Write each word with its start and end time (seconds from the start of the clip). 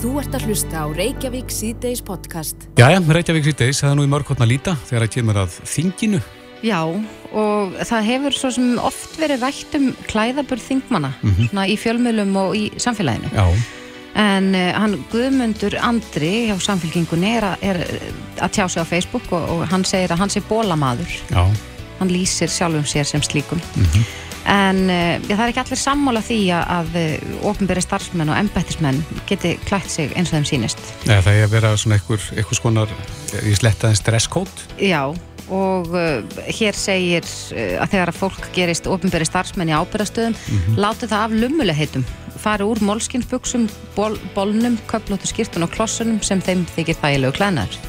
Þú 0.00 0.10
ert 0.22 0.34
að 0.36 0.44
hlusta 0.48 0.80
á 0.80 0.86
Reykjavík 0.96 1.50
síðdeis 1.52 2.00
podcast. 2.04 2.62
Jæja, 2.80 3.00
Reykjavík 3.04 3.44
síðdeis, 3.50 3.80
það 3.82 3.90
er 3.92 3.98
nú 3.98 4.06
í 4.06 4.10
mörgkotna 4.12 4.46
líta 4.48 4.72
þegar 4.88 5.04
það 5.04 5.12
kemur 5.16 5.40
að 5.42 5.56
þinginu. 5.68 6.20
Já, 6.64 6.78
og 7.32 7.76
það 7.88 8.06
hefur 8.08 8.36
svo 8.36 8.50
sem 8.56 8.70
oft 8.84 9.14
verið 9.20 9.44
rætt 9.44 9.76
um 9.78 9.90
klæðaburð 10.08 10.64
þingmanna 10.66 11.10
svona 11.24 11.66
í 11.72 11.76
fjölmjölum 11.80 12.32
og 12.40 12.56
í 12.56 12.64
samfélaginu. 12.80 13.32
Já, 13.36 13.46
En 14.20 14.48
uh, 14.58 14.72
hann 14.74 14.96
Guðmundur 15.12 15.76
Andri 15.86 16.48
hjá 16.48 16.56
samfélkingunni 16.58 17.28
er, 17.38 17.44
að- 17.52 17.60
er 17.62 17.78
að 18.42 18.50
tjá 18.56 18.64
sig 18.68 18.82
á 18.82 18.90
Facebook 18.90 19.28
og, 19.30 19.44
og 19.54 19.60
hann 19.70 19.84
segir 19.86 20.10
að 20.10 20.18
hann 20.24 20.32
sé 20.34 20.42
bólamaður. 20.48 21.12
já, 21.30 21.44
Hann 22.00 22.10
lýsir 22.10 22.50
sjálfum 22.50 22.82
sér 22.88 23.04
sem 23.06 23.22
slíkum. 23.22 23.60
En 24.48 24.84
uh, 24.88 25.16
já, 25.28 25.34
það 25.34 25.42
er 25.44 25.52
ekki 25.52 25.62
allir 25.64 25.80
sammála 25.80 26.22
því 26.24 26.38
að, 26.56 26.94
uh, 26.96 27.32
ofnbæri 27.50 27.82
starfsmenn 27.84 28.32
og 28.32 28.38
embættismenn 28.40 29.02
geti 29.28 29.56
klætt 29.68 29.90
sig 29.92 30.14
eins 30.16 30.32
og 30.32 30.38
þeim 30.38 30.48
sýnist. 30.48 30.80
Nei, 31.08 31.18
það 31.18 31.34
er 31.34 31.48
að 31.48 31.56
vera 31.56 31.74
svona 31.80 31.98
einhver 32.00 32.56
skonar, 32.56 32.94
ég 33.42 33.58
sletta 33.60 33.90
en 33.90 33.98
stresskót. 34.00 34.64
Já, 34.80 35.12
og 35.50 35.92
uh, 35.92 36.40
hér 36.48 36.78
segir 36.78 37.26
uh, 37.26 37.82
að 37.82 37.92
þegar 37.92 38.14
að 38.14 38.20
fólk 38.22 38.48
gerist 38.56 38.88
ofnbæri 38.90 39.28
starfsmenn 39.28 39.72
í 39.72 39.76
ábyrðastöðum, 39.76 40.36
mm 40.38 40.80
láti 40.80 41.10
það 41.10 41.26
af 41.26 41.36
lumuleheitum, 41.44 42.04
fari 42.40 42.64
úr 42.64 42.80
molskinsbuksum, 42.86 43.68
ból, 43.96 44.16
bólnum, 44.34 44.78
köflóttu 44.88 45.28
skýrtun 45.28 45.66
og 45.66 45.74
klossunum 45.74 46.22
sem 46.24 46.40
þeim 46.40 46.64
þykir 46.76 47.00
þægilegu 47.02 47.36
klænar. 47.36 47.80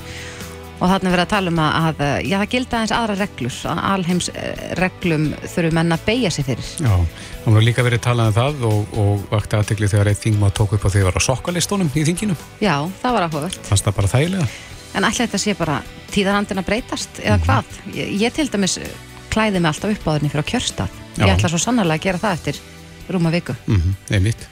Og 0.82 0.90
þarna 0.90 1.12
er 1.12 1.14
verið 1.14 1.26
að 1.28 1.32
tala 1.36 1.52
um 1.52 1.60
að, 1.62 1.76
að 1.78 2.00
já, 2.26 2.36
það 2.42 2.48
gilda 2.56 2.78
aðeins 2.78 2.94
aðra 2.98 3.18
reglur, 3.20 3.58
að 3.70 3.82
alheims 3.92 4.30
eh, 4.34 4.64
reglum 4.80 5.28
þurfum 5.44 5.78
menn 5.78 5.94
að 5.94 6.06
beigja 6.08 6.32
sig 6.34 6.48
fyrir. 6.48 6.72
Já, 6.82 6.96
það 7.44 7.58
var 7.58 7.66
líka 7.68 7.86
verið 7.86 8.02
talað 8.08 8.32
um 8.32 8.36
það 8.40 8.66
og, 8.72 8.98
og 9.04 9.28
vakti 9.30 9.60
aðtekli 9.60 9.92
þegar 9.92 10.10
eitt 10.10 10.24
þingmað 10.24 10.56
tók 10.58 10.74
upp 10.78 10.88
á 10.88 10.90
því 10.90 11.04
að 11.04 11.08
vera 11.12 11.22
á 11.22 11.28
sokkalistónum 11.28 11.94
í 11.94 12.06
þinginu. 12.10 12.38
Já, 12.66 12.76
það 13.04 13.18
var 13.18 13.28
áhugavert. 13.28 13.62
Fannst 13.70 13.88
það 13.88 13.98
bara 14.00 14.12
þægilega? 14.16 14.50
En 14.98 15.08
ætla 15.08 15.28
þetta 15.28 15.44
sé 15.46 15.56
bara 15.62 15.78
tíðarhandin 16.12 16.64
að 16.64 16.70
breytast 16.72 17.22
eða 17.22 17.38
hvað? 17.46 17.80
Ég, 17.94 18.14
ég 18.26 18.36
til 18.36 18.50
dæmis 18.50 18.80
eh, 18.82 18.98
klæði 19.32 19.62
mig 19.62 19.70
alltaf 19.76 19.94
upp 19.94 20.10
á 20.10 20.14
þenni 20.18 20.34
fyrir 20.34 20.50
á 20.50 20.52
kjörstað. 20.56 21.02
Ég 21.22 21.36
ætla 21.36 21.54
svo 21.54 21.62
sannarlega 21.62 22.02
að 22.02 22.10
gera 22.10 22.24
það 22.26 22.40
eftir 22.40 22.64
rúma 23.12 23.32
viku. 23.34 23.54
Mm 23.70 23.94
einmitt. 24.10 24.50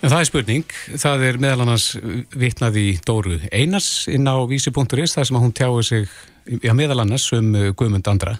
En 0.00 0.08
það 0.08 0.20
er 0.22 0.28
spurning, 0.30 0.70
það 0.96 1.22
er 1.28 1.38
meðal 1.42 1.64
annars 1.66 1.90
vitnað 2.32 2.78
í 2.80 2.84
Dóru 3.04 3.34
Einars 3.52 4.06
inn 4.08 4.24
á 4.24 4.40
vísi.is 4.48 5.12
þar 5.12 5.26
sem 5.28 5.36
að 5.36 5.44
hún 5.44 5.52
tjáði 5.58 5.82
sig, 5.84 6.14
já 6.64 6.72
meðal 6.76 7.02
annars 7.02 7.26
um 7.36 7.50
uh, 7.52 7.66
Guðmund 7.76 8.08
Andra. 8.08 8.38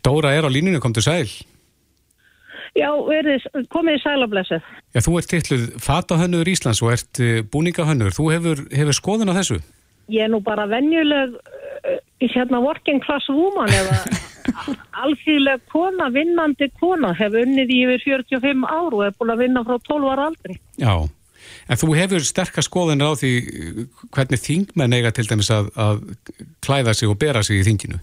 Dóra 0.00 0.32
er 0.32 0.48
á 0.48 0.50
línunu, 0.50 0.80
kom 0.80 0.94
til 0.96 1.04
sæl. 1.04 1.28
Já, 2.78 2.88
verið, 3.04 3.44
komið 3.74 3.98
í 3.98 4.02
sælablessið. 4.06 4.72
Já, 4.96 5.02
þú 5.04 5.18
ert 5.20 5.30
titluð 5.34 5.68
fatahönnur 5.84 6.48
Íslands 6.48 6.80
og 6.80 6.94
ert 6.96 7.20
uh, 7.20 7.42
búningahönnur. 7.52 8.16
Þú 8.16 8.30
hefur, 8.32 8.64
hefur 8.72 8.96
skoðun 8.96 9.34
á 9.36 9.38
þessu? 9.42 9.60
Ég 10.08 10.24
er 10.24 10.32
nú 10.32 10.40
bara 10.40 10.64
venjuleg 10.70 11.36
uh, 11.36 12.00
hérna 12.24 12.64
working 12.64 13.04
class 13.04 13.28
woman 13.28 13.68
eða 13.68 14.00
alþýðleg 15.04 15.62
kona, 15.72 16.08
vinnandi 16.14 16.70
kona, 16.80 17.12
hef 17.18 17.36
unnið 17.38 17.72
í 17.74 17.78
yfir 17.86 18.04
45 18.32 18.66
ár 18.66 18.96
og 18.96 19.06
er 19.06 19.16
búin 19.18 19.34
að 19.34 19.44
vinna 19.44 19.64
frá 19.66 19.78
12 19.88 20.12
ára 20.12 20.28
aldri. 20.30 20.58
Já, 20.80 20.92
en 21.68 21.80
þú 21.80 21.94
hefur 21.98 22.26
sterkar 22.26 22.66
skoðunir 22.66 23.10
á 23.10 23.20
því 23.20 23.32
uh, 23.38 23.82
hvernig 24.14 24.44
þingmenn 24.44 24.98
eiga 24.98 25.14
til 25.14 25.26
dæmis 25.30 25.50
að, 25.54 25.72
að 25.78 26.06
klæða 26.64 26.96
sig 26.96 27.10
og 27.10 27.18
bera 27.20 27.44
sig 27.46 27.60
í 27.60 27.66
þinginu. 27.68 28.00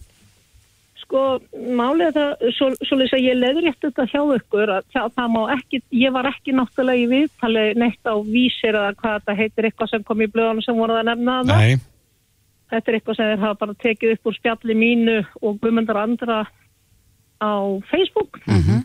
Sko, 1.06 1.24
er 1.38 2.14
það, 2.16 2.32
svo, 2.58 2.72
svo 2.82 2.98
lýsa 2.98 3.20
ég 3.22 3.38
leðrétt 3.38 3.84
þetta 3.84 4.08
hjá 4.10 4.22
ykkur 4.40 4.72
að 4.74 4.88
það, 4.96 5.12
það 5.20 5.34
má 5.36 5.42
ekki, 5.54 5.80
ég 6.02 6.16
var 6.16 6.30
ekki 6.32 6.56
náttúrulega 6.58 7.04
í 7.04 7.10
viðtali 7.12 7.66
neitt 7.78 8.10
á 8.10 8.16
vísir 8.26 8.74
eða 8.74 8.96
hvað 8.98 9.20
þetta 9.20 9.36
heitir 9.38 9.68
eitthvað 9.70 9.92
sem 9.92 10.08
kom 10.08 10.24
í 10.26 10.30
blöðunum 10.34 10.66
sem 10.66 10.80
voruð 10.80 11.04
að 11.04 11.12
nefna 11.12 11.38
það. 11.46 11.62
Nei, 11.62 11.86
Þetta 12.72 12.92
er 12.92 12.98
eitthvað 12.98 13.18
sem 13.18 13.32
þeir 13.32 13.44
hafa 13.44 13.60
bara 13.62 13.78
tekið 13.84 14.14
upp 14.16 14.30
úr 14.30 14.38
spjalli 14.40 14.76
mínu 14.78 15.18
og 15.42 15.60
Guðmundur 15.62 16.00
Andra 16.02 16.44
á 17.42 17.54
Facebook. 17.92 18.42
Mm 18.48 18.84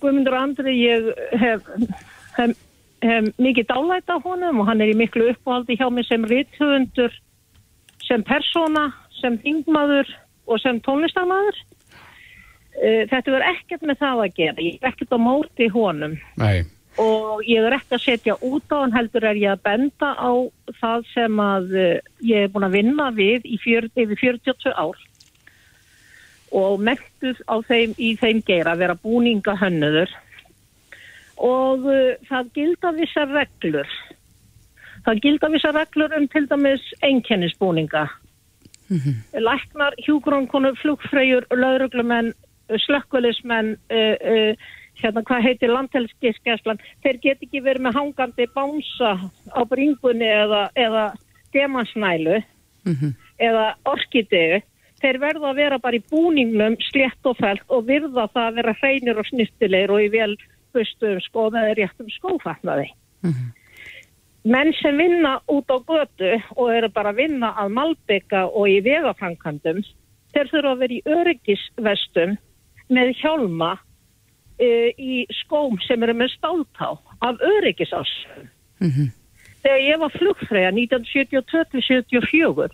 Guðmundur 0.00 0.32
Andri, 0.32 0.72
ég 0.72 1.10
hef, 1.36 1.66
hef, 2.38 2.52
hef 3.04 3.26
mikið 3.36 3.66
dálæt 3.68 4.08
á 4.08 4.16
honum 4.24 4.62
og 4.62 4.70
hann 4.70 4.80
er 4.80 4.88
í 4.88 4.96
miklu 4.96 5.26
uppáhaldi 5.34 5.76
hjá 5.76 5.90
mig 5.92 6.06
sem 6.08 6.24
rithöfundur, 6.24 7.12
sem 8.06 8.24
persóna, 8.24 8.86
sem 9.20 9.36
þingmaður 9.44 10.08
og 10.48 10.62
sem 10.62 10.80
tónlistarmaður. 10.80 11.60
Eh, 12.80 13.04
Þetta 13.10 13.34
verður 13.34 13.50
ekkert 13.50 13.84
með 13.84 14.00
það 14.00 14.22
að 14.24 14.34
gera. 14.40 14.64
Ég 14.64 14.80
er 14.80 14.88
ekkert 14.94 15.12
á 15.12 15.18
móti 15.20 15.68
honum 15.76 16.16
nei, 16.40 16.64
og 17.00 17.42
ég 17.44 17.60
er 17.60 17.76
ekki 17.76 17.96
að 17.96 18.04
setja 18.04 18.36
út 18.40 18.72
á 18.72 18.76
hann 18.80 18.94
heldur 18.96 19.26
er 19.28 19.36
ég 19.36 19.52
að 19.52 19.64
benda 19.68 20.12
á 20.16 20.32
það 20.80 21.08
sem 21.12 21.40
að 21.42 21.74
eh, 21.76 21.98
ég 22.24 22.46
er 22.46 22.52
búin 22.52 22.68
að 22.68 22.76
vinna 22.78 23.10
við 23.16 23.48
fjör, 23.62 23.88
yfir 23.92 24.20
42 24.22 24.72
ár. 24.72 25.00
Og 26.56 26.80
mektuð 26.80 27.42
á 27.50 27.56
þeim 27.68 27.96
í 28.00 28.14
þeim 28.16 28.40
geira 28.46 28.72
að 28.72 28.84
vera 28.84 29.00
búninga 29.02 29.56
hönnuður 29.60 30.12
og 31.36 31.84
uh, 31.84 32.14
það 32.30 32.52
gilda 32.56 32.92
vissar 32.96 33.28
reglur. 33.28 33.90
Það 35.04 35.20
gilda 35.26 35.50
vissar 35.52 35.76
reglur 35.76 36.14
um 36.16 36.24
til 36.32 36.46
dæmis 36.48 36.86
einkennisbúninga. 37.04 38.06
Læknar, 39.34 39.96
hjúgrónkonu, 40.06 40.72
flugfreyjur, 40.80 41.44
lauruglumenn, 41.50 42.32
slökkulismenn, 42.86 43.74
uh, 43.90 44.16
uh, 44.16 44.72
hérna 45.00 45.22
hvað 45.26 45.46
heitir 45.46 45.72
landhelskisgæslan, 45.72 46.80
þeir 47.04 47.20
get 47.22 47.42
ekki 47.44 47.62
verið 47.64 47.86
með 47.86 47.98
hangandi 48.00 48.46
bánsa 48.54 49.12
á 49.52 49.60
bringunni 49.68 50.28
eða, 50.28 50.62
eða 50.74 51.04
demansnælu 51.54 52.40
eða 53.38 53.66
orkidegu. 53.84 54.62
Þeir 54.96 55.18
verða 55.20 55.50
að 55.50 55.58
vera 55.60 55.78
bara 55.78 55.98
í 55.98 56.04
búningnum 56.10 56.78
slétt 56.88 57.28
og 57.28 57.36
fælt 57.36 57.66
og 57.68 57.84
virða 57.84 58.30
það 58.32 58.46
að 58.46 58.56
vera 58.56 58.76
hreinir 58.80 59.18
og 59.20 59.26
snittilegir 59.28 59.92
og 59.92 60.00
í 60.00 60.08
vel 60.08 60.36
bustum 60.72 61.20
skóðaði 61.20 61.74
réttum 61.76 62.08
skófatnaði. 62.14 62.88
Menn 64.46 64.72
sem 64.80 64.96
vinna 64.96 65.40
út 65.50 65.68
á 65.68 65.76
götu 65.82 66.32
og 66.56 66.70
eru 66.70 66.88
bara 66.88 67.10
að 67.12 67.20
vinna 67.24 67.52
að 67.58 67.72
malbygga 67.76 68.46
og 68.46 68.68
í 68.70 68.80
vegafrankandum 68.86 69.82
þeir 70.32 70.50
þurfa 70.52 70.72
að 70.72 70.82
vera 70.84 70.94
í 70.94 71.02
öryggisvestum 71.18 72.36
með 72.88 73.12
hjálma 73.20 73.72
uh, 74.60 74.88
í 74.96 75.26
skóm 75.42 75.78
sem 75.86 76.02
eru 76.02 76.14
með 76.16 76.34
stáltá 76.36 76.88
af 77.24 77.44
öryggisás 77.44 78.12
þegar 78.80 79.80
ég 79.82 80.02
var 80.02 80.12
flugfræða 80.18 80.74
1972-74 80.76 82.68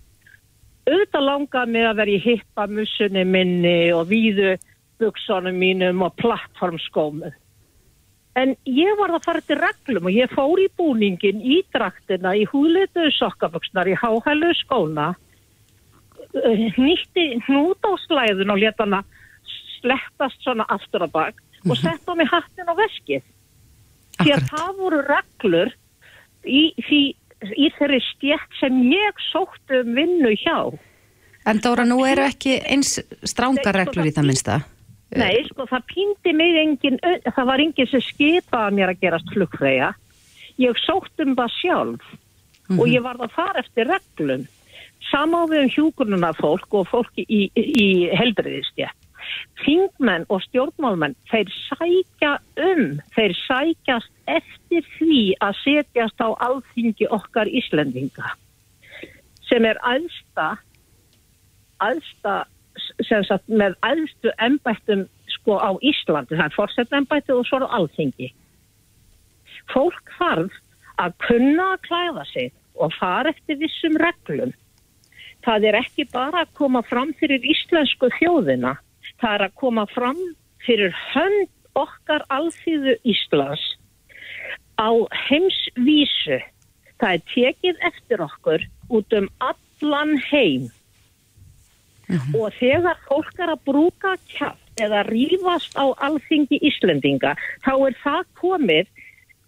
auðvitað 0.82 1.28
langaði 1.28 1.72
mig 1.76 1.86
að 1.86 1.98
vera 2.00 2.10
í 2.10 2.24
hippa 2.24 2.66
mussunni 2.66 3.24
minni 3.24 3.92
og 3.94 4.08
víðu 4.10 4.56
buksunum 5.02 5.56
mínum 5.58 6.02
og 6.02 6.16
plattformskómið 6.18 7.38
En 8.32 8.54
ég 8.64 8.96
var 8.96 9.12
að 9.12 9.26
fara 9.26 9.42
til 9.44 9.58
reglum 9.60 10.06
og 10.08 10.14
ég 10.16 10.30
fór 10.32 10.60
í 10.62 10.70
búningin, 10.78 11.42
í 11.44 11.60
draktina, 11.74 12.32
í 12.32 12.46
húðleituðu 12.48 13.12
sokkaböksnar, 13.18 13.90
í 13.92 13.98
háhælu 14.00 14.54
skóna, 14.62 15.10
eh, 16.32 16.62
nýtti 16.80 17.26
hnút 17.44 17.84
á 17.84 17.92
slæðun 18.06 18.54
og 18.54 18.62
leta 18.62 18.86
hana 18.86 19.02
slettast 19.82 20.40
svona 20.40 20.64
aftur 20.72 21.04
að 21.04 21.12
bak 21.12 21.42
og 21.68 21.78
sett 21.78 22.08
á 22.08 22.12
mig 22.18 22.28
hattin 22.30 22.70
á 22.70 22.74
veskið. 22.78 23.24
Því 24.22 24.34
að 24.36 24.46
það 24.50 24.70
voru 24.78 25.00
reglur 25.06 25.72
í, 26.44 26.62
í, 26.76 27.02
í 27.56 27.68
þeirri 27.78 28.00
stjætt 28.08 28.58
sem 28.60 28.80
ég 28.92 29.22
sótti 29.30 29.82
um 29.82 29.94
vinnu 29.96 30.34
hjá. 30.42 30.58
En 31.48 31.58
Dóra, 31.62 31.86
nú 31.88 32.04
eru 32.06 32.22
ekki 32.28 32.60
eins 32.70 33.00
strángar 33.26 33.74
reglur 33.80 34.06
í 34.06 34.14
það 34.14 34.28
minnsta. 34.28 34.60
Nei, 35.18 35.42
sko, 35.50 35.66
það 35.68 35.88
píndi 35.90 36.32
mig 36.36 36.56
engin, 36.56 36.96
það 37.26 37.48
var 37.50 37.60
engin 37.60 37.88
sem 37.90 38.00
skipaði 38.04 38.78
mér 38.78 38.94
að 38.94 39.02
gerast 39.02 39.32
flugfreyja. 39.34 39.90
Ég 40.60 40.78
sótt 40.86 41.24
um 41.24 41.34
það 41.36 41.56
sjálf 41.58 42.12
og 42.78 42.86
ég 42.88 43.04
varð 43.04 43.26
að 43.26 43.34
fara 43.36 43.60
eftir 43.60 43.90
reglum. 43.90 44.46
Samá 45.10 45.42
við 45.50 45.66
um 45.66 45.72
hjúgrununa 45.74 46.30
fólk 46.38 46.78
og 46.78 46.88
fólki 46.88 47.26
í, 47.26 47.42
í 47.52 47.88
helbriðistja. 48.16 48.92
Þingmenn 49.62 50.26
og 50.32 50.42
stjórnmálmenn, 50.48 51.16
þeir 51.30 51.50
sækja 51.68 52.36
um, 52.60 52.98
þeir 53.16 53.36
sækjast 53.44 54.10
eftir 54.30 54.86
því 54.98 55.22
að 55.44 55.58
setjast 55.62 56.24
á 56.24 56.28
alþingi 56.48 57.08
okkar 57.10 57.50
Íslendinga 57.50 58.34
sem 59.52 59.66
er 59.68 59.80
aðsta 59.84 60.54
aðsta 61.82 62.42
sem 63.04 63.24
sagt 63.28 63.50
með 63.52 63.74
aðstu 63.84 64.32
embættum 64.40 65.04
sko 65.34 65.58
á 65.60 65.76
Íslandi, 65.84 66.38
það 66.38 66.46
er 66.46 66.56
fórsett 66.56 66.94
embætti 66.96 67.34
og 67.34 67.44
svo 67.48 67.60
er 67.60 67.68
alþingi. 67.78 68.30
Fólk 69.72 70.12
þarf 70.18 70.54
að 71.02 71.16
kunna 71.26 71.72
að 71.74 71.82
klæða 71.88 72.24
sig 72.30 72.52
og 72.80 72.94
fara 72.96 73.32
eftir 73.32 73.58
vissum 73.60 73.98
reglum. 74.00 74.54
Það 75.42 75.68
er 75.68 75.78
ekki 75.82 76.06
bara 76.12 76.44
að 76.44 76.54
koma 76.58 76.84
fram 76.86 77.12
fyrir 77.18 77.44
íslensku 77.52 78.10
þjóðina, 78.20 78.76
það 79.22 79.36
er 79.36 79.44
að 79.46 79.58
koma 79.62 79.86
fram 79.94 80.20
fyrir 80.66 80.94
hönd 81.12 81.50
okkar 81.78 82.24
alþýðu 82.34 82.98
Íslands 83.08 83.62
á 84.76 84.90
heimsvísu. 85.28 86.40
Það 87.00 87.16
er 87.16 87.22
tekið 87.32 87.84
eftir 87.88 88.22
okkur 88.24 88.64
út 88.92 89.16
um 89.18 89.28
allan 89.42 90.16
heim. 90.30 90.68
Og 92.36 92.52
þegar 92.58 92.98
fólk 93.08 93.38
er 93.40 93.54
að 93.54 93.62
brúka 93.68 94.16
kjátt 94.34 94.82
eða 94.82 95.04
rífast 95.08 95.76
á 95.76 95.92
alþingi 96.04 96.58
Íslendinga, 96.64 97.34
þá 97.64 97.72
er 97.88 97.96
það 98.02 98.22
komið 98.40 98.90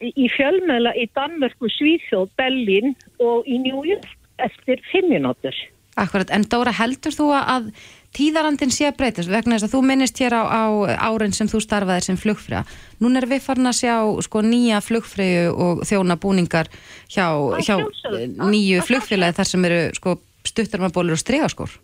í 0.05 0.29
fjölmjöla 0.33 0.93
í 1.01 1.07
Danmörku, 1.17 1.71
Svíþjóð, 1.73 2.33
Berlín 2.39 2.95
og 3.23 3.49
í 3.49 3.59
New 3.63 3.85
York 3.89 4.09
eftir 4.45 4.83
fimm 4.91 5.13
minútur. 5.13 5.55
Akkurat, 6.01 6.31
en 6.35 6.45
Dóra, 6.51 6.73
heldur 6.75 7.15
þú 7.15 7.31
að 7.39 7.71
tíðarandin 8.15 8.73
sé 8.75 8.89
að 8.89 8.99
breytast 9.01 9.33
vegna 9.33 9.59
þess 9.59 9.69
að 9.69 9.75
þú 9.75 9.81
minnist 9.89 10.21
hér 10.23 10.37
á, 10.39 10.43
á 10.47 10.63
árin 11.11 11.35
sem 11.37 11.51
þú 11.51 11.63
starfaðir 11.65 12.07
sem 12.09 12.21
flugfræða. 12.21 12.65
Nún 13.05 13.19
er 13.21 13.27
við 13.31 13.43
farin 13.47 13.71
að 13.71 13.81
sjá 13.83 13.97
sko 14.27 14.45
nýja 14.45 14.83
flugfræðu 14.85 15.49
og 15.55 15.83
þjónabúningar 15.89 16.71
hjá, 17.09 17.27
hjá 17.59 17.75
sjálfsögðu. 17.75 18.29
nýju 18.53 18.85
flugfélagi 18.87 19.39
þar 19.41 19.51
sem 19.51 19.67
eru 19.71 19.83
sko 19.99 20.19
stuttarmabólur 20.45 21.19
og 21.19 21.23
stregaskór. 21.25 21.75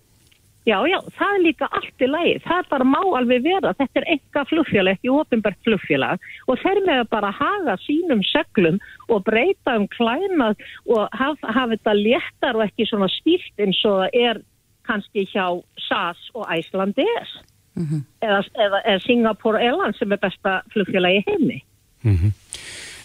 Já, 0.69 0.77
já, 0.85 0.99
það 1.17 1.35
er 1.35 1.41
líka 1.41 1.67
allt 1.73 2.03
í 2.05 2.07
lagi. 2.07 2.33
Það 2.45 2.67
bara 2.69 2.87
má 2.87 2.99
alveg 3.01 3.47
vera. 3.47 3.73
Þetta 3.79 4.01
er 4.03 4.07
enga 4.15 4.43
flugfélag, 4.51 4.99
ekki 4.99 5.13
ofinbært 5.15 5.59
flugfélag 5.65 6.27
og 6.53 6.61
þeir 6.61 6.81
með 6.85 7.01
bara 7.15 7.31
haga 7.33 7.79
sínum 7.87 8.21
seglum 8.29 8.77
og 9.09 9.25
breyta 9.25 9.79
um 9.81 9.89
klænað 9.95 10.61
og 10.85 11.09
hafa, 11.17 11.55
hafa 11.57 11.73
þetta 11.73 11.97
léttar 11.97 12.61
og 12.61 12.67
ekki 12.67 12.87
svona 12.91 13.09
stílt 13.17 13.65
eins 13.65 13.81
og 13.89 14.05
er 14.13 14.43
kannski 14.89 15.27
hjá 15.31 15.47
SAS 15.89 16.21
og 16.35 16.49
Æslandes 16.53 17.39
eða, 18.23 18.43
eða, 18.55 18.81
eða 18.85 19.01
Singapore 19.05 19.61
Airlines 19.63 19.99
sem 20.01 20.13
er 20.13 20.21
besta 20.23 20.61
flugfélagi 20.75 21.21
í 21.21 21.27
heimi. 21.29 21.59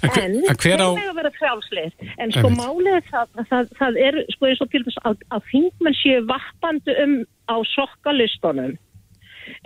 En, 0.05 0.11
hver, 0.11 0.23
En 0.23 0.35
en 0.35 0.57
hver 0.61 0.81
á... 0.81 0.87
þeir 0.87 0.97
með 0.99 1.09
að 1.09 1.19
vera 1.19 1.31
frjálslið. 1.39 2.09
En 2.21 2.33
sko 2.35 2.49
málið 2.53 2.97
er 2.99 3.05
það, 3.11 3.45
það, 3.51 3.69
það 3.79 4.01
er 4.07 4.17
sko 4.33 4.49
eins 4.49 4.63
og 4.63 4.73
til 4.73 4.83
þess 4.87 4.99
að, 5.09 5.23
að 5.35 5.47
þingmenn 5.51 5.97
séu 6.01 6.25
vappandi 6.29 6.97
um 7.03 7.15
á 7.49 7.55
sokkalistunum. 7.73 8.75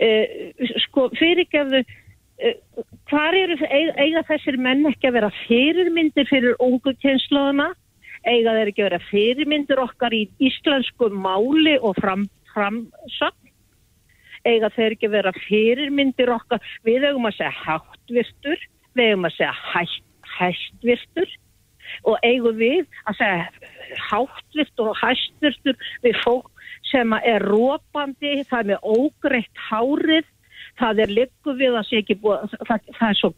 Uh, 0.00 0.70
sko 0.86 1.08
fyrirgefðu, 1.16 1.82
uh, 1.84 2.56
hvar 3.10 3.36
eru, 3.36 3.56
eiga, 3.68 4.24
þessir 4.28 4.60
menn 4.60 4.86
ekki 4.88 5.10
að 5.10 5.18
vera 5.18 5.32
fyrirmyndir 5.44 6.28
fyrir 6.30 6.58
ungu 6.62 6.94
kynnslóðuna? 7.02 7.70
Eiga 8.28 8.52
þeir 8.56 8.70
ekki 8.72 8.82
að 8.82 8.90
vera 8.90 9.04
fyrirmyndir 9.10 9.80
okkar 9.80 10.12
í 10.16 10.26
íslensku 10.44 11.08
máli 11.14 11.78
og 11.80 11.96
fram, 12.00 12.26
framsögn? 12.52 13.50
eiga 14.48 14.70
þeir 14.74 14.96
ekki 14.96 15.08
að 15.08 15.16
vera 15.16 15.32
fyrirmyndir 15.36 16.32
okkar, 16.32 16.64
við 16.86 17.06
eigum 17.10 17.28
að 17.28 17.36
segja 17.38 17.52
háttvirtur, 17.64 18.64
við 18.96 19.12
eigum 19.12 19.28
að 19.28 19.36
segja 19.36 19.54
hætt, 19.72 20.06
hættvirtur 20.38 21.36
og 22.06 22.24
eigum 22.24 22.58
við 22.60 22.84
að 23.10 23.18
segja 23.18 23.98
háttvirtur 24.08 24.92
og 24.92 25.00
hættvirtur 25.00 25.88
við 26.04 26.20
fólk 26.24 26.50
sem 26.90 27.12
er 27.18 27.44
rópandi, 27.44 28.40
það 28.48 28.60
er 28.60 28.70
með 28.70 28.88
ógreitt 28.94 29.64
hárið, 29.68 30.30
það 30.80 31.04
er 31.04 31.14
liggu 31.18 31.56
við 31.58 31.76
að 31.76 31.88
sé 31.90 32.00
ekki 32.00 32.16
búið, 32.22 32.56
það, 32.68 32.88
það 32.96 33.08
er 33.10 33.20
svo 33.20 33.32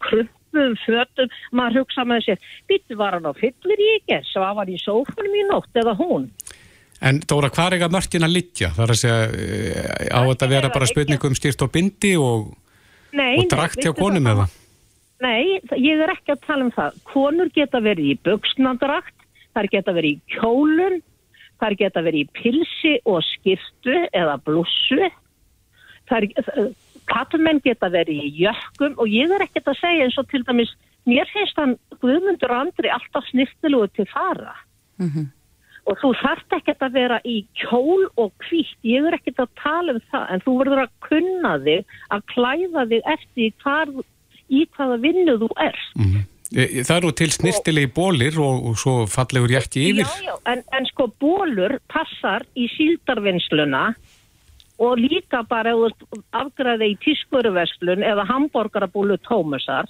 kruppuðum 0.52 0.76
fötum, 0.84 1.30
maður 1.52 1.82
hugsa 1.82 2.04
með 2.04 2.26
sér, 2.26 2.38
býttu 2.68 2.96
var 2.96 3.16
hann 3.16 3.26
á 3.26 3.32
fyllir 3.34 3.80
í 3.80 3.88
ekki, 3.98 4.20
svo 4.28 4.40
var 4.54 4.68
í 4.68 4.78
sófunum 4.78 5.34
í 5.34 5.46
nótt 5.48 5.74
eða 5.74 5.96
hún. 5.96 6.30
En 7.02 7.20
Dóra, 7.26 7.50
hvað 7.50 7.66
er 7.66 7.76
ekki 7.76 7.86
að 7.88 7.94
mörkin 7.96 8.26
að 8.26 8.34
liggja? 8.36 8.68
Það 8.76 8.84
er 8.84 8.92
að 8.92 9.00
segja, 9.00 9.22
eh, 9.34 10.08
á 10.14 10.20
þetta 10.22 10.48
vera 10.48 10.70
bara 10.70 10.86
spurning 10.86 11.24
um 11.24 11.34
stýrt 11.34 11.62
og 11.62 11.72
bindi 11.72 12.16
og, 12.16 12.52
og 13.12 13.48
drakt 13.50 13.82
hjá 13.82 13.92
konum 13.92 14.26
eða? 14.26 14.46
Nei, 15.22 15.58
ég 15.78 16.02
er 16.02 16.12
ekki 16.14 16.34
að 16.34 16.44
tala 16.46 16.66
um 16.66 16.70
það. 16.74 17.00
Konur 17.06 17.50
geta 17.54 17.80
verið 17.82 18.12
í 18.12 18.18
buksnadrakt, 18.22 19.14
þær 19.54 19.68
geta 19.70 19.94
verið 19.94 20.14
í 20.14 20.36
kjólun, 20.36 21.02
þær 21.62 21.76
geta 21.78 22.02
verið 22.02 22.22
í 22.22 22.30
pilsi 22.38 22.94
og 23.06 23.22
skirtu 23.26 23.98
eða 24.14 24.38
blússu. 24.42 25.10
Þær, 26.10 26.26
kallmenn 27.12 27.60
geta 27.64 27.90
verið 27.92 28.24
í 28.24 28.32
jökkum 28.42 28.96
og 28.96 29.12
ég 29.12 29.30
er 29.36 29.44
ekkert 29.44 29.70
að 29.72 29.80
segja 29.82 30.08
eins 30.08 30.18
og 30.20 30.28
til 30.32 30.42
dæmis, 30.48 30.72
mér 31.08 31.28
finnst 31.32 31.60
hann 31.60 31.76
Guðmundur 32.02 32.52
Andri 32.56 32.90
alltaf 32.92 33.28
snirtilugu 33.30 33.92
til 33.96 34.08
fara. 34.12 34.56
Og 35.90 35.98
þú 35.98 36.12
þarft 36.20 36.54
ekkert 36.54 36.82
að 36.86 36.92
vera 36.94 37.16
í 37.26 37.40
kjól 37.58 38.04
og 38.22 38.30
hvítt, 38.46 38.76
ég 38.86 39.02
er 39.08 39.16
ekkert 39.16 39.40
að 39.42 39.48
tala 39.58 39.96
um 39.96 40.02
það, 40.12 40.26
en 40.30 40.44
þú 40.44 40.52
verður 40.60 40.82
að 40.84 40.92
kunna 41.08 41.54
þig, 41.64 41.96
að 42.14 42.26
klæða 42.34 42.84
þig 42.92 43.08
eftir 43.16 43.56
hvar, 43.64 43.90
í 44.46 44.60
hvaða 44.76 45.00
vinnu 45.02 45.34
þú 45.42 45.48
ert. 45.64 45.88
Eh, 46.54 46.84
Það 46.84 46.96
eru 47.00 47.12
til 47.18 47.30
snirtilegi 47.34 47.90
bólir 47.96 48.38
og, 48.38 48.66
og 48.70 48.78
svo 48.78 48.94
fallegur 49.10 49.54
jætti 49.56 49.88
yfir. 49.90 50.06
Já, 50.06 50.30
já, 50.30 50.34
en, 50.52 50.62
en 50.70 50.88
sko 50.92 51.08
bólur 51.18 51.78
passar 51.90 52.46
í 52.54 52.68
síldarvinnsluna 52.76 53.88
og 54.82 54.98
líka 54.98 55.42
bara 55.46 55.74
afgræði 56.34 56.92
í 56.92 56.98
tískuruverslun 57.04 58.02
eða 58.02 58.26
hambúrgarabúlu 58.30 59.18
tómusar, 59.28 59.86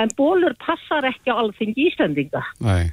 en 0.00 0.12
bólur 0.16 0.54
passar 0.62 1.04
ekki 1.08 1.32
á 1.34 1.36
alþingi 1.36 1.90
Íslendinga. 1.90 2.42
Nei. 2.64 2.92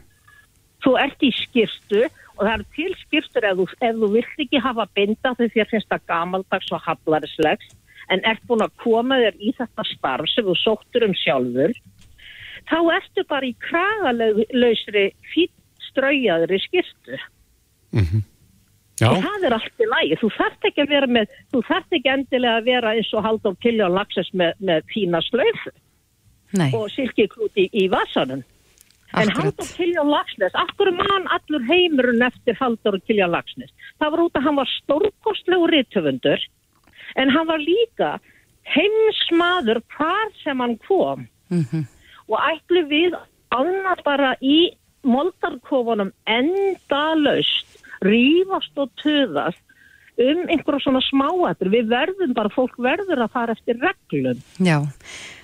þú 0.83 0.93
ert 1.01 1.23
í 1.25 1.31
skýrstu 1.33 2.03
og 2.37 2.43
það 2.45 2.53
er 2.53 2.63
til 2.75 2.91
skýrstur 3.01 3.45
ef 3.49 3.57
þú, 3.57 3.65
ef 3.81 3.95
þú 3.97 4.09
vilt 4.13 4.43
ekki 4.43 4.61
hafa 4.61 4.85
binda 4.93 5.33
þegar 5.39 5.53
þér 5.55 5.69
finnst 5.71 5.89
það 5.89 6.03
gamaldags 6.11 6.71
og 6.75 6.83
haflarislegs 6.85 7.71
en 8.13 8.23
ert 8.29 8.43
búin 8.47 8.63
að 8.65 8.75
koma 8.83 9.17
þér 9.23 9.39
í 9.41 9.53
þetta 9.57 9.85
starf 9.89 10.29
sem 10.31 10.45
þú 10.45 10.55
sóttur 10.61 11.07
um 11.07 11.15
sjálfur 11.17 11.73
þá 12.69 12.77
ertu 12.99 13.25
bara 13.31 13.49
í 13.49 13.55
kragalausri 13.65 15.05
fýtt 15.33 15.55
straujaðri 15.89 16.61
skýrstu 16.67 17.21
Já, 18.97 19.11
og 19.11 19.21
það 19.21 19.43
er 19.45 19.55
allt 19.57 19.81
í 19.83 19.87
lagi, 19.87 20.15
þú 20.17 20.29
þarft 20.33 20.67
ekki 20.71 20.83
að 20.83 20.93
vera 20.95 21.07
með 21.19 21.33
þú 21.53 21.63
þarft 21.67 21.97
ekki 21.99 22.13
endilega 22.13 22.61
að 22.61 22.69
vera 22.71 22.93
eins 22.97 23.11
og 23.13 23.25
Halldór 23.27 23.57
Kiljón 23.61 23.93
Laxes 23.93 24.31
með, 24.33 24.55
með 24.57 24.87
fína 24.93 25.21
Nei, 26.57 26.69
og 26.71 26.87
silkiklút 26.93 27.59
í, 27.59 27.67
í 27.75 27.89
vasanum 27.91 28.41
En. 29.15 29.29
Haldur 29.31 29.67
Kiljan 29.77 30.09
Lagsnes, 30.11 30.55
akkur 30.59 30.91
mann 30.91 31.29
allur 31.31 31.63
heimurinn 31.69 32.25
eftir 32.27 32.57
Haldur 32.59 32.99
Kiljan 33.07 33.31
Lagsnes. 33.31 33.71
Það 34.01 34.13
var 34.13 34.23
út 34.25 34.39
að 34.39 34.47
hann 34.47 34.59
var 34.59 34.71
stórkostlegu 34.73 35.69
rítöfundur, 35.71 36.43
en 37.15 37.31
hann 37.31 37.47
var 37.47 37.63
líka 37.63 38.17
heimsmaður 38.67 39.79
hvar 39.95 40.33
sem 40.43 40.59
hann 40.59 40.75
kom. 40.87 41.23
Og 42.27 42.37
ætlu 42.43 42.83
við 42.91 43.15
annað 43.55 44.03
bara 44.03 44.33
í 44.43 44.75
moldarkofunum 45.07 46.11
endalaust, 46.27 47.76
rífast 48.05 48.77
og 48.81 48.91
töðast 49.03 49.63
um 50.17 50.39
einhverja 50.49 50.81
svona 50.81 51.01
smáatur. 51.05 51.69
Við 51.73 51.89
verðum 51.91 52.33
bara, 52.37 52.49
fólk 52.53 52.77
verður 52.81 53.25
að 53.25 53.33
fara 53.35 53.53
eftir 53.57 53.77
reglum. 53.81 54.39
Já, 54.57 54.79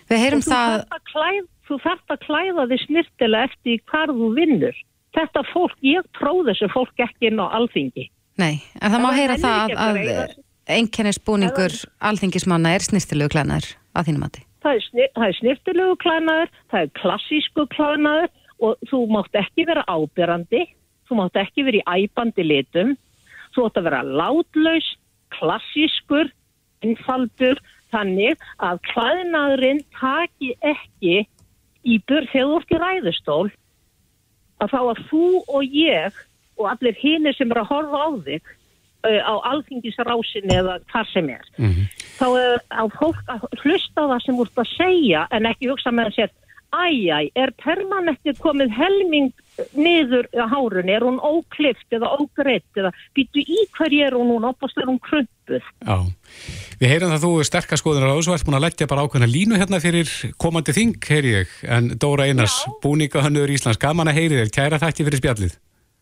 við 0.10 0.24
heyrum 0.24 0.42
það, 0.46 0.80
að 0.90 1.04
klæð- 1.12 1.50
þú 1.70 1.78
þarft 1.84 2.16
að 2.16 2.24
klæða 2.28 2.66
þig 2.72 2.82
snirtilega 2.88 3.50
eftir 3.52 3.84
hvar 3.92 4.10
þú 4.14 4.32
vinnur. 4.36 4.82
Þetta 5.14 5.44
fólk, 5.54 5.76
ég 5.86 6.08
tróð 6.18 6.50
þessu 6.50 6.72
fólk 6.74 7.04
ekki 7.06 7.30
inn 7.30 7.38
á 7.40 7.46
alþingi. 7.54 8.10
nei, 8.38 8.64
en 8.82 8.90
það 8.92 9.02
má 9.04 9.10
Það 9.12 9.18
heyra 9.20 9.34
nennir 9.38 9.46
það 9.46 9.74
að 9.78 9.78
að, 9.78 9.98
að 10.24 10.32
einkennisbúningur 10.74 11.74
alþingismanna 12.02 12.72
er 12.74 12.86
snirtilegu 12.86 13.30
klænar 13.36 13.68
að 13.94 14.08
þínum 14.10 14.24
er, 14.78 14.84
snir, 14.90 15.10
það 15.14 15.28
er 15.28 15.38
snirtilegu 15.40 15.96
klænaður, 16.02 16.50
það 16.72 16.86
er 16.86 16.92
klassísku 17.02 17.66
klænaður 17.76 18.30
og 18.64 18.88
þú 18.90 19.00
mátt 19.12 19.38
ekki 19.42 19.66
vera 19.68 19.84
ábyrrandi, 19.92 20.64
þú 21.08 21.20
mátt 21.20 21.40
ekki 21.44 21.66
vera 21.68 21.82
í 21.82 22.06
æpandi 22.06 22.46
litum, 22.46 22.96
þú 23.54 23.68
átt 23.68 23.80
að 23.80 23.88
vera 23.90 24.02
látlaus, 24.04 24.90
klassískur, 25.34 26.32
einfaldur, 26.84 27.62
þannig 27.94 28.42
að 28.64 28.82
klæðnaðurinn 28.90 29.84
taki 30.00 30.54
ekki 30.66 31.24
í 31.84 32.00
börn 32.08 32.30
þegar 32.32 32.50
þú 32.50 32.60
ert 32.60 32.74
í 32.74 32.82
ræðustól. 32.84 33.46
Að 34.64 34.74
þá 34.74 34.80
að 34.82 35.02
þú 35.10 35.30
og 35.52 35.78
ég 35.78 36.20
og 36.58 36.68
allir 36.70 37.00
hinir 37.00 37.36
sem 37.38 37.52
eru 37.52 37.64
að 37.64 37.72
horfa 37.74 38.04
á 38.06 38.10
þig 38.26 38.52
uh, 39.04 39.22
á 39.26 39.34
alþingisrásinni 39.52 40.56
eða 40.56 40.78
hvað 40.92 41.12
sem 41.12 41.30
er. 41.34 41.50
Þá 42.20 42.28
er 42.40 42.64
á 42.72 42.84
fólk 42.94 43.34
að 43.34 43.48
hlusta 43.64 44.06
á 44.06 44.12
það 44.14 44.24
sem 44.26 44.40
úr 44.40 44.54
að 44.56 44.72
segja 44.78 45.26
en 45.32 45.50
ekki 45.50 45.72
hugsa 45.72 45.92
með 45.92 46.12
að 46.12 46.18
sér 46.18 46.34
æjæ, 46.74 47.32
er 47.38 47.54
permanentið 47.62 48.40
komið 48.44 48.74
helming 48.78 49.32
niður 49.78 50.26
á 50.34 50.50
hárunni, 50.50 50.96
er 50.96 51.06
hún 51.06 51.20
óklift 51.22 51.94
eða 51.94 52.10
ógreitt 52.18 52.80
eða 52.80 52.90
býtu 53.14 53.44
í 53.44 53.66
hverju 53.78 54.08
er 54.08 54.16
hún 54.18 54.32
hún 54.34 54.48
opast 54.50 54.80
er 54.82 54.90
hún 54.90 54.98
krumpuð 55.04 55.62
já. 55.62 55.98
Við 56.82 56.90
heyrum 56.90 57.12
það 57.12 57.18
að 57.20 57.26
þú 57.26 57.34
er 57.40 57.50
sterkast 57.50 57.84
skoðunar 57.84 58.10
á 58.10 58.18
þessu, 58.18 58.34
ert 58.34 58.48
búin 58.48 58.58
að 58.58 58.66
leggja 58.66 58.90
bara 58.90 59.04
ákveðna 59.06 59.30
línu 59.30 59.60
hérna 59.62 59.82
fyrir 59.84 60.10
komandi 60.42 60.74
þing, 60.74 60.98
heyri 61.06 61.36
ég. 61.36 61.54
En 61.70 61.94
Dóra 62.02 62.26
Einars, 62.26 62.58
búningahönnur 62.84 63.54
Íslands, 63.54 63.82
gaman 63.82 64.10
að 64.10 64.20
heyri 64.22 64.42
þér, 64.42 64.52
kæra 64.58 64.82
þætti 64.82 65.06
fyrir 65.08 65.22
spjallið. 65.22 65.56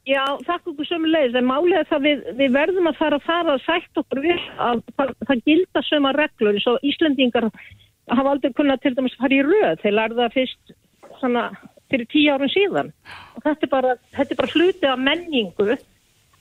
Já, 0.10 0.24
þakka 0.48 0.72
okkur 0.72 0.88
sömu 0.90 1.12
leiðis, 1.12 1.36
en 1.38 1.52
er 1.78 1.86
það 1.92 2.06
við, 2.08 2.22
við 2.40 2.56
verðum 2.56 2.90
að 2.90 2.98
fara 2.98 3.20
að 3.20 3.26
fara 3.28 3.54
að 3.54 3.66
sætt 3.68 4.00
okkur 4.02 4.24
við 4.24 4.40
að 4.58 4.82
það, 4.98 5.12
það 5.28 5.44
gilda 5.46 5.84
söma 5.86 6.14
reglur 6.16 6.58
eins 6.58 6.70
og 6.72 6.88
Íslendingar 6.90 7.52
hafa 8.18 8.34
aldrei 8.36 8.54
kunnað 8.58 8.82
til 8.84 8.96
dæmis 8.98 9.18
fara 9.20 9.38
í 9.38 9.44
röð, 9.46 9.78
þeir 9.84 9.96
lærða 9.98 10.30
fyrst 10.34 10.74
svona 11.20 11.46
fyrir 11.92 12.08
tíu 12.12 12.32
árum 12.34 12.52
síðan. 12.52 12.92
Og 13.36 13.44
þetta 13.46 13.68
er 13.68 13.72
bara, 13.72 13.96
þetta 14.16 14.36
er 14.36 14.40
bara 14.42 14.54
hluti 14.56 14.90
af 14.90 15.00
menningu 15.00 15.70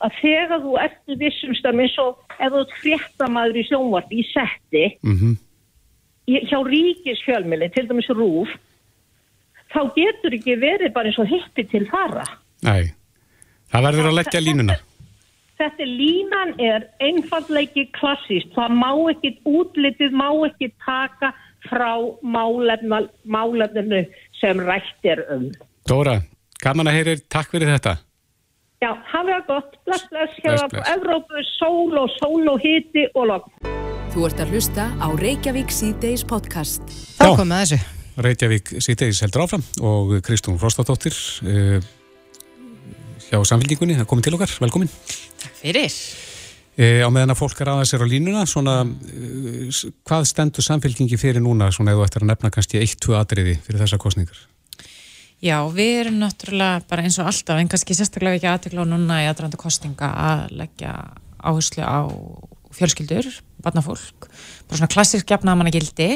að 0.00 0.19
þegar 0.23 0.62
þú 0.65 0.75
ertu 0.87 1.17
vissum 1.21 1.55
stafn 1.59 1.83
eins 1.85 1.97
og 2.00 2.37
ef 2.39 2.53
þú 2.55 2.65
fréttamaður 2.81 3.61
í 3.61 3.65
sjónvart 3.69 4.12
í 4.17 4.25
setti 4.33 4.85
Mm 5.05 5.37
í- 6.31 6.45
hjá 6.47 6.59
ríkisfjölmili, 6.62 7.71
til 7.75 7.89
dæmis 7.89 8.09
rúf 8.15 8.50
þá 9.73 9.81
getur 9.97 10.35
ekki 10.37 10.57
verið 10.61 10.93
bara 10.95 11.11
eins 11.11 11.19
og 11.19 11.27
hippi 11.31 11.65
til 11.71 11.87
fara. 11.91 12.25
Nei, 12.67 12.93
það 13.73 13.85
verður 13.87 14.09
að 14.11 14.17
leggja 14.19 14.41
línuna. 14.45 14.77
Þetta 15.61 15.87
línan 15.87 16.55
er 16.59 16.87
einfaldleiki 17.05 17.85
klassíst. 17.93 18.49
Það 18.57 18.77
má 18.81 18.91
ekki, 19.12 19.35
útlitið 19.45 20.15
má 20.17 20.29
ekki 20.49 20.71
taka 20.87 21.35
frá 21.69 21.93
málefna, 22.23 23.02
málefninu 23.25 24.05
sem 24.40 24.62
rætt 24.64 25.09
er 25.09 25.25
um. 25.35 25.50
Dóra, 25.88 26.21
gaman 26.62 26.90
að 26.90 27.00
heyrir, 27.00 27.23
takk 27.33 27.52
fyrir 27.52 27.73
þetta. 27.75 27.99
Já, 28.81 28.95
hafa 29.12 29.29
það 29.29 29.47
gott. 29.50 29.75
Bless, 29.85 30.09
bless. 30.09 30.40
Hérna 30.40 30.69
bless. 30.73 30.88
á 30.88 30.93
Evrópu, 30.95 31.43
sól 31.59 31.99
og 32.00 32.09
sól 32.17 32.49
og 32.49 32.62
hiti 32.64 33.05
og 33.12 33.29
logg. 33.29 33.50
Þú 34.11 34.25
ert 34.26 34.40
að 34.43 34.55
hlusta 34.55 34.88
á 34.97 35.07
Reykjavík 35.21 35.71
C-Days 35.71 36.25
podcast. 36.26 36.83
Þá 37.21 37.26
komum 37.37 37.52
við 37.52 37.67
þessu. 37.75 37.81
Reykjavík 38.25 38.73
síðdeis 38.83 39.21
heldur 39.25 39.45
áfram 39.45 39.62
og 39.87 40.17
Kristún 40.26 40.59
Frostadóttir 40.61 41.14
uh, 41.45 41.79
hjá 43.29 43.38
samfélningunni, 43.52 44.00
það 44.00 44.11
komið 44.11 44.26
til 44.26 44.37
okkar, 44.38 44.57
velkomin. 44.64 44.90
Fyrir. 45.61 45.95
Uh, 46.80 47.02
á 47.04 47.08
meðan 47.12 47.34
að 47.34 47.42
fólk 47.42 47.58
er 47.60 47.68
aðeins 47.75 47.90
er 47.92 48.00
á 48.00 48.08
línuna, 48.08 48.46
svona, 48.49 48.78
uh, 48.88 49.80
hvað 50.08 50.22
stendur 50.30 50.64
samfélkingi 50.64 51.18
fyrir 51.20 51.42
núna, 51.44 51.68
svona 51.76 51.92
eða 51.92 52.06
ættir 52.06 52.25
að 52.25 52.30
nefna 52.30 52.50
kannski 52.54 52.80
eitt, 52.80 52.96
tvö 53.04 53.18
atriði 53.18 53.58
fyrir 53.66 53.82
þessa 53.82 53.99
kostningar? 54.00 54.38
Já, 55.44 55.58
við 55.72 55.90
erum 56.02 56.16
náttúrulega 56.20 56.80
bara 56.88 57.04
eins 57.04 57.18
og 57.20 57.28
alltaf, 57.28 57.60
en 57.60 57.68
kannski 57.68 57.96
sérstaklega 57.96 58.38
ekki 58.38 58.49
aðtekla 58.49 58.84
á 58.84 58.92
núna 58.92 59.20
í 59.25 59.28
aðrændu 59.28 59.60
kostinga 59.60 60.08
að 60.25 60.46
leggja 60.56 60.94
áherslu 61.37 61.84
á 61.84 62.00
fjölskyldur, 62.76 63.28
barnafólk, 63.64 64.30
bara 64.68 64.80
svona 64.80 64.90
klassisk 64.92 65.32
jafnamanna 65.32 65.72
gildi. 65.75 66.10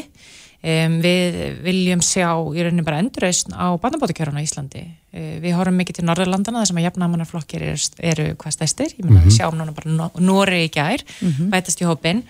Um, 0.64 0.94
við 1.04 1.34
viljum 1.60 2.00
sjá 2.00 2.30
í 2.56 2.62
rauninni 2.64 2.84
bara 2.86 3.02
endurrausn 3.02 3.52
á 3.52 3.76
barnabótakjörun 3.82 4.38
á 4.40 4.46
Íslandi. 4.46 4.86
Uh, 5.12 5.34
við 5.42 5.58
horfum 5.58 5.76
mikið 5.76 5.98
til 5.98 6.06
Norðurlandana 6.08 6.62
þar 6.62 6.70
sem 6.70 6.80
að 6.80 6.86
jafnamannaflokkir 6.86 7.66
eru, 7.66 7.90
eru 8.00 8.26
hvað 8.40 8.56
stæstir. 8.56 8.94
Ég 8.96 9.04
meina 9.04 9.26
við 9.26 9.36
sjáum 9.36 9.58
núna 9.60 9.76
bara 9.76 10.08
Nóri 10.24 10.62
í 10.64 10.70
gær, 10.72 11.04
bætast 11.52 11.84
í 11.84 11.88
hópin. 11.88 12.24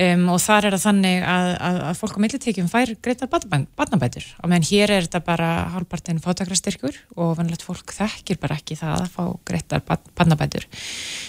Um, 0.00 0.22
og 0.32 0.38
þar 0.40 0.68
er 0.68 0.74
það 0.78 0.84
þannig 0.86 1.24
að, 1.28 1.46
að, 1.60 1.78
að 1.90 1.98
fólk 1.98 2.14
á 2.16 2.22
millitekjum 2.24 2.68
fær 2.72 2.92
greitar 3.04 3.28
barnabætur. 3.28 4.24
Og 4.40 4.48
meðan 4.48 4.64
hér 4.70 4.92
er 4.94 5.04
þetta 5.04 5.20
bara 5.26 5.48
hálfpartin 5.74 6.22
fátakrastyrkur 6.24 6.96
og 7.20 7.34
vannlegt 7.36 7.66
fólk 7.66 7.92
þekkir 7.92 8.38
bara 8.40 8.56
ekki 8.56 8.78
það 8.80 9.02
að 9.02 9.10
fá 9.12 9.20
greitar 9.50 9.84
barnabætur. 10.16 10.64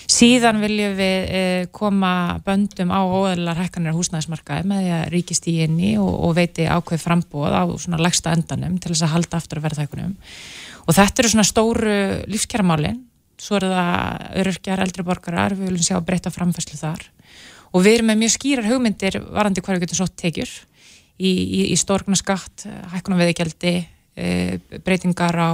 Síðan 0.08 0.64
viljum 0.64 0.96
við 0.96 1.36
eh, 1.36 1.66
koma 1.76 2.14
böndum 2.46 2.96
á 2.96 3.04
óðalar 3.04 3.60
hækkanir 3.60 3.92
á 3.92 4.00
húsnæðismarkaði 4.00 4.72
með 4.72 4.86
því 4.86 4.96
að 5.02 5.06
ríkist 5.18 5.52
í 5.52 5.60
inni 5.66 5.94
og, 6.00 6.12
og 6.30 6.36
veiti 6.40 6.72
ákveð 6.72 7.04
frambóð 7.04 7.60
á 7.60 7.64
svona 7.76 8.00
legsta 8.00 8.32
endanum 8.38 8.80
til 8.80 8.94
þess 8.94 9.10
að 9.10 9.16
halda 9.18 9.42
aftur 9.42 9.60
að 9.60 9.68
verðhækkunum. 9.68 10.20
Og 10.88 10.96
þetta 10.96 11.26
eru 11.26 11.34
svona 11.36 11.50
stóru 11.50 11.98
lífskjæramálin 12.32 13.04
svo 13.42 13.58
eru 13.58 13.74
það 13.74 14.38
öryrkjar, 14.46 14.86
eldri 14.86 15.04
borgarar. 15.04 15.58
Við 15.58 15.74
viljum 15.74 15.90
sjá 15.90 15.98
breyta 16.06 16.32
framfæslu 16.32 16.80
þar 16.80 17.10
og 17.72 17.86
við 17.86 17.98
erum 17.98 18.12
með 18.12 18.22
mjög 18.24 18.36
skýrar 18.36 18.70
hugmyndir 18.70 19.18
varandi 19.32 19.64
við 19.66 19.84
getum 19.86 20.02
svo 20.02 20.08
tekjur 20.22 20.52
í, 21.22 21.32
í, 21.32 21.62
í 21.72 21.78
stórgna 21.80 22.18
skatt, 22.20 22.66
hækkunum 22.94 23.22
veðigjaldi 23.22 23.76
e, 24.16 24.28
breytingar 24.86 25.38
á, 25.38 25.52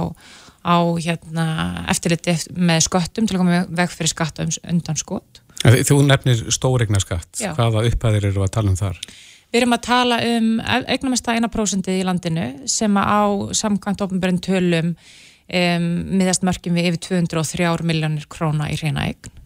á 0.64 0.76
hérna, 0.98 1.46
eftirliti 1.92 2.34
með 2.56 2.84
sköttum 2.88 3.28
til 3.28 3.36
að 3.36 3.44
koma 3.44 3.62
veg 3.68 3.94
fyrir 3.94 4.12
skatt 4.14 4.42
undan 4.42 4.98
skot. 4.98 5.42
En 5.66 5.74
Þú 5.74 6.02
nefnir 6.06 6.44
stóregna 6.54 7.00
skatt, 7.02 7.32
Já. 7.40 7.52
hvaða 7.56 7.86
upphæðir 7.88 8.30
eru 8.30 8.44
að 8.46 8.54
tala 8.54 8.72
um 8.72 8.78
þar? 8.78 9.00
Við 9.48 9.62
erum 9.62 9.74
að 9.74 9.86
tala 9.86 10.18
um 10.28 10.50
eignamesta 10.60 11.34
1% 11.38 11.88
í 11.94 12.02
landinu 12.04 12.50
sem 12.68 12.98
á 13.00 13.24
samkvæmt 13.56 14.04
ofnbjörn 14.04 14.42
tölum 14.44 14.92
um, 14.92 15.88
miðast 16.20 16.44
mörgjum 16.44 16.76
við 16.76 16.90
yfir 16.92 17.24
203 17.24 17.88
miljónir 17.88 18.28
króna 18.30 18.68
í 18.68 18.76
reyna 18.80 19.08
eign 19.08 19.37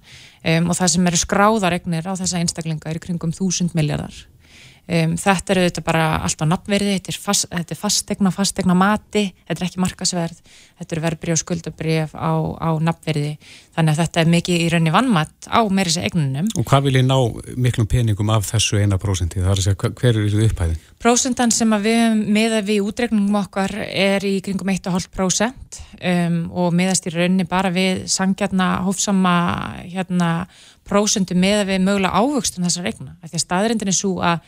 um, 0.45 0.71
og 0.71 0.79
það 0.79 0.93
sem 0.95 1.09
eru 1.11 1.23
skráðar 1.23 1.79
eignir 1.79 2.09
á 2.09 2.13
þessa 2.19 2.43
einstaklinga 2.43 2.91
er 2.91 3.01
kringum 3.03 3.35
1000 3.35 3.77
miljardar. 3.79 4.15
Um, 4.91 5.13
þetta 5.15 5.55
eru 5.55 5.63
þetta 5.69 5.83
bara 5.87 6.05
allt 6.27 6.41
á 6.43 6.47
nafnverði, 6.51 6.97
þetta 6.97 7.13
er, 7.13 7.19
fast, 7.23 7.45
þetta 7.53 7.71
er 7.71 7.79
fastegna, 7.79 8.31
fastegna 8.35 8.75
mati, 8.75 9.29
þetta 9.47 9.63
er 9.63 9.69
ekki 9.69 9.79
markasverð, 9.79 10.41
þetta 10.81 10.97
eru 10.97 11.03
verbrið 11.05 11.35
og 11.37 11.39
skuldabrif 11.39 12.17
á, 12.19 12.33
á 12.59 12.71
nafnverði, 12.83 13.37
þannig 13.77 13.93
að 13.93 14.01
þetta 14.01 14.25
er 14.25 14.33
mikið 14.33 14.65
í 14.65 14.67
raunni 14.73 14.95
vannmatt 14.97 15.47
á 15.47 15.63
meiri 15.71 15.93
sér 15.95 16.09
eignunum. 16.09 16.49
Og 16.59 16.67
hvað 16.67 16.89
vil 16.89 16.97
ég 16.99 17.07
ná 17.07 17.15
miklum 17.55 17.87
peningum 17.93 18.33
af 18.35 18.49
þessu 18.49 18.81
eina 18.83 18.99
prósenti? 18.99 19.39
Það 19.39 19.53
er 19.53 19.63
að 19.63 19.69
segja, 19.69 19.93
hver 20.01 20.11
er 20.11 20.27
þessu 20.27 20.43
upphæðin? 20.49 20.83
Prósentan 21.03 21.55
sem 21.55 21.77
við 21.87 22.19
meða 22.35 22.65
við 22.67 22.83
útreikningum 22.89 23.39
okkar 23.39 23.77
er 23.87 24.27
í 24.27 24.35
kringum 24.43 24.75
1,5% 24.75 25.81
um, 26.11 26.43
og 26.59 26.75
meðast 26.75 27.07
í 27.07 27.15
rauninni 27.15 27.47
bara 27.47 27.71
við 27.71 28.03
sangjarna, 28.11 28.73
hófsama 28.83 29.37
hérna, 29.87 30.33
prósentu 30.91 31.39
meða 31.39 31.71
við 31.71 31.87
mögulega 31.87 32.19
ávöxtun 32.19 32.67
þessar 32.67 32.91
regna. 32.91 33.17
Því 33.23 33.39
að 33.39 33.47
staðrindin 33.47 33.95
er 33.95 33.99
svo 34.03 34.19
að 34.27 34.43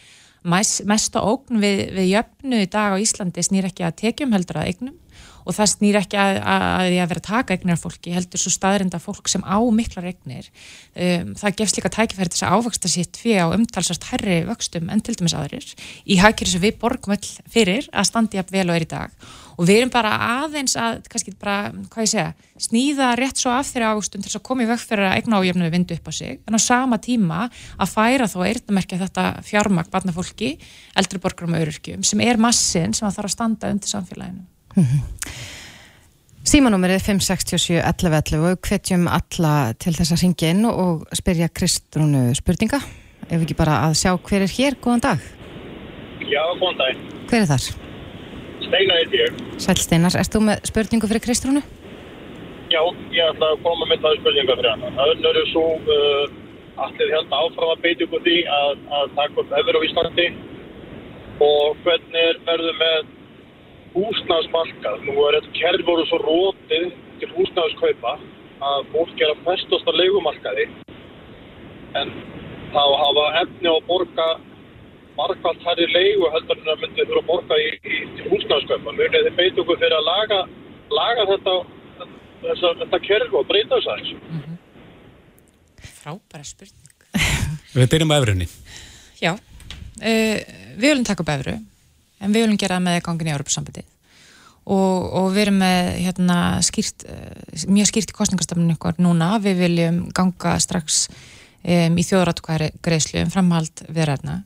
mesta 0.45 1.23
ógn 1.25 1.63
við, 1.63 1.87
við 1.97 2.11
jöfnu 2.13 2.61
í 2.65 2.69
dag 2.71 2.95
á 2.95 3.01
Íslandi 3.01 3.45
snýr 3.45 3.71
ekki 3.71 3.87
að 3.87 3.99
tekjum 4.03 4.37
heldur 4.37 4.61
að 4.61 4.71
eignum 4.73 5.01
og 5.45 5.53
það 5.57 5.71
snýr 5.75 5.99
ekki 6.01 6.19
að, 6.21 6.39
því 6.89 6.99
að 7.03 7.11
vera 7.13 7.23
taka 7.25 7.57
eignir 7.57 7.77
af 7.77 7.85
fólki, 7.85 8.13
heldur 8.15 8.41
svo 8.41 8.53
staðrinda 8.53 9.01
fólk 9.03 9.29
sem 9.31 9.45
á 9.45 9.61
miklar 9.77 10.09
eignir 10.09 10.49
um, 10.49 11.35
það 11.41 11.59
gefst 11.61 11.79
líka 11.79 11.93
tækifæri 11.93 12.33
þess 12.33 12.47
að 12.47 12.57
ávöxta 12.57 12.93
sitt 12.93 13.21
fyrir 13.21 13.45
á 13.45 13.55
umtalsast 13.57 14.09
herri 14.11 14.41
vöxtum 14.49 14.89
en 14.93 15.05
til 15.05 15.17
dæmis 15.19 15.37
aðrir. 15.37 15.67
Í 16.09 16.21
hagkjöru 16.23 16.55
sem 16.55 16.65
við 16.65 16.79
borgum 16.81 17.17
öll 17.17 17.33
fyrir 17.53 17.89
að 17.93 18.09
standi 18.09 18.41
jafn 18.41 18.57
vel 18.57 18.69
og 18.71 18.79
er 18.79 18.87
í 18.87 18.93
dag 18.95 19.33
og 19.55 19.69
við 19.69 19.81
erum 19.81 19.93
bara 19.95 20.13
aðeins 20.43 20.77
að, 20.81 21.01
kannski 21.13 21.35
bara, 21.41 21.73
hvað 21.93 22.07
ég 22.07 22.13
segja, 22.13 22.29
snýða 22.67 23.11
rétt 23.21 23.41
svo 23.41 23.53
af 23.55 23.71
þeirra 23.71 23.93
ávöxtum 23.95 24.23
til 24.23 24.31
þess 24.31 24.41
að 24.41 24.47
koma 24.51 24.65
í 24.65 24.69
vögg 24.71 24.85
fyrir 24.85 25.09
að 25.09 25.17
eigna 25.19 25.41
ájöfnu 25.41 25.67
við 25.67 25.77
vindu 25.77 25.99
upp 25.99 26.11
á 26.11 26.13
sig, 26.15 26.39
en 26.45 26.59
á 26.59 26.61
sama 26.63 27.01
tíma 27.03 27.41
að 27.49 27.93
færa 27.95 28.31
þó 28.31 28.39
eyrnamerkja 28.47 29.01
þetta 29.05 29.27
fjármagn 29.47 29.93
barnafólki, 29.93 30.55
eldri 30.99 31.23
borgarum 31.23 31.57
og 31.59 31.67
öryrkjum, 31.67 32.07
sem 32.07 32.25
er 32.25 32.41
massin 32.41 32.97
sem 32.97 33.09
að 33.09 33.21
þarf 33.21 33.31
að 33.31 33.37
standa 33.39 33.75
undir 33.75 33.95
samfélaginu. 33.95 34.49
Símanúmerið 36.45 37.01
567 37.07 37.79
1111 37.81 38.51
og 38.51 38.67
hvetjum 38.69 39.07
alla 39.09 39.55
til 39.81 39.95
þess 39.97 40.13
að 40.13 40.27
ringja 40.27 40.51
inn 40.53 40.67
og 40.69 41.07
spyrja 41.17 41.49
Kristrúnu 41.49 42.27
spurninga. 42.37 42.83
Ef 43.31 43.39
ekki 43.39 43.57
bara 43.57 43.81
að 43.87 43.97
sjá 44.03 44.13
hver 44.13 44.45
er 44.45 44.53
hér, 44.53 44.77
góðan 44.77 45.07
dag. 45.07 45.25
Já, 46.21 46.45
góðan 46.61 46.83
dag. 46.83 47.03
Hver 47.31 47.41
er 47.47 47.51
þar? 47.55 47.84
Steinar 48.69 49.01
heiti 49.03 49.21
ég. 49.21 49.43
Sæl 49.63 49.79
Steinar, 49.81 50.17
erst 50.21 50.35
þú 50.35 50.45
með 50.49 50.69
spurningu 50.71 51.11
fyrir 51.11 51.25
Kristrúnu? 51.25 51.63
Já, 52.73 52.81
ég 53.15 53.29
ætla 53.29 53.53
að 53.53 53.63
koma 53.65 53.89
með 53.91 54.05
það 54.05 54.19
spurninga 54.21 54.57
fyrir 54.59 54.73
hana. 54.73 54.93
Það 54.97 55.29
er 55.31 55.51
svo 55.53 55.65
uh, 55.79 56.25
allir 56.87 57.13
held 57.15 57.35
áfram 57.39 57.75
að 57.75 57.83
beita 57.85 58.07
ykkur 58.07 58.25
því 58.25 58.39
að, 58.59 58.85
að 58.99 59.13
taka 59.19 59.43
upp 59.43 59.57
efur 59.61 59.79
á 59.79 59.81
Íslandi 59.89 60.29
og 61.45 61.83
hvernig 61.85 62.23
er 62.23 62.41
verður 62.47 62.79
með 62.81 63.13
húsnæðsmarkað. 63.95 65.05
Nú 65.07 65.19
er 65.29 65.39
þetta 65.39 65.59
kerf 65.59 65.85
voru 65.87 66.07
svo 66.11 66.21
rótið 66.25 66.89
til 67.21 67.31
húsnæðskaupa 67.37 68.17
að 68.65 68.89
fólk 68.95 69.23
er 69.23 69.35
að 69.35 69.45
festast 69.47 69.91
að 69.91 70.01
leigumarkaði 70.01 70.67
en 72.01 72.11
þá 72.75 72.83
hafa 73.03 73.25
efni 73.43 73.71
á 73.71 73.77
borga 73.87 74.29
markvælt 75.19 75.63
hærri 75.67 75.87
leigu 75.93 76.29
heldur 76.35 76.61
en 76.61 76.73
að 76.73 76.83
myndi 76.83 77.07
þurfa 77.07 77.23
að 77.23 77.29
borga 77.31 77.59
í, 77.61 77.69
í 77.85 78.01
til 78.17 78.31
húsnæðskaupa. 78.33 78.95
Munið 78.99 79.29
þið 79.29 79.39
beita 79.39 79.63
ykkur 79.63 79.81
fyrir 79.81 79.97
að 79.99 80.09
laga, 80.09 80.41
laga 80.99 81.27
þetta, 81.31 81.55
þessa, 82.43 82.73
þetta 82.83 83.03
kerfi 83.07 83.41
og 83.41 83.49
breyta 83.51 83.79
þess 83.79 83.91
aðeins. 83.95 84.61
Frábæra 86.01 86.47
spurning. 86.49 86.95
Við 87.77 87.91
byrjum 87.95 88.15
á 88.15 88.17
efrinni. 88.19 88.49
Já, 89.23 89.33
uh, 89.35 90.39
við 90.75 90.89
viljum 90.89 91.07
taka 91.07 91.25
upp 91.25 91.33
efru, 91.33 91.55
en 92.21 92.35
við 92.35 92.45
viljum 92.45 92.59
gera 92.61 92.79
það 92.79 92.87
með 92.89 93.03
gangin 93.07 93.31
í 93.31 93.33
Europasambandið 93.35 93.87
og, 94.65 95.07
og 95.21 95.27
við 95.35 95.43
erum 95.45 95.59
með 95.61 95.89
hérna, 96.03 96.37
skýrt, 96.65 97.07
uh, 97.09 97.65
mjög 97.71 97.91
skýrt 97.91 98.13
í 98.13 98.17
kostningastöfninu 98.19 98.77
ykkur 98.77 99.01
núna, 99.05 99.35
við 99.45 99.63
viljum 99.65 100.01
ganga 100.17 100.57
strax 100.63 101.07
um, 101.09 101.99
í 101.99 102.05
þjóðratkvæðgreislu 102.05 103.25
um 103.25 103.33
framhald 103.33 103.85
viðræðna 103.89 104.41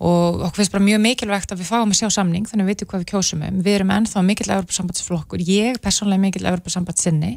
og 0.00 0.40
okkur 0.46 0.62
finnst 0.62 0.72
bara 0.72 0.86
mjög 0.86 1.02
mikilvægt 1.04 1.50
að 1.52 1.60
við 1.60 1.68
fáum 1.68 1.90
að 1.92 1.98
sjá 1.98 2.08
samning 2.14 2.46
þannig 2.48 2.64
að 2.64 2.68
við 2.68 2.74
veitum 2.74 2.90
hvað 2.90 3.02
við 3.02 3.10
kjósum 3.10 3.42
um. 3.44 3.58
Við 3.66 3.74
erum 3.76 3.90
ennþá 3.96 4.22
mikill 4.24 4.52
Evropasambandsflokkur 4.54 5.42
ég 5.44 5.80
persónlega 5.84 6.24
mikill 6.24 6.46
Evropasambandssinni 6.48 7.34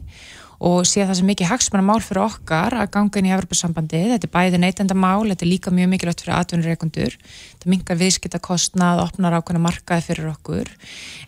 og 0.63 0.85
sé 0.87 1.03
það 1.03 1.17
sem 1.19 1.27
mikið 1.27 1.49
hagsmana 1.49 1.83
mál 1.83 1.99
fyrir 2.03 2.23
okkar 2.23 2.75
að 2.79 2.91
ganga 2.93 3.19
inn 3.19 3.27
í 3.27 3.33
Evropasambandi, 3.35 3.99
þetta 4.13 4.27
er 4.29 4.31
bæði 4.31 4.61
neytenda 4.63 4.95
mál, 4.95 5.27
þetta 5.27 5.43
er 5.43 5.49
líka 5.51 5.73
mjög 5.75 5.89
mikilvægt 5.91 6.23
fyrir 6.23 6.37
atvinnureikundur, 6.37 7.17
þetta 7.51 7.71
mingar 7.73 7.99
viðskiptakostnað, 7.99 9.01
opnar 9.03 9.35
ákveðna 9.39 9.63
markaði 9.65 10.05
fyrir 10.07 10.29
okkur, 10.31 10.71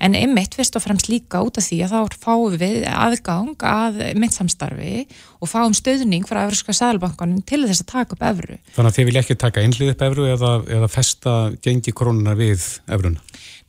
en 0.08 0.16
einmitt 0.16 0.56
fyrst 0.56 0.80
og 0.80 0.86
fremst 0.86 1.10
líka 1.12 1.44
út 1.44 1.60
af 1.60 1.68
því 1.68 1.82
að 1.84 1.96
þá 1.98 2.20
fáum 2.24 2.56
við 2.62 2.86
aðgang 2.92 3.68
að 3.68 4.00
myndsamstarfi 4.22 5.06
og 5.44 5.52
fáum 5.52 5.76
stöðning 5.76 6.24
frá 6.30 6.46
Evropska 6.46 6.76
sæðalbankanum 6.76 7.44
til 7.44 7.66
þess 7.68 7.84
að 7.84 7.92
taka 7.92 8.16
upp 8.16 8.24
Evru. 8.26 8.60
Þannig 8.78 8.92
að 8.94 8.98
þið 9.00 9.10
vilja 9.10 9.26
ekki 9.26 9.38
taka 9.44 9.66
einlið 9.66 9.92
upp 9.92 10.06
Evru 10.08 10.30
eða, 10.32 10.54
eða 10.80 10.92
festa 10.92 11.36
gengi 11.66 11.94
krónunar 11.96 12.40
við 12.40 12.64
Evruna? 12.88 13.20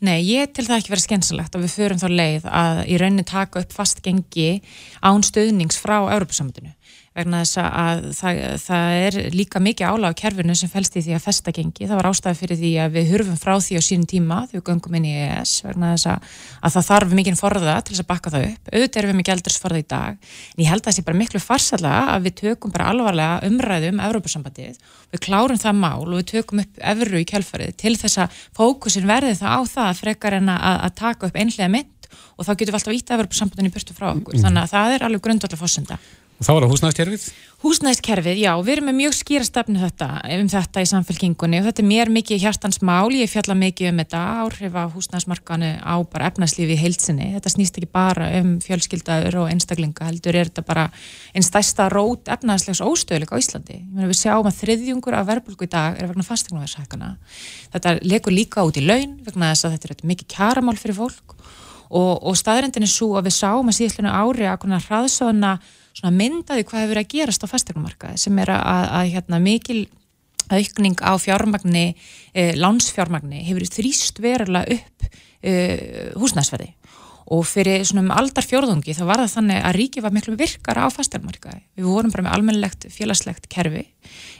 Nei, 0.04 0.20
ég 0.28 0.50
til 0.52 0.66
það 0.66 0.80
ekki 0.82 0.92
verið 0.92 1.04
skynsalegt 1.06 1.54
að 1.56 1.62
við 1.64 1.74
förum 1.78 2.00
þá 2.02 2.08
leið 2.12 2.48
að 2.52 2.80
í 2.84 2.98
rauninni 3.00 3.24
taka 3.24 3.62
upp 3.64 3.70
fast 3.72 4.02
gengi 4.04 4.60
án 5.00 5.24
stöðnings 5.24 5.78
frá 5.80 6.02
Európa-samtunu 6.04 6.75
vegna 7.16 7.40
þess 7.42 7.60
að 7.62 8.02
það, 8.16 8.40
það 8.60 8.96
er 9.06 9.16
líka 9.32 9.60
mikið 9.62 9.92
áláð 9.92 10.12
á 10.12 10.20
kerfinu 10.20 10.56
sem 10.58 10.70
fælst 10.70 10.98
í 10.98 11.02
því 11.06 11.14
að 11.16 11.24
festa 11.24 11.54
gengi. 11.56 11.86
Það 11.86 12.00
var 12.00 12.08
ástæði 12.10 12.38
fyrir 12.40 12.60
því 12.60 12.72
að 12.82 12.96
við 12.96 13.12
hurfum 13.12 13.38
frá 13.40 13.54
því 13.56 13.80
á 13.80 13.82
sínum 13.86 14.08
tíma 14.10 14.40
þegar 14.50 14.60
við 14.60 14.66
göngum 14.68 14.98
inn 14.98 15.08
í 15.08 15.14
EES 15.22 15.54
vegna 15.64 15.92
þess 15.94 16.10
að, 16.12 16.36
að 16.60 16.76
það 16.76 16.88
þarf 16.90 17.16
mikið 17.20 17.38
forða 17.40 17.78
til 17.80 17.94
þess 17.94 18.04
að 18.04 18.10
bakka 18.10 18.34
það 18.34 18.46
upp. 18.50 18.70
Auðvitað 18.72 19.00
erum 19.00 19.12
við 19.12 19.18
mikið 19.22 19.36
eldursforða 19.36 19.80
í 19.80 19.86
dag 19.94 20.30
en 20.56 20.64
ég 20.64 20.70
held 20.72 20.82
að 20.82 20.90
það 20.90 20.98
sé 20.98 21.06
bara 21.06 21.20
miklu 21.22 21.42
farsalega 21.42 22.02
að 22.12 22.28
við 22.28 22.36
tökum 22.42 22.74
bara 22.76 22.90
alvarlega 22.92 23.50
umræðu 23.50 23.92
um 23.94 24.04
Európa-sambandið. 24.10 24.78
Við 25.14 25.24
klárum 25.24 25.60
það 25.62 25.80
mál 25.80 26.04
og 26.04 26.16
við 26.18 26.28
tökum 26.34 26.62
upp 26.64 26.84
Evru 26.92 27.22
í 27.22 27.28
kjálfarið 27.28 27.76
til 27.80 27.94
þess 27.96 28.20
að 28.26 28.40
fókusin 28.56 29.08
verði 29.08 29.36
það 29.38 29.56
á 29.56 29.60
það 29.72 30.00
frekar 30.02 30.36
en 30.40 30.52
að, 30.52 30.80
að 30.88 30.96
taka 31.00 31.30
upp 31.30 31.38
einhlega 31.40 31.72
mynd 31.72 32.10
og 32.36 32.44
þá 32.44 32.52
getum 32.52 32.74
við 32.74 32.78
alltaf 32.80 32.96
ítt 32.96 33.12
Evropasambandinu 33.16 33.70
í 33.70 33.74
burtu 33.74 33.96
frá 33.96 34.10
okkur. 34.12 34.36
Mm. 34.36 34.44
Þannig 34.44 34.62
að 34.62 34.72
það 34.74 34.94
er 34.94 35.04
alveg 35.06 35.24
grundvallega 35.24 35.60
fórsenda. 35.60 35.98
Og 36.36 36.44
þá 36.44 36.50
var 36.52 36.64
það 36.66 36.72
húsnæðiskerfið? 36.74 37.22
Húsnæðiskerfið, 37.64 38.38
já, 38.42 38.50
við 38.60 38.72
erum 38.74 38.86
með 38.90 38.96
mjög 38.98 39.14
skýra 39.16 39.44
stefnu 39.48 39.80
þetta, 39.80 40.08
um 40.34 40.48
þetta 40.52 40.82
í 40.84 40.88
samfélkingunni 40.90 41.60
og 41.62 41.64
þetta 41.70 41.80
er 41.80 41.86
mér 41.88 42.10
mikið 42.12 42.42
hjartans 42.42 42.78
mál, 42.84 43.08
ég 43.16 43.30
fjalla 43.32 43.56
mikið 43.56 43.88
um 43.88 44.02
þetta 44.02 44.20
áhrif 44.42 44.76
af 44.76 44.92
húsnæðismarkanu 44.92 45.70
á 45.80 45.96
bara 46.12 46.28
efnarslífi 46.28 46.76
í 46.76 46.82
heilsinni, 46.82 47.30
þetta 47.38 47.52
snýst 47.54 47.80
ekki 47.80 47.88
bara 47.96 48.28
um 48.42 48.50
fjölskyldaður 48.60 49.38
og 49.40 49.48
einstaklinga 49.54 50.10
heldur 50.10 50.36
er 50.36 50.50
þetta 50.50 50.66
bara 50.68 50.84
einn 51.32 51.46
stæsta 51.46 51.88
rót 51.88 52.28
efnarslegs 52.36 52.84
óstöðuleika 52.84 53.32
á 53.32 53.40
Íslandi. 53.40 53.80
Meni, 53.88 54.10
við 54.12 54.20
sjáum 54.20 54.44
að 54.50 54.60
þriðjungur 54.60 55.16
af 55.16 55.24
verbulgu 55.32 55.64
í 55.64 55.72
dag 55.72 55.96
er 55.96 56.12
vegna 56.12 56.28
fastegnumverðshækana 56.28 57.10
þetta 57.72 57.96
lekur 58.04 58.36
líka 58.36 58.60
út 58.68 58.76
í 58.76 58.84
laun 58.84 59.16
vegna 59.24 59.54
þess 59.54 59.64
að 59.70 59.78
þetta 59.78 59.88
er 59.88 60.06
mikið 60.12 60.28
er 62.84 62.92
svo 62.92 63.16
myndaði 66.04 66.66
hvað 66.68 66.84
hefur 66.84 67.00
að 67.00 67.12
gerast 67.14 67.46
á 67.46 67.52
fastegnumarkaði 67.52 68.20
sem 68.20 68.42
er 68.42 68.52
að, 68.52 68.88
að, 68.98 69.12
hérna, 69.14 69.40
mikil 69.42 69.80
aukning 70.46 71.00
á 71.02 71.12
fjármagni, 71.18 71.86
eh, 72.34 72.54
lánsfjármagni 72.54 73.42
hefur 73.48 73.66
þrýst 73.66 74.20
verulega 74.22 74.76
upp 74.76 75.08
eh, 75.42 76.12
húsnæsverði 76.14 76.74
og 77.26 77.42
fyrir 77.48 77.82
svona 77.82 78.04
um 78.04 78.12
aldar 78.14 78.44
fjórðungi 78.46 78.94
þá 78.94 79.02
var 79.08 79.20
það 79.24 79.32
þannig 79.32 79.64
að 79.66 79.76
ríki 79.80 80.02
var 80.04 80.12
miklu 80.14 80.36
virkara 80.38 80.84
á 80.86 80.94
fastegnumarkaði. 80.94 81.58
Við 81.74 81.88
vorum 81.90 82.12
bara 82.14 82.22
með 82.22 82.36
almennlegt 82.36 82.86
félagslegt 82.94 83.48
kerfi. 83.50 83.82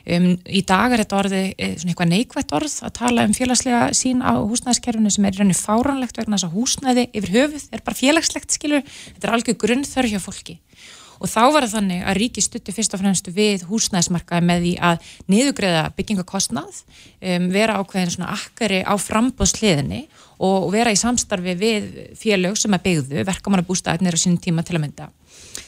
Um, 0.07 0.29
í 0.47 0.63
dag 0.63 0.95
er 0.95 1.03
þetta 1.03 1.19
orði 1.19 1.41
eh, 1.59 1.73
svona 1.75 1.97
eitthvað 1.97 2.13
neikvægt 2.13 2.55
orð 2.55 2.77
að 2.87 2.95
tala 3.01 3.25
um 3.27 3.35
félagslega 3.35 3.89
sín 3.91 4.23
á 4.23 4.39
húsnæðiskerfinu 4.39 5.11
sem 5.11 5.27
er 5.27 5.35
í 5.35 5.41
rauninni 5.41 5.59
fáranlegt 5.59 6.21
vegna 6.21 6.39
þess 6.39 6.47
að 6.47 6.55
húsnæði 6.61 7.07
yfir 7.11 7.35
höfuð 7.41 7.67
er 7.75 7.83
bara 7.89 7.99
félagslegt 7.99 8.55
skilur. 8.55 8.87
Þetta 9.17 9.27
er 9.27 9.35
algjör 9.35 9.59
grunnþörf 9.65 10.15
hjá 10.15 10.23
fólki 10.23 10.61
og 11.21 11.31
þá 11.31 11.43
var 11.55 11.67
það 11.67 11.75
þannig 11.77 12.05
að 12.05 12.19
ríki 12.21 12.45
stutti 12.45 12.75
fyrst 12.77 12.97
og 12.97 13.03
fremst 13.03 13.31
við 13.35 13.67
húsnæðismarkaði 13.71 14.49
með 14.51 14.65
því 14.67 14.73
að 14.91 15.11
niðugreða 15.33 15.85
byggingakostnað, 15.97 16.81
um, 17.33 17.51
vera 17.55 17.81
ákveðin 17.81 18.15
svona 18.17 18.33
akkari 18.37 18.83
á 18.85 18.95
frambóðsliðinni 19.01 20.07
og 20.47 20.71
vera 20.75 20.93
í 20.93 20.99
samstarfi 21.01 21.55
við 21.57 21.87
félög 22.21 22.59
sem 22.61 22.75
er 22.77 22.83
byggðu, 22.85 23.23
verkamannabústæðinir 23.29 24.17
á 24.17 24.21
sínum 24.21 24.43
tíma 24.43 24.65
til 24.67 24.77
að 24.77 24.85
mynda. 24.85 25.09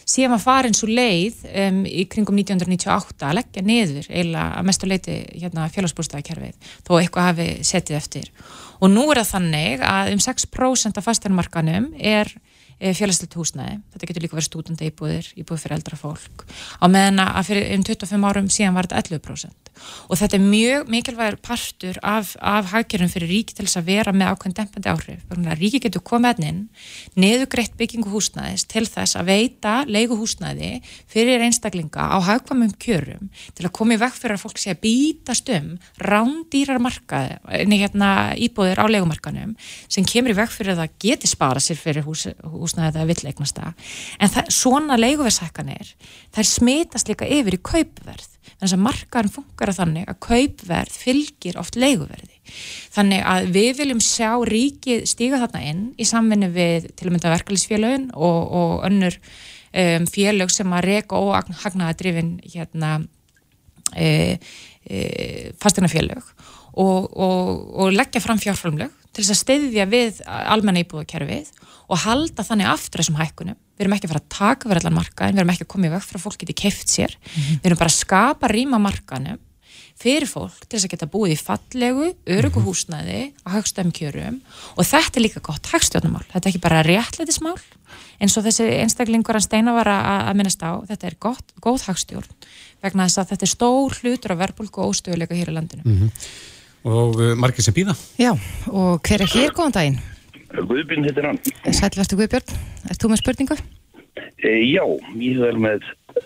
Síðan 0.08 0.32
var 0.36 0.40
farin 0.40 0.76
svo 0.76 0.88
leið 0.88 1.42
um, 1.48 1.82
í 1.84 2.06
kringum 2.08 2.38
1998 2.40 3.26
að 3.28 3.36
leggja 3.38 3.64
niður 3.64 4.06
eiginlega 4.08 4.46
að 4.56 4.68
mestu 4.68 4.88
leiti 4.88 5.16
hérna, 5.34 5.68
félagsbústæðikerfið 5.74 6.70
þó 6.86 6.92
eitthvað 6.96 7.28
hafi 7.28 7.48
setið 7.68 7.98
eftir. 7.98 8.30
Og 8.80 8.92
nú 8.92 9.04
er 9.12 9.20
það 9.20 9.32
þannig 9.34 9.84
að 9.84 10.12
um 10.14 10.22
6% 10.24 11.00
af 11.00 11.08
fasteirmarkanum 11.08 11.90
er 11.98 12.32
Eh, 12.78 12.94
félagslegt 12.94 13.34
húsnæði, 13.34 13.80
þetta 13.90 14.06
getur 14.06 14.22
líka 14.22 14.36
verið 14.38 14.46
stúdenda 14.46 14.86
íbúðir, 14.86 15.32
íbúðir 15.34 15.64
fyrir 15.64 15.76
eldra 15.80 15.96
fólk. 15.98 16.44
Á 16.78 16.86
meðan 16.86 17.24
að 17.24 17.48
fyrir 17.48 17.72
um 17.74 17.82
25 17.82 18.26
árum 18.28 18.50
síðan 18.54 18.76
var 18.76 18.86
þetta 18.86 19.16
11% 19.18 19.68
og 20.08 20.18
þetta 20.18 20.38
er 20.38 20.42
mjög 20.42 20.88
mikilvægur 20.90 21.38
partur 21.44 21.98
af, 22.02 22.34
af 22.42 22.70
hagkerfum 22.72 23.10
fyrir 23.12 23.30
ríki 23.30 23.54
til 23.56 23.66
þess 23.66 23.80
að 23.80 23.90
vera 23.92 24.14
með 24.14 24.32
ákveðin 24.32 24.56
dempandi 24.58 24.90
áhrif, 24.90 25.20
ríki 25.60 25.80
getur 25.84 26.04
komið 26.06 26.42
inn, 26.48 26.60
neðugreitt 27.18 27.76
byggingu 27.78 28.10
húsnæðis 28.12 28.66
til 28.70 28.84
þess 28.88 29.18
að 29.18 29.30
veita 29.30 29.74
leigu 29.86 30.18
húsnæði 30.18 30.80
fyrir 31.10 31.44
einstaklinga 31.46 32.08
á 32.10 32.18
hagkvamum 32.26 32.72
kjörum 32.80 33.30
til 33.54 33.68
að 33.68 33.74
komið 33.78 34.02
vekk 34.04 34.18
fyrir 34.18 34.38
að 34.38 34.44
fólk 34.44 34.58
sé 34.58 34.74
að 34.74 34.82
bítast 34.82 35.52
um 35.54 35.70
rándýrar 36.02 36.82
markaði, 36.82 37.38
hérna 37.78 38.10
íbúðir 38.34 38.82
á 38.82 38.86
leigumarkanum 38.90 39.54
sem 39.86 40.06
kemur 40.06 40.34
í 40.34 40.38
vekk 40.38 40.56
fyrir 40.56 40.74
að 40.74 40.84
það 40.84 40.98
geti 41.06 41.30
spara 41.30 41.62
sér 41.62 41.78
fyrir 41.80 42.06
hús, 42.06 42.26
hús 42.42 42.67
húsnæði 42.68 42.92
eða 42.92 43.08
villeignasta 43.08 43.72
en 44.20 44.32
það, 44.32 44.50
svona 44.54 44.98
leiguverðshækkanir 45.00 45.94
þær 46.36 46.50
smitast 46.52 47.10
líka 47.10 47.28
yfir 47.28 47.56
í 47.56 47.62
kaupverð. 47.64 48.34
Þannig 48.58 48.74
að 48.74 48.82
markaðan 48.82 49.32
funkar 49.32 49.70
að 49.70 49.78
þannig 49.78 50.08
að 50.08 50.18
kaupverð 50.24 50.94
fylgir 50.98 51.58
oft 51.60 51.76
leiguverði. 51.78 52.40
Þannig 52.94 53.26
að 53.32 53.50
við 53.54 53.68
viljum 53.82 54.00
sjá 54.02 54.30
ríkið 54.48 55.04
stíga 55.10 55.38
þarna 55.42 55.62
inn 55.68 55.84
í 55.94 56.06
samvinni 56.08 56.48
við 56.54 56.88
til 56.98 57.06
að 57.08 57.14
mynda 57.14 57.34
verkefliðsfélögin 57.36 58.08
og, 58.16 58.40
og 58.60 58.72
önnur 58.88 59.18
um, 59.18 60.08
félög 60.10 60.54
sem 60.54 60.74
að 60.74 60.86
reka 60.88 61.20
og 61.20 61.52
hagnaða 61.62 61.98
drifin 62.00 62.34
hérna 62.46 62.96
e, 63.94 64.38
e, 64.88 64.98
fastinafélög 65.62 66.24
og, 66.78 67.08
og, 67.12 67.52
og 67.84 67.94
leggja 67.94 68.22
fram 68.24 68.40
fjárframlög 68.42 68.94
til 69.12 69.24
þess 69.24 69.34
að 69.34 69.42
steyðja 69.42 69.86
við 69.90 70.20
almenna 70.26 70.82
íbúðakerfið 70.84 71.52
og 71.88 72.02
halda 72.04 72.44
þannig 72.44 72.68
aftur 72.68 73.02
þessum 73.02 73.18
hækkunum. 73.18 73.58
Við 73.78 73.84
erum 73.84 73.96
ekki 73.96 74.08
að 74.08 74.14
fara 74.14 74.24
að 74.24 74.32
taka 74.34 74.68
verið 74.68 74.84
allan 74.84 74.98
markaðin, 74.98 75.36
við 75.36 75.42
erum 75.42 75.52
ekki 75.54 75.66
að 75.66 75.72
koma 75.74 75.88
í 75.88 75.92
vögt 75.92 76.10
frá 76.10 76.22
fólk 76.22 76.40
geti 76.42 76.56
keift 76.62 76.88
sér, 76.92 77.14
mm 77.16 77.42
-hmm. 77.42 77.60
við 77.62 77.70
erum 77.70 77.78
bara 77.78 77.92
að 77.92 78.00
skapa 78.02 78.48
rýma 78.48 78.78
markaðnum 78.82 79.38
fyrir 79.98 80.28
fólk 80.30 80.66
til 80.66 80.78
þess 80.78 80.86
að 80.86 80.92
geta 80.94 81.10
búið 81.10 81.34
í 81.34 81.38
fallegu, 81.42 82.12
örugu 82.30 82.60
mhm. 82.60 82.66
húsnæði 82.68 83.22
á 83.42 83.48
högstum 83.56 83.90
kjörum 83.90 84.40
og 84.76 84.86
þetta 84.86 85.18
er 85.18 85.24
líka 85.24 85.42
gott 85.42 85.66
högstjónumál, 85.72 86.24
þetta 86.30 86.46
er 86.46 86.52
ekki 86.52 86.62
bara 86.62 86.84
réttleitismál 86.86 87.58
eins 88.22 88.36
og 88.38 88.46
þessi 88.46 88.66
einstaklingur 88.82 89.38
að 89.38 89.46
steina 89.46 89.74
var 89.74 89.90
að 89.90 90.36
minnast 90.38 90.62
á, 90.62 90.78
þetta 90.86 91.10
er 91.10 91.16
gott, 91.22 91.54
góð 91.62 91.88
högstjórn 91.88 92.30
vegna 92.84 93.08
þess 93.08 93.22
að 93.22 93.32
þetta 93.32 93.46
er 93.46 93.52
stór 93.54 93.98
hlutur 94.02 94.34
af 94.34 94.40
verbulgu 94.44 94.84
og 94.84 94.92
óstöðuleika 94.92 95.38
hér 95.38 95.50
í 95.50 95.56
landinu. 95.56 95.82
Mm 95.84 95.98
-hmm. 95.98 96.28
Og 96.88 97.18
uh, 97.18 97.34
margir 97.34 97.64
sem 97.64 97.74
býða. 97.74 97.96
Já, 98.18 98.38
og 98.70 99.02
hver 99.02 99.22
er 99.22 99.32
hér 99.34 99.50
góðan 99.50 99.74
daginn? 99.74 99.98
Guðbjörn 100.56 101.04
heitir 101.04 101.26
hann. 101.28 101.40
Sælverstu 101.76 102.16
Guðbjörn, 102.16 102.54
er 102.88 102.98
þú 102.98 103.10
með 103.12 103.20
spurningu? 103.20 103.56
E, 104.18 104.52
já, 104.64 104.84
ég 105.20 105.42
er 105.44 105.58
með 105.60 105.84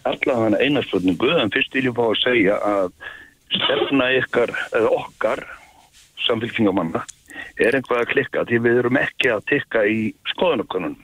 allavega 0.09 0.61
eina 0.63 0.83
spurningu, 0.87 1.33
en 1.43 1.51
fyrst 1.53 1.75
vil 1.75 1.89
ég 1.89 1.97
fá 1.97 2.05
að 2.07 2.21
segja 2.23 2.59
að 2.69 2.93
stefna 3.53 4.09
ykkar, 4.21 4.53
eða 4.79 4.93
okkar, 5.01 5.43
samfélkingamanna, 6.27 7.03
er 7.61 7.77
einhvað 7.77 8.05
að 8.05 8.13
klikka 8.13 8.45
því 8.49 8.61
við 8.67 8.83
erum 8.83 9.01
ekki 9.01 9.33
að 9.35 9.49
tikka 9.51 9.83
í 9.91 9.99
skoðanakonun. 10.35 10.95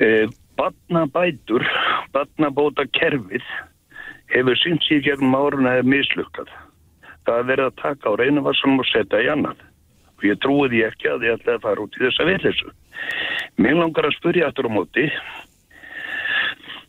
E, 0.00 0.08
Badnabætur, 0.56 1.64
badnabóta 2.12 2.84
kerfið 2.92 3.44
hefur 4.32 4.58
sínt 4.60 4.84
síðan 4.86 5.04
gegnum 5.06 5.36
árun 5.36 5.68
að 5.68 5.82
er 5.82 5.92
mislukkað. 5.92 6.50
Það 7.26 7.38
er 7.38 7.48
verið 7.52 7.68
að 7.68 7.78
taka 7.80 8.12
á 8.12 8.18
reynuvarsunum 8.20 8.82
og 8.82 8.88
setja 8.90 9.20
í 9.22 9.30
annað 9.32 9.60
og 10.22 10.28
ég 10.30 10.40
trúi 10.42 10.68
því 10.70 10.84
ekki 10.86 11.10
að 11.10 11.26
ég 11.26 11.38
ætlaði 11.38 11.58
að 11.58 11.64
fara 11.66 11.84
út 11.84 11.96
í 11.98 12.04
þessa 12.04 12.28
villisu. 12.28 12.74
Mér 13.58 13.80
langar 13.80 14.08
að 14.08 14.16
spurja 14.18 14.48
aftur 14.48 14.70
á 14.70 14.76
móti 14.76 15.08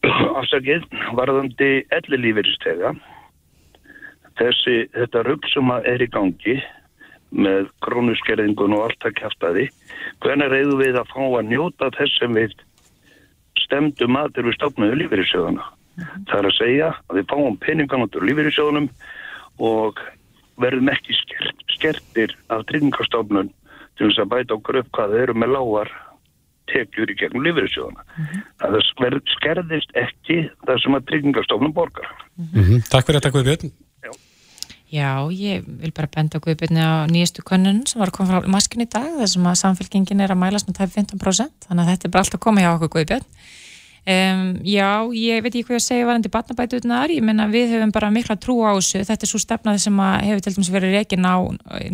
afsakið 0.04 0.86
varðandi 1.18 1.72
ellilífyristega 1.96 2.94
þessi, 4.40 4.88
þetta 4.94 5.24
rugg 5.28 5.48
sem 5.52 5.72
er 5.84 6.04
í 6.04 6.10
gangi 6.12 6.58
með 7.34 7.70
krónuskerðingun 7.86 8.76
og 8.78 8.88
allt 8.88 9.08
að 9.08 9.16
kæftadi 9.22 9.68
hvernig 10.22 10.52
reyðu 10.54 10.78
við 10.82 11.00
að 11.00 11.14
fá 11.14 11.24
að 11.24 11.50
njóta 11.50 11.90
þess 11.98 12.20
sem 12.22 12.38
við 12.38 12.54
stemdum 13.64 14.20
að 14.20 14.36
þegar 14.36 14.50
við 14.50 14.58
stofnaðu 14.58 15.00
lífyrirsjóðana. 15.02 15.64
Mm 15.64 16.04
-hmm. 16.04 16.26
Það 16.30 16.40
er 16.40 16.48
að 16.50 16.58
segja 16.58 16.90
að 17.08 17.18
við 17.18 17.30
fáum 17.32 17.58
peningan 17.62 18.06
út 18.06 18.16
úr 18.18 18.28
lífyrirsjóðunum 18.30 18.90
og 19.60 20.02
verðum 20.62 20.90
ekki 20.94 21.16
skert, 21.18 21.64
skertir 21.76 22.36
af 22.54 22.66
tryggingastofnun 22.70 23.52
til 23.98 24.10
þess 24.10 24.24
að 24.24 24.34
bæta 24.34 24.58
okkur 24.58 24.82
upp 24.82 24.92
hvað 24.98 25.16
þeir 25.16 25.24
eru 25.28 25.38
með 25.38 25.56
lágar 25.56 25.94
tekjur 26.72 27.12
í 27.12 27.16
gegnum 27.20 27.44
lífeyrissjóðana. 27.46 28.04
Mm 28.18 28.26
-hmm. 28.26 28.44
Það 28.62 29.18
skerðist 29.36 29.98
ekki 30.00 30.38
það 30.66 30.84
sem 30.84 30.96
að 30.98 31.08
tryggingastofnum 31.10 31.74
borgar. 31.74 32.08
Mm 32.38 32.64
-hmm. 32.64 32.86
Takk 32.90 33.06
fyrir 33.06 33.20
þetta 33.20 33.34
Guðbjörn. 33.36 33.74
Já, 34.94 35.26
ég 35.34 35.64
vil 35.66 35.92
bara 35.92 36.08
benda 36.08 36.38
Guðbjörni 36.38 36.78
á 36.78 37.10
nýjastu 37.10 37.42
könnun 37.42 37.82
sem 37.88 38.00
var 38.00 38.12
að 38.12 38.18
koma 38.18 38.30
frá 38.30 38.48
maskin 38.48 38.86
í 38.86 38.86
dag 38.86 39.10
þar 39.18 39.28
sem 39.32 39.46
að 39.50 39.62
samfélkingin 39.64 40.22
er 40.22 40.30
að 40.30 40.38
mælast 40.38 40.68
með 40.70 40.78
tæf 40.78 40.94
15% 40.94 41.66
þannig 41.66 41.84
að 41.84 41.90
þetta 41.90 42.06
er 42.06 42.12
bara 42.14 42.22
allt 42.22 42.36
að 42.38 42.44
koma 42.46 42.62
hjá 42.62 42.72
okkur 42.76 42.92
Guðbjörn. 42.94 43.26
Um, 44.04 44.58
já, 44.68 45.08
ég 45.16 45.40
veit 45.46 45.54
ekki 45.54 45.70
hvað 45.70 45.78
ég 45.78 45.84
segja 45.86 46.08
varandi 46.10 46.32
batnabætuðnar, 46.32 47.12
ég 47.16 47.24
menna 47.24 47.46
við 47.48 47.78
höfum 47.78 47.94
bara 47.96 48.10
mikla 48.12 48.36
trú 48.36 48.58
á 48.68 48.76
þessu, 48.76 49.06
þetta 49.08 49.24
er 49.24 49.32
svo 49.32 49.40
stefnaði 49.40 49.80
sem 49.86 50.02
hefur 50.28 50.44
til 50.44 50.54
dæmis 50.58 50.72
verið 50.74 50.96
reygin 50.98 51.24
á 51.24 51.40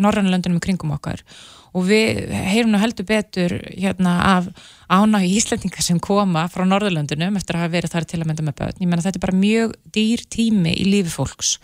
Norrannlöndunum 0.02 0.58
í 0.58 0.64
kringum 0.64 0.96
okkar. 0.96 1.22
Og 1.70 1.86
við 1.86 2.32
heyrum 2.34 2.72
nú 2.74 2.80
heldur 2.82 3.06
betur 3.06 3.54
hérna 3.68 4.16
af 4.32 4.48
ánáðu 4.90 5.30
íslendingar 5.36 5.86
sem 5.86 6.00
koma 6.02 6.48
frá 6.50 6.64
Norðurlöndunum 6.66 7.38
eftir 7.38 7.54
að 7.54 7.62
hafa 7.62 7.74
verið 7.76 7.94
þar 7.94 8.08
til 8.10 8.18
að 8.18 8.26
mynda 8.26 8.46
með 8.48 8.58
börn. 8.58 8.80
Ég 8.82 8.90
menna 8.90 9.06
þetta 9.06 9.20
er 9.20 9.26
bara 9.28 9.38
mjög 9.44 9.76
dýr 9.94 10.26
tími 10.34 10.74
í 10.74 10.88
lífi 10.90 11.14
fólks 11.14 11.54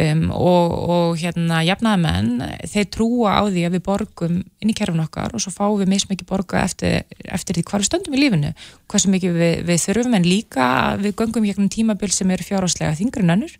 um, 0.00 0.22
og, 0.34 0.74
og 0.94 1.20
hérna 1.20 1.62
jafnaðamenn, 1.66 2.42
þeir 2.70 2.88
trúa 2.94 3.34
á 3.38 3.42
því 3.46 3.64
að 3.66 3.76
við 3.76 3.84
borgum 3.86 4.38
inn 4.42 4.72
í 4.72 4.76
kerfun 4.76 5.04
okkar 5.04 5.34
og 5.36 5.44
svo 5.44 5.52
fáum 5.54 5.80
við 5.80 5.92
mismikið 5.92 6.28
borga 6.28 6.62
eftir, 6.64 7.02
eftir 7.24 7.58
því 7.58 7.66
við 7.72 7.88
stöndum 7.88 8.16
í 8.16 8.22
lífinu, 8.22 8.52
hvað 8.86 9.04
sem 9.04 9.16
mikið 9.16 9.38
við, 9.40 9.56
við 9.70 9.82
þurfum 9.86 10.18
en 10.18 10.28
líka 10.28 10.68
við 11.02 11.16
göngum 11.22 11.48
gegnum 11.48 11.72
tímabil 11.72 12.12
sem 12.14 12.30
eru 12.32 12.46
fjárháslega 12.46 12.96
þingri 12.98 13.26
nannur. 13.26 13.56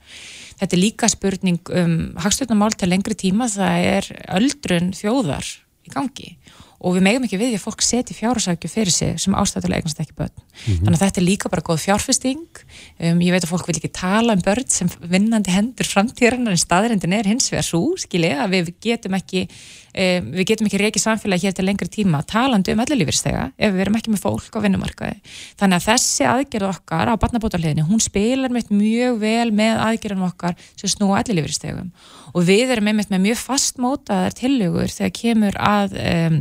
Þetta 0.61 0.77
er 0.77 0.83
líka 0.83 1.11
spurning 1.11 1.73
um 1.83 1.97
hagstöldnamál 2.23 2.73
til 2.77 2.93
lengri 2.93 3.19
tíma, 3.19 3.51
það 3.51 3.89
er 3.97 4.11
öldrun 4.39 4.93
þjóðar 4.97 5.49
í 5.83 5.93
gangi 5.93 6.37
og 6.83 6.97
við 6.97 7.05
megum 7.07 7.27
ekki 7.27 7.39
við 7.39 7.53
því 7.53 7.59
að 7.61 7.65
fólk 7.67 7.85
seti 7.87 8.17
fjárhásækju 8.17 8.71
fyrir 8.71 8.95
sig 8.95 9.21
sem 9.23 9.37
ástæðulega 9.39 9.83
eignast 9.83 10.01
ekki 10.03 10.17
börn. 10.19 10.33
Mm 10.35 10.63
-hmm. 10.63 10.81
Þannig 10.85 10.97
að 10.99 11.05
þetta 11.05 11.21
er 11.21 11.27
líka 11.29 11.51
bara 11.53 11.63
góð 11.63 11.85
fjárfesting. 11.87 12.63
Um, 12.99 13.21
ég 13.23 13.33
veit 13.33 13.45
að 13.45 13.53
fólk 13.53 13.67
vil 13.69 13.77
ekki 13.79 13.93
tala 13.93 14.35
um 14.35 14.43
börn 14.43 14.69
sem 14.69 14.89
vinnandi 15.01 15.51
hendur 15.55 15.87
framtíðarinn 15.87 16.51
en 16.51 16.59
staðrindin 16.59 17.15
er 17.15 17.27
hins 17.27 17.51
vegar 17.53 17.65
svo, 17.65 17.95
skilja, 17.97 18.43
að 18.43 18.51
við 18.51 18.75
getum 18.81 19.15
ekki 19.15 19.47
um, 19.47 20.31
við 20.35 20.47
getum 20.51 20.67
ekki 20.67 20.81
reykið 20.83 21.03
samfélagi 21.03 21.47
hér 21.47 21.55
til 21.57 21.67
lengri 21.67 21.89
tíma 21.89 22.23
talandi 22.27 22.73
um 22.75 22.83
ellilífyrstega 22.85 23.53
ef 23.57 23.73
við 23.73 23.79
verum 23.79 23.99
ekki 23.99 24.11
með 24.11 24.25
fólk 24.27 24.57
á 24.57 24.65
vinnumarkaði. 24.65 25.21
Þannig 25.61 25.77
að 25.79 25.87
þessi 25.87 26.27
aðgerð 26.27 26.69
okkar 26.73 27.13
á 27.13 27.15
barnabótarleginni, 27.15 27.87
hún 27.87 28.01
spilar 28.01 28.51
mjög 28.51 29.19
vel 29.23 29.51
með 29.53 29.83
aðgerðum 29.87 30.29
okkar 30.31 30.57
sem 30.75 30.89
snúa 30.89 31.23
ellilífyrstegum 31.23 31.93
og 32.33 32.47
við 32.49 32.73
erum 32.73 32.89
einmitt 32.91 33.13
með 33.13 33.27
mjög 33.29 33.43
fastmótaðar 33.43 34.37
tillögur 34.37 34.93
þegar 34.93 35.15
kemur 35.19 35.59
að 35.61 35.97
um, 36.01 36.41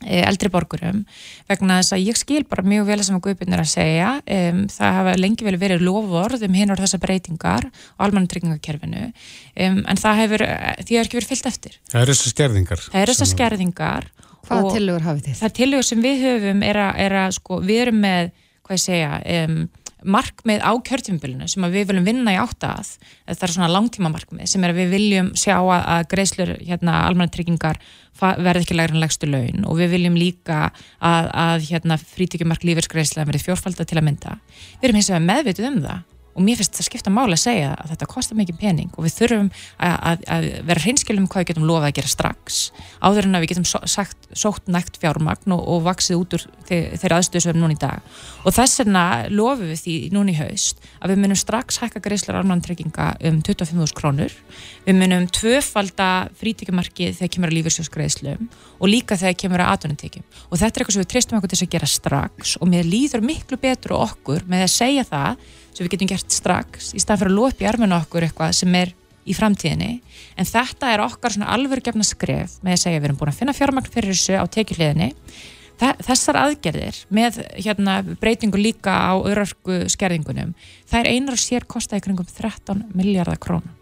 eldri 0.00 0.50
borgurum 0.52 1.02
vegna 1.50 1.80
þess 1.80 1.96
að 1.96 2.04
ég 2.06 2.18
skil 2.20 2.42
bara 2.48 2.64
mjög 2.66 2.88
vel 2.88 3.00
sem 3.04 3.18
að 3.18 3.24
Guðbjörn 3.26 3.56
er 3.56 3.64
að 3.64 3.70
segja. 3.72 4.12
Um, 4.24 4.62
það 4.72 4.96
hafa 5.00 5.16
lengi 5.20 5.46
vel 5.46 5.56
verið 5.60 5.84
lofvörð 5.84 6.46
um 6.48 6.56
hinn 6.56 6.72
og 6.72 6.80
þessar 6.80 7.02
breytingar 7.04 7.68
á 7.68 8.00
almannatryggingakerfinu. 8.06 9.10
Um, 9.60 9.82
en 9.84 10.00
það 10.00 10.22
hefur 10.24 10.46
því 10.46 10.96
hefur 10.96 11.04
ekki 11.04 11.20
verið 11.20 11.32
fyllt 11.34 11.50
eftir. 11.52 11.78
Það 11.92 12.02
eru 12.04 12.16
þessar 12.16 12.34
skerðingar 12.36 12.84
Það 12.86 13.02
eru 13.04 13.14
þessar 13.14 13.32
skerðingar 13.34 14.10
Hvaða 14.46 14.72
tillögur 14.74 15.04
hafið 15.04 15.26
þið? 15.28 15.36
Það 15.40 15.54
tillögur 15.58 15.86
sem 15.86 16.04
við 16.04 16.24
höfum 16.24 16.64
er 16.66 16.80
að, 16.80 16.92
er 17.04 17.16
að 17.22 17.34
sko, 17.36 17.60
við 17.66 17.82
erum 17.84 18.00
með, 18.02 18.30
hvað 18.66 18.78
ég 18.78 18.82
segja 18.84 19.10
um, 19.36 19.58
markmið 20.04 20.62
á 20.64 20.72
kjörtímbilinu 20.86 21.48
sem 21.50 21.66
við 21.72 21.90
viljum 21.90 22.06
vinna 22.06 22.34
í 22.34 22.38
átta 22.40 22.74
að 22.80 22.92
það 23.30 23.46
er 23.46 23.54
svona 23.54 23.72
langtíma 23.72 24.12
markmið 24.12 24.50
sem 24.50 24.64
er 24.64 24.74
að 24.74 24.80
við 24.80 24.94
viljum 24.94 25.32
sjá 25.38 25.56
að, 25.58 26.06
greiðslur 26.12 26.54
hérna, 26.58 27.00
almannatryggingar 27.08 27.80
verði 28.20 28.64
ekki 28.64 28.76
lægur 28.76 28.96
en 28.96 29.02
legstu 29.04 29.28
laun. 29.30 29.64
Og 29.68 29.78
við 29.80 29.94
viljum 29.96 30.18
líka 30.18 30.62
að, 30.98 31.30
að 31.30 31.66
hérna, 31.70 31.96
frítíkjumark 32.14 32.64
lífeyrsgreiðslega 32.68 33.28
verði 33.30 33.44
fjórfalda 33.46 33.86
til 33.88 34.00
að 34.00 34.06
mynda. 34.10 34.38
Við 34.80 34.88
erum 34.90 35.00
hins 35.00 35.12
vegar 35.12 35.28
meðvituð 35.28 35.70
um 35.70 35.82
það 35.86 36.02
og 36.34 36.44
mér 36.44 36.60
finnst 36.60 36.76
það 36.78 36.86
skipta 36.86 37.10
máli 37.12 37.34
að 37.34 37.42
segja 37.42 37.70
að 37.74 37.90
þetta 37.92 38.06
kostar 38.10 38.38
mikið 38.38 38.56
pening 38.60 38.90
og 38.94 39.02
við 39.06 39.14
þurfum 39.18 39.48
að, 39.82 39.94
að, 40.10 40.18
að 40.36 40.44
vera 40.68 40.82
hreinskilum 40.84 41.26
hvað 41.30 41.42
við 41.42 41.48
getum 41.50 41.66
lofað 41.68 41.88
að 41.88 41.96
gera 41.98 42.12
strax 42.12 42.58
áður 43.00 43.26
en 43.26 43.34
að 43.36 43.42
við 43.44 43.50
getum 43.52 43.68
sagt, 43.70 44.20
sótt 44.36 44.70
nægt 44.70 44.94
fjármagn 45.02 45.54
og, 45.56 45.62
og 45.74 45.78
vaksið 45.88 46.20
út 46.20 46.36
úr 46.38 46.42
þeirra 46.70 47.18
aðstöðu 47.18 47.42
sem 47.42 47.50
við 47.50 47.54
erum 47.54 47.64
núna 47.64 47.74
í 47.74 47.82
dag. 47.82 47.98
Og 48.44 48.50
þess 48.54 48.80
vegna 48.82 49.04
lofum 49.32 49.68
við 49.72 49.80
því 49.84 49.96
núna 50.14 50.30
í 50.30 50.38
haust 50.38 50.76
að 51.00 51.08
við 51.12 51.18
munum 51.24 51.40
strax 51.40 51.80
hækka 51.82 52.00
greiðslar 52.04 52.38
almanantrygginga 52.40 53.06
um 53.30 53.36
25.000 53.42 53.96
krónur. 53.98 54.32
Við 54.86 54.94
munum 55.00 55.24
tvöfalda 55.34 56.10
frítíkumarkið 56.40 57.18
þegar 57.18 57.32
kemur 57.34 57.50
að 57.50 57.56
lífyrsjósgreiðslum 57.58 58.42
og 58.78 58.86
líka 58.88 59.18
þegar 59.18 59.40
kemur 59.44 59.64
að 59.64 59.72
atvinnumtekjum 59.74 60.24
og 60.50 60.56
þetta 60.60 60.78
sem 65.72 65.84
við 65.84 65.92
getum 65.94 66.10
gert 66.12 66.34
strax 66.34 66.90
í 66.94 67.02
stað 67.02 67.22
fyrir 67.22 67.32
að 67.32 67.38
lopa 67.38 67.64
í 67.64 67.70
arminu 67.70 67.96
okkur 68.00 68.26
eitthvað 68.26 68.56
sem 68.60 68.74
er 68.80 68.92
í 69.28 69.36
framtíðinni. 69.36 70.00
En 70.40 70.48
þetta 70.48 70.92
er 70.94 71.04
okkar 71.04 71.34
svona 71.34 71.52
alvörgefna 71.54 72.06
skref 72.06 72.58
með 72.64 72.76
að 72.76 72.82
segja 72.84 73.00
við 73.00 73.10
erum 73.10 73.18
búin 73.20 73.32
að 73.32 73.40
finna 73.40 73.56
fjármagn 73.56 73.90
fyrir 73.92 74.14
þessu 74.14 74.38
á 74.40 74.44
tekjuhliðinni. 74.56 75.10
Þessar 75.80 76.36
aðgerðir 76.36 76.96
með 77.08 77.38
hérna, 77.56 78.00
breytingu 78.20 78.60
líka 78.60 78.92
á 78.92 79.16
örarku 79.16 79.86
skerðingunum 79.88 80.50
það 80.84 80.98
er 80.98 81.08
einar 81.14 81.38
og 81.38 81.40
sér 81.40 81.64
kostaði 81.64 82.04
kringum 82.04 82.28
13 82.28 82.82
miljardar 82.92 83.40
krónum 83.40 83.78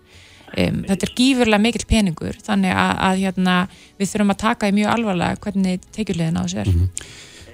um, 0.54 0.78
þetta 0.86 1.08
er 1.08 1.14
gífurlega 1.18 1.64
mikil 1.64 1.84
peningur 1.90 2.38
þannig 2.44 2.74
að, 2.74 2.92
að 3.08 3.22
hérna, 3.24 3.56
við 3.98 4.12
þurfum 4.12 4.34
að 4.34 4.40
taka 4.44 4.70
í 4.70 4.76
mjög 4.78 4.94
alvarlega 4.94 5.40
hvernig 5.44 5.88
tekjuhliðin 5.96 6.38
á 6.38 6.42
þessu 6.44 6.62
er. 6.62 6.70
Mm 6.70 6.78
-hmm. 6.78 6.90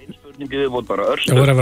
Einn 0.05 0.17
spurningi 0.19 0.57
við 0.61 0.71
vorum 0.77 0.91
bara 0.93 1.09
örstutt 1.15 1.33
Það 1.33 1.41
voru 1.41 1.53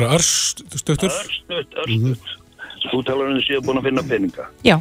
Þú 2.90 3.02
talar 3.06 3.30
um 3.30 3.38
þessi 3.38 3.58
að 3.58 3.66
búin 3.66 3.80
að 3.80 3.88
finna 3.88 4.04
peninga. 4.08 4.46
Já. 4.66 4.76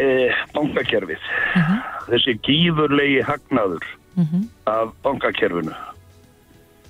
Eh, 0.00 0.32
bankakerfið. 0.54 1.20
Uh 1.20 1.60
mhm. 1.60 1.72
-huh. 1.72 2.06
Þessi 2.10 2.32
gífurlegi 2.46 3.20
hagnaður 3.22 3.84
uh 3.84 4.22
mhm. 4.22 4.26
-huh. 4.36 4.44
af 4.64 4.94
bankakerfinu. 5.02 5.74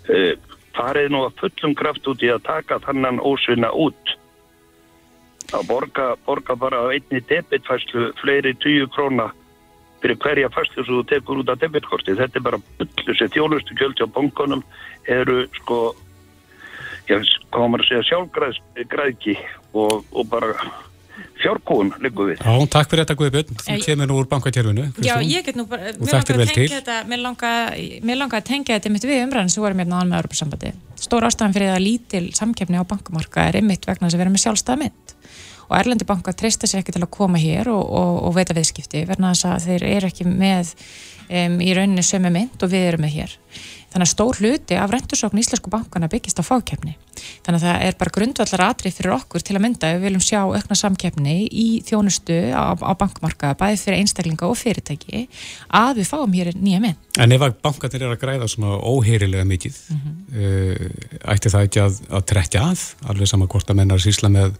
Eh, 0.08 0.34
farið 0.74 1.10
nú 1.10 1.26
að 1.26 1.36
fullum 1.40 1.74
kraft 1.74 2.06
út 2.06 2.22
í 2.22 2.30
að 2.30 2.42
taka 2.42 2.78
þannan 2.78 3.20
ósvinna 3.20 3.70
út. 3.72 4.16
Að 5.52 5.66
borga, 5.66 6.16
borga 6.26 6.56
bara 6.56 6.92
einni 6.92 7.20
debitfæslu 7.20 8.12
fleiri 8.22 8.54
tíu 8.54 8.86
króna 8.86 9.32
fyrir 10.00 10.16
hverja 10.16 10.48
fæslu 10.48 10.84
sem 10.84 10.94
þú 10.94 11.02
tekur 11.06 11.40
út 11.42 11.50
af 11.52 11.60
debitkorti. 11.60 12.16
Þetta 12.16 12.38
er 12.38 12.46
bara 12.46 12.60
fullu 12.78 13.16
sem 13.18 13.28
þjónustu 13.28 13.76
kjöldi 13.76 14.06
á 14.06 14.14
bankonum 14.14 14.62
eru 15.08 15.46
sko 15.60 15.94
hvað 17.11 17.66
maður 17.66 17.85
að 17.85 17.90
segja, 17.90 18.07
sjálfgræðki 18.11 19.37
og, 19.75 20.07
og 20.12 20.31
bara 20.31 20.55
fjárkóðum 21.40 21.92
líku 22.05 22.27
við. 22.29 22.40
Já, 22.42 22.66
takk 22.73 22.90
fyrir 22.90 23.05
þetta 23.05 23.16
Guðbjörn, 23.20 23.61
þú 23.64 23.77
kemur 23.85 24.11
nú 24.11 24.16
úr 24.20 24.29
bankatjörfunu. 24.31 24.87
Já, 25.05 25.14
ég 25.25 25.46
get 25.46 25.59
nú 25.59 25.66
bara, 25.70 25.92
mér 25.96 26.16
langar 26.16 26.42
að 26.44 26.53
tengja 26.55 26.81
þetta, 26.81 26.99
mér 27.09 27.23
langar, 27.25 27.79
langar 28.23 28.42
að 28.42 28.49
tengja 28.51 28.77
þetta 28.79 28.92
mitt 28.94 29.07
við 29.09 29.23
umræðin 29.25 29.53
sem 29.53 29.64
vorum 29.64 29.81
hérna 29.83 30.03
án 30.03 30.11
með 30.11 30.20
Europasambandi. 30.20 30.73
Stór 31.01 31.29
ástæðan 31.29 31.57
fyrir 31.57 31.73
það 31.73 31.85
lítil 31.87 32.25
samkefni 32.37 32.81
á 32.81 32.85
bankamarka 32.88 33.46
er 33.49 33.61
einmitt 33.61 33.88
vegna 33.88 34.09
þess 34.09 34.18
að 34.18 34.25
vera 34.25 34.35
með 34.35 34.44
sjálfstæða 34.44 34.83
mynd 34.85 35.16
og 35.70 35.77
Erlendi 35.79 36.07
banka 36.07 36.35
treysta 36.35 36.66
sér 36.66 36.83
ekki 36.83 36.96
til 36.96 37.05
að 37.05 37.12
koma 37.14 37.38
hér 37.38 37.70
og, 37.70 37.83
og, 37.87 38.14
og 38.27 38.35
veita 38.35 38.57
viðskipti 38.57 39.05
verna 39.07 39.31
þess 39.31 39.46
að 39.53 39.68
þeir 39.68 39.85
eru 39.87 40.09
ekki 40.11 40.27
með 40.27 40.73
um, 41.31 41.61
í 41.62 41.75
rauninni 41.79 42.03
sömu 42.07 42.33
mynd 42.35 42.64
og 42.66 42.73
við 42.73 42.88
erum 42.88 43.07
með 43.07 43.14
hér. 43.20 43.37
Þannig 43.90 44.07
að 44.07 44.11
stór 44.12 44.38
hluti 44.38 44.76
af 44.79 44.92
rendursókn 44.92 45.40
íslensku 45.40 45.70
bankana 45.72 46.07
byggist 46.11 46.38
á 46.38 46.46
fákjefni. 46.46 46.92
Þannig 47.42 47.59
að 47.59 47.64
það 47.64 47.85
er 47.87 47.96
bara 47.98 48.12
grundvallar 48.14 48.62
atrið 48.68 48.94
fyrir 48.96 49.14
okkur 49.16 49.42
til 49.42 49.57
að 49.57 49.64
mynda 49.64 49.90
við 49.96 50.05
viljum 50.07 50.22
sjá 50.22 50.38
aukna 50.44 50.76
samkjefni 50.79 51.35
í 51.50 51.66
þjónustu 51.88 52.37
á, 52.55 52.70
á 52.79 52.92
bankmarka, 53.00 53.50
bæði 53.59 53.81
fyrir 53.83 53.98
einstaklinga 54.05 54.46
og 54.46 54.55
fyrirtæki, 54.61 55.24
að 55.74 56.00
við 56.00 56.11
fáum 56.12 56.37
hér 56.38 56.53
nýja 56.55 56.83
mynd. 56.85 57.00
En 57.18 57.35
ef 57.35 57.46
bankanir 57.64 58.07
er 58.07 58.14
að 58.14 58.22
græða 58.22 58.48
svona 58.53 58.79
óheyrilega 58.79 59.48
mikið, 59.50 59.81
mm 59.90 59.98
-hmm. 60.05 60.14
uh, 60.38 61.33
ætti 61.35 61.50
það 61.50 61.66
ekki 61.66 61.83
að, 61.83 62.00
að 62.11 62.26
trekja 62.31 62.62
að, 62.70 62.87
alveg 63.11 63.33
saman 63.33 63.50
hvort 63.50 63.70
að 63.70 63.81
menna 63.83 63.98
að 63.98 64.07
sísla 64.07 64.31
með 64.31 64.55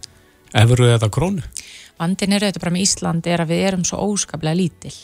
efru 0.51 0.91
eða 0.91 1.07
krónu? 1.07 1.47
Vandin 2.01 2.33
er 2.33 2.43
auðvitað 2.43 2.63
bara 2.65 2.75
með 2.75 2.83
Ísland 2.83 3.27
er 3.27 3.41
að 3.41 3.51
við 3.53 3.65
erum 3.69 3.83
svo 3.87 4.03
óskaplega 4.11 4.57
lítill 4.57 4.95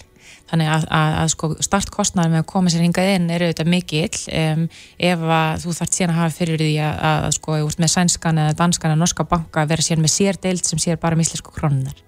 þannig 0.47 0.69
að, 0.71 0.85
að, 0.95 1.13
að 1.21 1.31
sko 1.33 1.49
startkostnaður 1.65 2.31
með 2.33 2.41
að 2.43 2.47
koma 2.51 2.71
sér 2.71 2.83
hingað 2.85 3.11
inn 3.15 3.27
er 3.33 3.45
auðvitað 3.45 3.71
mikill 3.71 4.21
um, 4.39 4.63
ef 5.09 5.25
að 5.37 5.63
þú 5.63 5.75
þart 5.79 5.97
síðan 5.97 6.13
að 6.13 6.19
hafa 6.21 6.35
fyrir 6.37 6.61
því 6.63 6.69
að, 6.85 7.01
að 7.09 7.27
sko 7.37 7.59
með 7.83 7.91
sænskan 7.93 8.41
eða 8.43 8.55
danskan 8.61 8.93
eða 8.93 9.01
norska 9.01 9.27
banka 9.27 9.65
vera 9.69 9.85
síðan 9.85 10.05
með 10.05 10.13
sér 10.15 10.39
deilt 10.43 10.69
sem 10.69 10.81
sér 10.81 10.99
bara 11.01 11.17
um 11.17 11.23
íslensku 11.23 11.53
krónunar 11.55 11.99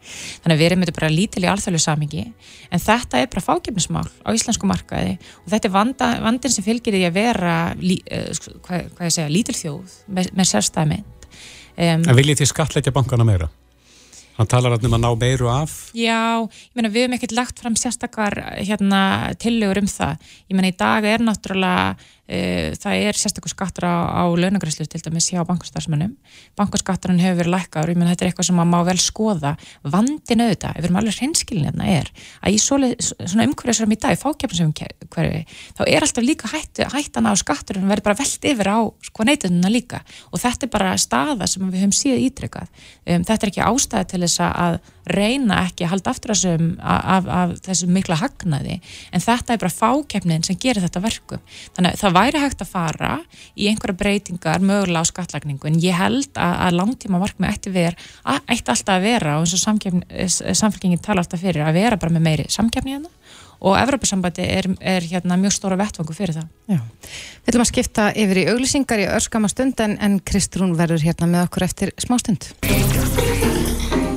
þannig 0.43 0.55
að 0.55 0.61
við 0.61 0.67
erum 0.69 0.83
auðvitað 0.85 0.99
bara 1.01 1.11
lítil 1.13 1.45
í 1.45 1.51
alþjóðlu 1.51 1.83
samingi 1.83 2.25
en 2.69 2.83
þetta 2.83 3.21
er 3.21 3.31
bara 3.33 3.45
fákjöfnismál 3.45 4.07
á 4.07 4.29
íslensku 4.31 4.69
markaði 4.69 5.15
og 5.43 5.53
þetta 5.53 5.69
er 5.69 5.75
vanda, 5.75 6.11
vandin 6.23 6.55
sem 6.55 6.65
fylgir 6.65 6.95
því 6.95 7.05
að 7.09 7.17
vera 7.19 7.55
lí, 7.79 7.99
uh, 8.07 8.29
hvað, 8.65 8.91
hvað 8.95 9.09
ég 9.09 9.15
segja, 9.17 9.31
lítil 9.33 9.57
þjóð 9.59 9.97
með, 10.07 10.33
með 10.37 10.51
sérstæði 10.53 10.93
mynd 10.95 11.27
um, 11.27 12.05
En 12.07 12.19
viljið 12.19 12.43
þið 12.43 12.53
skatleitja 12.53 12.95
bankana 12.95 13.27
meira? 13.27 13.51
Hann 14.39 14.47
talar 14.47 14.71
um 14.71 14.93
að 14.95 15.01
ná 15.03 15.09
meiru 15.19 15.49
af? 15.51 15.71
Já, 15.91 16.47
ég 16.47 16.77
meina 16.77 16.87
við 16.93 17.03
hefum 17.03 17.15
ekkert 17.17 17.33
lagt 17.35 17.57
fram 17.59 17.73
sérstakar 17.75 18.37
hérna, 18.55 19.01
tillögur 19.35 19.81
um 19.81 19.89
það. 19.91 20.29
Ég 20.47 20.55
meina 20.55 20.69
í 20.71 20.77
dag 20.79 21.03
er 21.03 21.25
náttúrulega 21.27 21.97
það 22.29 23.03
er 23.07 23.17
sérstaklega 23.17 23.55
skattur 23.55 23.87
á, 23.89 23.95
á 24.21 24.23
launagræslu 24.29 24.85
til 24.85 25.01
dæmis 25.01 25.31
hjá 25.31 25.41
bankastarfsmönnum. 25.47 26.11
Bankaskatturinn 26.59 27.21
hefur 27.23 27.39
verið 27.41 27.55
lækkar 27.55 27.89
ég 27.89 27.97
menn 27.97 28.11
þetta 28.11 28.25
er 28.25 28.29
eitthvað 28.29 28.49
sem 28.49 28.59
maður 28.59 28.71
má 28.73 28.79
vel 28.89 29.01
skoða. 29.01 29.53
Vandin 29.81 30.43
auðvitað, 30.45 30.75
ef 30.75 30.83
við 30.83 30.89
erum 30.89 30.99
alveg 31.01 31.17
hreinskilin 31.17 31.67
hérna 31.69 31.89
er 31.89 32.11
að 32.43 32.53
í 32.53 32.61
svoli, 32.61 32.91
svona 33.01 33.47
umhverju 33.49 33.77
sem 33.79 33.95
í 33.95 33.99
dag 33.99 34.19
fákjöfnum 34.21 34.75
þá 35.09 35.81
er 35.87 36.05
alltaf 36.05 36.23
líka 36.23 36.49
hætt, 36.51 36.83
hættan 36.93 37.25
á 37.25 37.33
skatturinn 37.39 37.89
verið 37.89 38.05
bara 38.05 38.19
veld 38.19 38.45
yfir 38.45 38.69
á 38.69 38.79
sko 39.09 39.25
neytundina 39.25 39.71
líka. 39.73 40.03
Og 40.29 40.41
þetta 40.41 40.67
er 40.67 40.73
bara 40.73 40.93
staða 41.01 41.47
sem 41.49 41.65
við 41.65 41.81
höfum 41.81 41.95
síðan 41.97 42.25
ítrykkað 42.27 42.69
um, 42.69 43.25
þetta 43.25 43.39
er 43.39 43.51
ekki 43.51 43.65
ástæði 43.65 44.09
til 44.11 44.21
þess 44.25 44.43
að 44.45 44.79
reyna 45.09 45.63
ekki 45.65 45.85
að 45.85 45.93
halda 45.93 46.13
aftur 46.13 46.33
þessum 46.35 46.67
af, 46.77 47.05
af, 47.15 47.29
af 47.33 47.53
þessum 47.65 47.93
mikla 47.95 48.19
hagnaði 48.19 48.77
en 49.15 49.23
þetta 49.23 49.55
er 49.55 49.61
bara 49.63 49.73
fákjöfnin 49.73 50.45
sem 50.45 50.59
gerir 50.61 50.85
þetta 50.85 51.01
verkum. 51.03 51.41
Þannig 51.77 51.95
að 51.95 52.03
það 52.03 52.17
væri 52.19 52.43
hægt 52.43 52.63
að 52.63 52.73
fara 52.73 53.11
í 53.55 53.69
einhverja 53.71 53.99
breytingar 54.03 54.63
mögulega 54.63 55.03
á 55.03 55.09
skattlagningu 55.09 55.71
en 55.71 55.79
ég 55.81 55.97
held 55.97 56.31
að, 56.35 56.55
að 56.67 56.79
langtíma 56.79 57.21
markmið 57.23 57.55
ætti, 57.55 57.73
ver, 57.73 57.97
ætti 58.45 58.75
alltaf 58.75 58.95
að 58.97 59.07
vera 59.07 59.37
og 59.39 59.47
eins 59.47 59.55
og 59.57 60.59
samfélkingin 60.59 61.03
tala 61.03 61.23
alltaf 61.23 61.41
fyrir 61.41 61.65
að 61.65 61.79
vera 61.79 61.99
bara 61.99 62.15
með 62.15 62.27
meiri 62.27 62.49
samkjöfni 62.51 62.97
hérna 62.97 63.13
og 63.59 63.75
Evropasambandi 63.75 64.45
er, 64.47 64.67
er 64.79 65.03
hérna 65.03 65.37
mjög 65.39 65.55
stóra 65.55 65.77
vettvangu 65.79 66.15
fyrir 66.15 66.37
það. 66.37 66.47
Já. 66.71 66.79
Við 67.43 67.51
ætlum 67.51 67.63
að 67.65 67.71
skipta 67.73 68.05
yfir 68.15 68.41
í 68.41 68.45
auglýsingar 68.53 69.03
í 69.03 69.07
örskama 69.11 69.49
stund 69.51 69.81
en, 69.83 69.97
en 69.99 70.19
Kristrún 70.23 70.77
verður 70.79 71.03
hérna 71.03 71.27
með 71.27 71.47
okkur 71.49 71.67
eftir 71.67 71.91
smá 71.99 72.15
stund. 72.21 72.47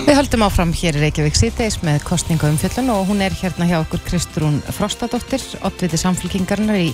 Við 0.02 0.18
höldum 0.18 0.44
áfram 0.46 0.74
hér 0.76 0.98
í 0.98 1.02
Reykjavík 1.06 1.38
síðdeis 1.38 1.80
með 1.86 2.02
kostninga 2.06 2.50
um 2.50 2.58
fjöllun 2.60 2.92
og 2.94 3.06
hún 3.10 3.22
er 3.24 3.34
hérna 3.38 3.66
hjá 3.70 3.78
okkur 3.80 4.02
Kristrún 4.06 4.60
Frostadóttir, 4.76 5.42
ottviti 5.66 5.98
samfélkingarnar 5.98 6.78
í 6.78 6.90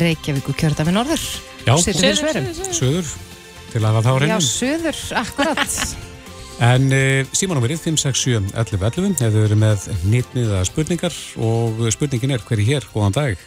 Reykjavík 0.00 0.48
og 0.48 0.56
kjörðafi 0.56 0.94
Norður. 0.94 1.26
Já, 1.66 1.74
söður, 1.84 2.38
söður, 2.72 3.12
til 3.72 3.82
að 3.82 3.98
það 3.98 4.08
var 4.08 4.24
reynum. 4.24 4.40
Já, 4.40 4.48
söður, 4.48 5.04
akkurat. 5.24 5.76
En 6.62 6.92
e, 6.94 7.24
símanúmerið 7.34 7.80
567 7.88 8.52
11 8.54 8.84
11 8.86 9.22
hefur 9.24 9.46
verið 9.48 9.58
með 9.58 9.86
nýttniða 10.06 10.60
spurningar 10.68 11.16
og 11.42 11.80
spurningin 11.90 12.36
er 12.36 12.44
hverju 12.46 12.66
hér, 12.68 12.86
góðan 12.92 13.16
dag. 13.16 13.40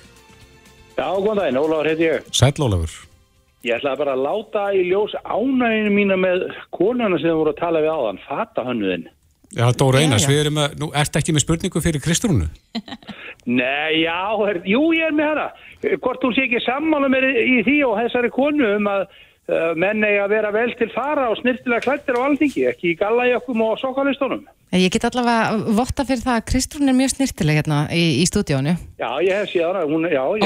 Já, 0.98 1.06
góðan 1.14 1.40
daginn, 1.40 1.60
Ólafur 1.62 1.88
heiti 1.88 2.10
ég. 2.10 2.26
Sæl 2.36 2.58
Ólafur. 2.66 2.98
Ég 3.66 3.80
ætlaði 3.80 4.02
bara 4.02 4.18
að 4.18 4.26
láta 4.26 4.66
í 4.76 4.84
ljós 4.90 5.16
ánæginu 5.24 5.94
mína 5.96 6.18
með 6.20 6.44
konuna 6.76 7.18
sem 7.22 7.38
voru 7.38 7.54
að 7.54 7.62
tala 7.62 7.86
við 7.86 7.96
áðan, 7.96 8.20
fata 8.28 8.66
hönnuðinn. 8.68 9.08
Já, 9.54 9.68
Dóra 9.78 10.02
Einars, 10.02 10.26
við 10.30 10.42
erum 10.46 10.58
að, 10.64 10.80
nú 10.82 10.90
ert 10.98 11.20
ekki 11.20 11.36
með 11.36 11.46
spurningu 11.46 11.84
fyrir 11.84 12.04
Kristrúnu? 12.04 12.50
Nei, 13.60 14.02
já, 14.02 14.18
er, 14.50 14.64
jú, 14.66 14.88
ég 14.98 15.12
er 15.12 15.16
með 15.16 15.32
hana. 15.34 15.46
Hvort 16.02 16.26
hún 16.26 16.34
sé 16.34 16.48
ekki 16.48 16.64
sammála 16.66 17.12
með 17.14 17.30
í 17.44 17.62
því 17.68 17.78
og 17.86 18.00
þessari 18.02 18.34
konu 18.34 18.74
um 18.80 18.92
að 18.96 19.08
Uh, 19.46 19.76
menn 19.78 20.02
eigi 20.02 20.18
að 20.24 20.32
vera 20.32 20.50
vel 20.50 20.72
til 20.74 20.88
fara 20.90 21.28
og 21.30 21.36
snirtilega 21.38 21.84
klættir 21.86 22.16
á 22.18 22.26
alþingi, 22.26 22.64
ekki 22.66 22.88
í 22.90 22.94
gallajökkum 22.98 23.60
og 23.62 23.76
sokkalistónum. 23.78 24.40
Ég 24.74 24.90
get 24.90 25.06
allavega 25.06 25.60
votta 25.78 26.02
fyrir 26.08 26.24
það 26.24 26.40
að 26.40 26.48
Kristrún 26.50 26.90
er 26.90 26.98
mjög 26.98 27.12
snirtileg 27.14 27.60
hérna 27.60 27.84
í, 27.94 28.24
í 28.24 28.26
stúdíónu. 28.26 28.74
Já, 28.98 29.12
ég 29.22 29.38
hef 29.38 29.52
séð 29.52 29.68
hana. 29.70 29.84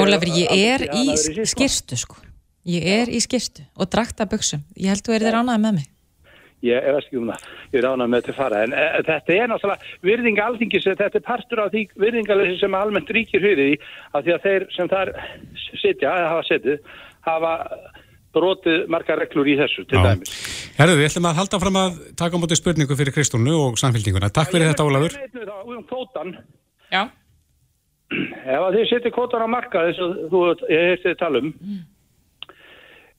Ólafur, 0.02 0.32
ég 0.36 0.52
er 0.52 0.84
í 0.92 1.16
skirstu 1.48 1.96
sko. 1.96 2.20
Ég 2.68 2.84
er 2.98 3.08
í 3.08 3.22
skirstu 3.24 3.64
og 3.72 3.88
drakta 3.88 4.28
buksum. 4.28 4.60
Ég 4.76 4.92
held 4.92 5.06
þú 5.06 5.16
er 5.16 5.24
þér 5.30 5.40
ánaði 5.40 5.64
með 5.64 5.78
mig. 5.78 5.88
Ég 6.66 6.88
ekki 6.92 7.16
um 7.16 7.30
það. 7.30 7.44
Ég 7.72 7.78
er 7.80 7.88
ánaði 7.88 8.12
með 8.12 8.26
til 8.26 8.34
fara. 8.36 8.64
En 8.66 8.74
e, 8.76 8.86
þetta 9.06 9.36
er 9.36 9.48
náttúrulega 9.48 9.94
virðinga 10.04 10.48
alþingis, 10.50 10.88
þetta 10.90 11.20
er 11.20 11.24
partur 11.24 11.62
af 11.64 11.70
því 11.72 11.86
virðingalessi 12.02 12.58
sem 12.60 12.76
almennt 12.76 13.12
ríkir 13.16 13.44
hurið 13.44 13.72
í, 13.74 13.78
af 14.12 14.26
því 14.26 14.34
að 14.34 14.44
þeir 14.44 14.66
sem 14.74 14.90
þar 14.90 15.12
sitja, 15.80 16.12
hafa 16.28 16.42
setið, 16.50 16.82
hafa 17.24 17.54
brotið 18.36 18.84
marga 18.92 19.16
reglur 19.18 19.48
í 19.48 19.56
þessu 19.58 19.86
til 19.88 19.98
Já. 19.98 20.04
dæmis. 20.10 20.34
Herðu, 20.76 20.98
við 21.00 21.08
ætlum 21.08 21.30
að 21.30 21.40
halda 21.40 21.60
fram 21.62 21.78
að 21.80 21.96
taka 22.20 22.36
á 22.36 22.40
móti 22.42 22.58
spurningu 22.58 22.98
fyrir 22.98 23.16
Kristónu 23.16 23.56
og 23.56 23.80
samfélkinguna. 23.80 24.30
Takk 24.34 24.52
fyrir 24.52 24.70
þetta, 24.70 24.86
Ólafur. 24.86 25.16
Um. 26.20 26.36
Ef 28.10 28.60
að 28.66 28.76
þið 28.76 28.86
setjum 28.90 29.14
kvótan 29.14 29.44
á 29.46 29.48
marka 29.50 29.86
þess 29.88 30.02
að 30.02 30.14
þú 30.30 30.38
hefði 30.66 31.02
þið 31.04 31.18
tala 31.20 31.42
um, 31.42 31.50
mm. 31.54 31.82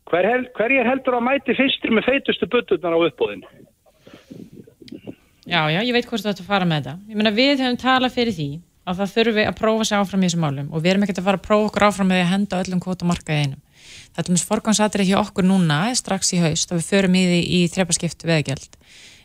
Hver, 0.10 0.28
hel, 0.28 0.42
hver 0.58 0.74
er 0.80 0.90
heldur 0.90 1.20
að 1.20 1.28
mæti 1.28 1.56
fyrstir 1.58 1.94
með 1.94 2.10
feitustu 2.10 2.50
butturnar 2.52 2.98
á 2.98 3.00
uppbóðin? 3.06 3.46
Já, 5.46 5.68
já, 5.68 5.82
ég 5.82 5.94
veit 5.96 6.08
hvort 6.08 6.28
að 6.30 6.44
fara 6.48 6.68
með 6.68 6.84
þetta. 6.84 6.98
Ég 7.12 7.20
meina, 7.20 7.34
við 7.36 7.56
hefum 7.60 7.80
talað 7.82 8.16
fyrir 8.16 8.38
því 8.38 8.50
að 8.88 9.02
það 9.02 9.14
þurfi 9.16 9.44
að 9.46 9.58
prófa 9.60 9.88
sér 9.88 10.02
áfram 10.02 10.24
í 10.24 10.28
þessum 10.30 10.46
málum 10.46 10.70
og 10.72 10.84
við 10.84 10.94
erum 10.94 11.06
ekkert 11.06 11.22
að 11.22 11.28
fara 11.28 11.40
að 11.40 11.48
prófa 11.48 11.68
okkur 11.70 11.86
áfram 11.88 12.10
með 12.10 12.22
að 12.24 12.32
henda 12.32 12.62
öllum 12.64 12.82
kvótamarka 12.82 13.36
í 13.36 13.44
einum. 13.46 13.62
Það 14.12 14.24
er 14.24 14.36
mjög 14.36 14.48
forgansatrið 14.50 15.12
hjá 15.12 15.18
okkur 15.22 15.48
núna 15.48 15.80
strax 15.98 16.34
í 16.36 16.42
haust 16.42 16.72
og 16.72 16.82
við 16.82 16.88
förum 16.90 17.18
í 17.18 17.24
því 17.28 17.42
í 17.42 17.60
þrepaskipt 17.72 18.26
veðgjald 18.28 18.78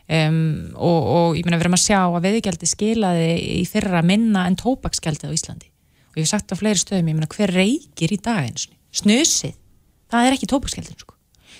um, 0.07 0.39
og, 0.75 0.99
og 1.17 1.39
ég 1.39 1.47
meina 1.47 1.59
við 1.59 1.67
erum 1.67 1.77
að 1.77 1.83
sjá 1.83 1.99
að 2.05 2.27
veðgjaldi 2.27 2.69
skilaði 2.71 3.29
í 3.57 3.63
fyrra 3.69 4.03
minna 4.05 4.45
en 4.49 4.57
tópaksgjaldið 4.59 5.33
á 5.33 5.35
Íslandi 5.35 5.69
og 5.69 6.19
ég 6.19 6.25
hef 6.25 6.31
sagt 6.31 6.53
á 6.53 6.59
fleiri 6.59 6.81
stöðum, 6.81 7.11
ég 7.11 7.17
meina 7.19 7.31
hver 7.33 7.53
reykir 7.53 8.13
í 8.15 8.19
dag 8.23 8.47
eins 8.47 8.67
og 8.69 9.01
snusið, 9.01 9.57
það 10.11 10.27
er 10.27 10.37
ekki 10.37 10.49
tópaksgjaldin 10.51 10.99
sko. 10.99 11.13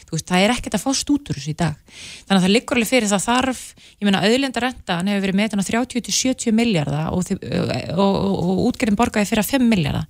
Veist, 0.08 0.24
það 0.30 0.44
er 0.46 0.54
ekkert 0.54 0.76
að 0.78 0.84
fá 0.86 0.92
stútur 0.96 1.36
þessu 1.36 1.52
í 1.52 1.58
dag. 1.60 1.80
Þannig 2.28 2.38
að 2.38 2.46
það 2.46 2.54
liggur 2.54 2.78
alveg 2.78 2.90
fyrir 2.94 3.10
það 3.12 3.24
þarf 3.26 3.64
ég 3.98 4.06
meina 4.08 4.22
auðlenda 4.24 4.70
hann 4.88 5.10
hefur 5.12 5.26
verið 5.26 5.36
með 5.36 5.56
30-70 5.68 6.56
miljardar 6.56 7.10
og, 7.12 7.32
og, 7.34 7.74
og, 7.98 8.38
og 8.38 8.62
útgerðin 8.70 9.00
borgaði 9.00 9.28
fyrir 9.28 9.48
5 9.50 9.68
miljardar 9.68 10.08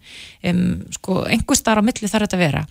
um, 0.52 0.62
sko, 1.00 1.24
einhver 1.26 1.58
starf 1.58 1.82
á 1.82 1.88
milli 1.88 2.12
þarf 2.12 2.28
þetta 2.28 2.38
að 2.38 2.46
vera 2.46 2.64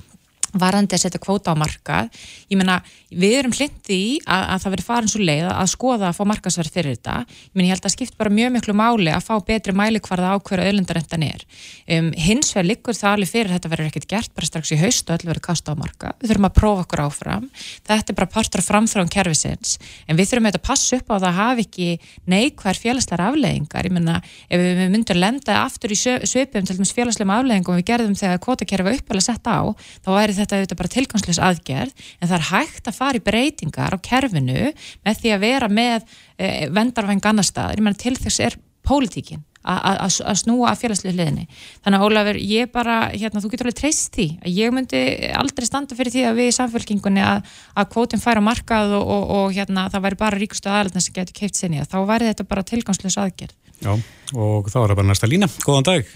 varandi 0.52 0.96
að 0.96 1.02
setja 1.04 1.20
kvóta 1.22 1.52
á 1.52 1.56
markað. 1.58 2.10
Ég 2.50 2.60
meina, 2.60 2.78
við 3.10 3.36
erum 3.40 3.54
hlindi 3.56 3.96
í 3.96 4.12
að, 4.24 4.42
að 4.54 4.62
það 4.64 4.74
veri 4.76 4.86
farin 4.86 5.10
svo 5.10 5.22
leið 5.22 5.48
að 5.50 5.70
skoða 5.72 6.10
að 6.10 6.18
fá 6.18 6.22
markasverð 6.32 6.74
fyrir 6.74 6.96
þetta, 6.96 7.16
ég 7.26 7.54
meina, 7.56 7.68
ég 7.68 7.74
held 7.76 7.88
að 7.88 7.94
skipt 7.96 8.16
bara 8.18 8.34
mjög 8.34 8.52
miklu 8.56 8.76
máli 8.76 9.12
að 9.14 9.26
fá 9.26 9.34
betri 9.46 9.74
mælikvarða 9.76 10.34
á 10.34 10.36
hverju 10.38 10.66
öðlendarendan 10.70 11.26
er. 11.26 11.44
Um, 11.86 12.10
hins 12.18 12.52
vegar 12.54 12.68
liggur 12.70 12.96
það 12.96 13.16
alveg 13.16 13.32
fyrir 13.32 13.54
þetta 13.54 13.72
verður 13.72 13.90
ekkert 13.90 14.08
gert 14.10 14.34
bara 14.36 14.50
strax 14.50 14.72
í 14.74 14.80
haust 14.80 15.10
og 15.10 15.16
öll 15.16 15.30
verður 15.30 15.44
kasta 15.46 15.74
á 15.74 15.76
marka 15.78 16.12
við 16.20 16.32
þurfum 16.32 16.48
að 16.48 16.56
prófa 16.56 16.84
okkur 16.86 17.02
áfram. 17.06 17.48
Þetta 17.86 18.12
er 18.12 18.18
bara 18.18 18.30
partur 18.30 18.62
af 18.62 18.68
framþráðum 18.70 19.12
kervisins 19.12 19.76
en 20.06 20.18
við 20.18 20.30
þurfum 20.30 20.50
að 20.50 20.60
passa 20.66 20.98
upp 20.98 21.10
á 21.10 21.16
það 21.16 21.28
að 21.30 21.38
hafa 21.40 21.64
ekki 21.64 21.88
neikvæðar 22.30 22.80
félagslegar 22.82 23.24
afleðingar 23.26 23.88
ég 23.88 23.94
meina, 23.94 24.18
ef 24.50 24.62
við 24.62 24.82
myndum 24.92 25.20
lenda 25.20 25.60
aftur 25.62 25.94
í 25.94 25.98
svipum 25.98 26.66
til 26.66 26.76
dæmis 26.78 26.94
félagslegum 26.96 27.34
afleðingum 27.36 27.78
við 27.80 27.88
gerðum 27.90 28.16
þegar 28.18 28.42
kvotakerfi 28.44 28.86
var 28.86 28.98
uppalega 28.98 29.26
sett 29.28 29.46
á 29.46 29.60
þá 30.04 30.10
væri 30.14 30.35
þetta 30.40 30.60
auðvitað 30.60 30.80
bara 30.82 30.94
tilgangsleis 30.94 31.42
aðgerð 31.48 32.06
en 32.20 32.30
það 32.30 32.36
er 32.38 32.46
hægt 32.50 32.90
að 32.90 32.98
fara 33.00 33.20
í 33.20 33.26
breytingar 33.26 33.96
á 33.96 33.98
kerfinu 34.04 34.70
með 35.06 35.20
því 35.22 35.34
að 35.34 35.44
vera 35.46 35.68
með 35.72 36.06
e, 36.38 36.48
vendarvæng 36.72 37.28
annar 37.28 37.46
staðar, 37.46 37.78
ég 37.78 37.86
menna 37.86 38.00
til 38.00 38.16
þess 38.18 38.42
er 38.46 38.58
pólitíkin 38.86 39.44
að 39.66 40.36
snúa 40.38 40.70
að 40.70 40.82
félagslega 40.84 41.16
hliðinni. 41.16 41.46
Þannig 41.82 41.98
að 41.98 42.06
Ólafur, 42.06 42.38
ég 42.38 42.68
bara, 42.70 42.96
hérna, 43.10 43.42
þú 43.42 43.50
getur 43.50 43.66
alveg 43.66 43.78
treyst 43.80 44.14
því 44.14 44.26
að 44.38 44.60
ég 44.60 44.74
myndi 44.74 45.00
aldrei 45.34 45.66
standa 45.66 45.98
fyrir 45.98 46.14
því 46.14 46.22
að 46.28 46.38
við 46.38 46.50
í 46.50 46.54
samfélkingunni 46.54 47.24
að, 47.26 47.50
að 47.74 47.88
kvótum 47.96 48.22
færa 48.22 48.44
markað 48.46 48.94
og, 49.00 49.10
og, 49.16 49.24
og 49.38 49.56
hérna, 49.56 49.88
það 49.90 50.06
væri 50.06 50.20
bara 50.22 50.38
ríkustu 50.38 50.70
aðalina 50.70 51.02
sem 51.02 51.16
getur 51.16 51.38
keipt 51.40 51.58
sinni. 51.58 51.82
Þá 51.82 51.98
væri 52.06 52.30
þetta 52.30 52.46
bara 52.46 52.66
tilgangsleis 52.70 53.18
aðgerð. 53.18 53.56
Já, 53.82 53.92
og 54.38 54.70
þá 54.70 54.78
er 54.84 54.86
það 54.86 54.98
bara 55.00 55.10
næsta 55.10 55.30
lína. 55.30 55.50
Góðan 55.66 55.90
dag. 55.90 56.14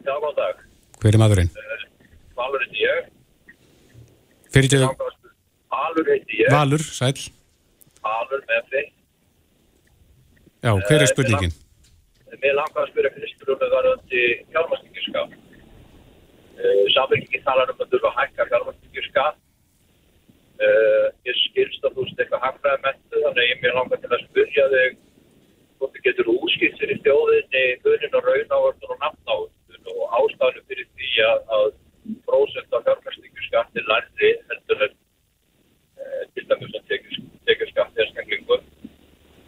Já, 0.00 0.14
góðan 0.16 0.38
dag. 0.40 0.66
Hver 1.00 1.16
er 1.16 1.22
maðurinn? 1.22 1.52
Valur 2.40 2.64
heiti 2.64 2.86
ég. 2.86 3.08
Fyrir 4.54 4.70
til... 4.72 4.86
Valur 5.70 6.08
heiti 6.10 6.40
ég. 6.42 6.50
Valur, 6.52 6.82
sæl. 6.82 7.18
Valur 8.04 8.46
með 8.48 8.72
því. 8.72 8.86
Já, 10.60 10.72
hver 10.86 11.02
er 11.04 11.08
spurningin? 11.08 11.54
Mér 12.40 12.56
langar 12.56 12.84
að 12.84 12.90
spyrja 12.92 13.10
Kristrúnu 13.14 13.68
varðandi 13.72 14.24
fjármæstingurskap. 14.52 15.32
Uh, 16.60 16.82
Samverkingi 16.94 17.40
talar 17.46 17.72
um 17.72 17.80
að 17.80 17.94
þurfa 17.94 18.10
að 18.10 18.18
hækka 18.18 18.46
fjármæstingurskap. 18.50 19.38
Uh, 20.60 21.06
ég 21.28 21.38
skilst 21.46 21.86
að 21.88 21.96
þú 21.96 22.04
eitthvað 22.10 22.44
hafraði 22.44 22.82
með 22.84 22.98
þetta, 22.98 23.22
þannig 23.24 23.42
að 23.42 23.50
ég 23.50 23.62
mér 23.62 23.76
langar 23.78 24.02
til 24.02 24.10
að 24.12 24.24
spyrja 24.26 24.66
þig 24.74 24.98
hvort 25.80 25.94
þið 25.96 26.06
getur 26.06 26.30
útskipt 26.34 26.82
fyrir 26.82 27.00
þjóðinni, 27.06 27.64
bunin 27.84 28.18
og 28.18 28.28
raunávörðun 28.28 28.92
og 28.94 29.00
nafnávörðun 29.04 29.90
og 29.94 30.18
ástæðinu 30.20 30.66
fyrir 30.68 30.88
því 30.92 31.10
að, 31.24 31.40
að 31.56 31.70
prósent 32.28 32.76
af 32.76 32.84
fjármæstingurskap 32.88 33.80
er 33.80 33.88
lærri 33.88 34.34
heldur 34.50 34.84
en 34.86 34.94
uh, 36.04 36.22
til 36.36 36.46
dæmis 36.52 36.76
að 36.76 36.92
tekja 36.92 37.72
skatt 37.72 38.04
einstaklingum. 38.04 38.68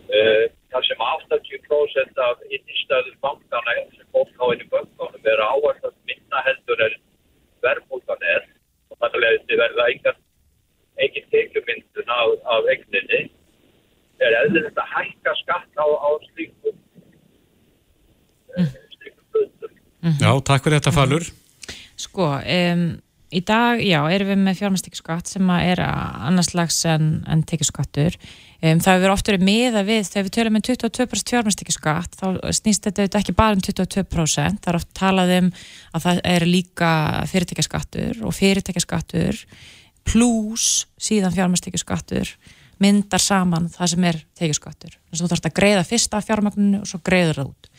Uh, 0.09 0.49
þar 0.73 0.87
sem 0.89 1.05
80% 1.05 2.21
af 2.27 2.41
innistæður 2.49 3.15
bankana 3.25 3.77
sem 3.93 4.09
fólk 4.15 4.35
á 4.41 4.45
einu 4.49 4.67
böngunum 4.73 5.29
er 5.33 5.45
áherslu 5.45 5.91
að 5.91 5.97
minna 6.09 6.43
heldur 6.49 6.85
en 6.87 6.99
verðmúltan 7.65 8.27
er 8.35 8.47
og 8.91 8.99
þannig 9.01 9.29
að 9.29 9.37
þetta 9.37 9.61
verða 9.63 9.89
engin 11.03 11.29
tekjumyndun 11.35 12.15
af, 12.17 12.35
af 12.55 12.71
egninni 12.73 13.23
er 14.23 14.39
eða 14.41 14.65
þetta 14.69 14.89
hækka 14.95 15.37
skatt 15.43 15.81
á, 15.81 15.87
á 15.87 16.11
slíkum 16.31 16.77
mm. 18.57 18.73
slíkum 18.97 19.27
böndum 19.37 19.73
Já, 20.23 20.33
takk 20.53 20.69
fyrir 20.69 20.81
þetta 20.81 20.95
Falur 20.95 21.27
Sko, 22.03 22.29
um, 22.41 22.87
í 23.33 23.41
dag, 23.47 23.81
já, 23.85 23.99
erum 24.13 24.33
við 24.33 24.41
með 24.43 24.57
fjármæstekjaskatt 24.61 25.29
sem 25.31 25.51
er 25.55 25.81
annarslags 25.83 26.81
en, 26.91 27.11
en 27.31 27.45
tekjaskattur. 27.49 28.17
Um, 28.63 28.81
það 28.83 28.97
hefur 28.97 29.13
oft 29.15 29.29
verið 29.31 29.45
miða 29.47 29.85
við, 29.87 30.03
þegar 30.09 30.27
við 30.27 30.35
tölum 30.37 30.59
um 30.59 30.65
22% 30.69 31.35
fjármæstekjaskatt, 31.35 32.17
þá 32.19 32.27
snýst 32.59 32.89
þetta 32.89 33.21
ekki 33.21 33.37
bara 33.37 33.57
um 33.57 33.63
22%, 33.63 34.65
það 34.65 34.73
er 34.73 34.81
oft 34.81 34.91
talað 34.99 35.35
um 35.39 35.53
að 35.93 36.09
það 36.09 36.25
er 36.33 36.49
líka 36.49 36.91
fyrirtækjaskattur 37.31 38.25
og 38.27 38.37
fyrirtækjaskattur 38.37 39.45
pluss 40.09 40.89
síðan 41.01 41.37
fjármæstekjaskattur 41.37 42.35
myndar 42.83 43.23
saman 43.23 43.69
það 43.71 43.93
sem 43.93 44.07
er 44.09 44.23
tekjaskattur. 44.39 44.97
Þannig 44.97 45.19
að 45.19 45.23
þú 45.23 45.33
þarfst 45.33 45.49
að 45.49 45.59
greiða 45.59 45.85
fyrsta 45.87 46.23
fjármægninu 46.27 46.81
og 46.83 46.89
svo 46.91 46.99
greiður 47.05 47.39
það 47.39 47.53
út. 47.53 47.71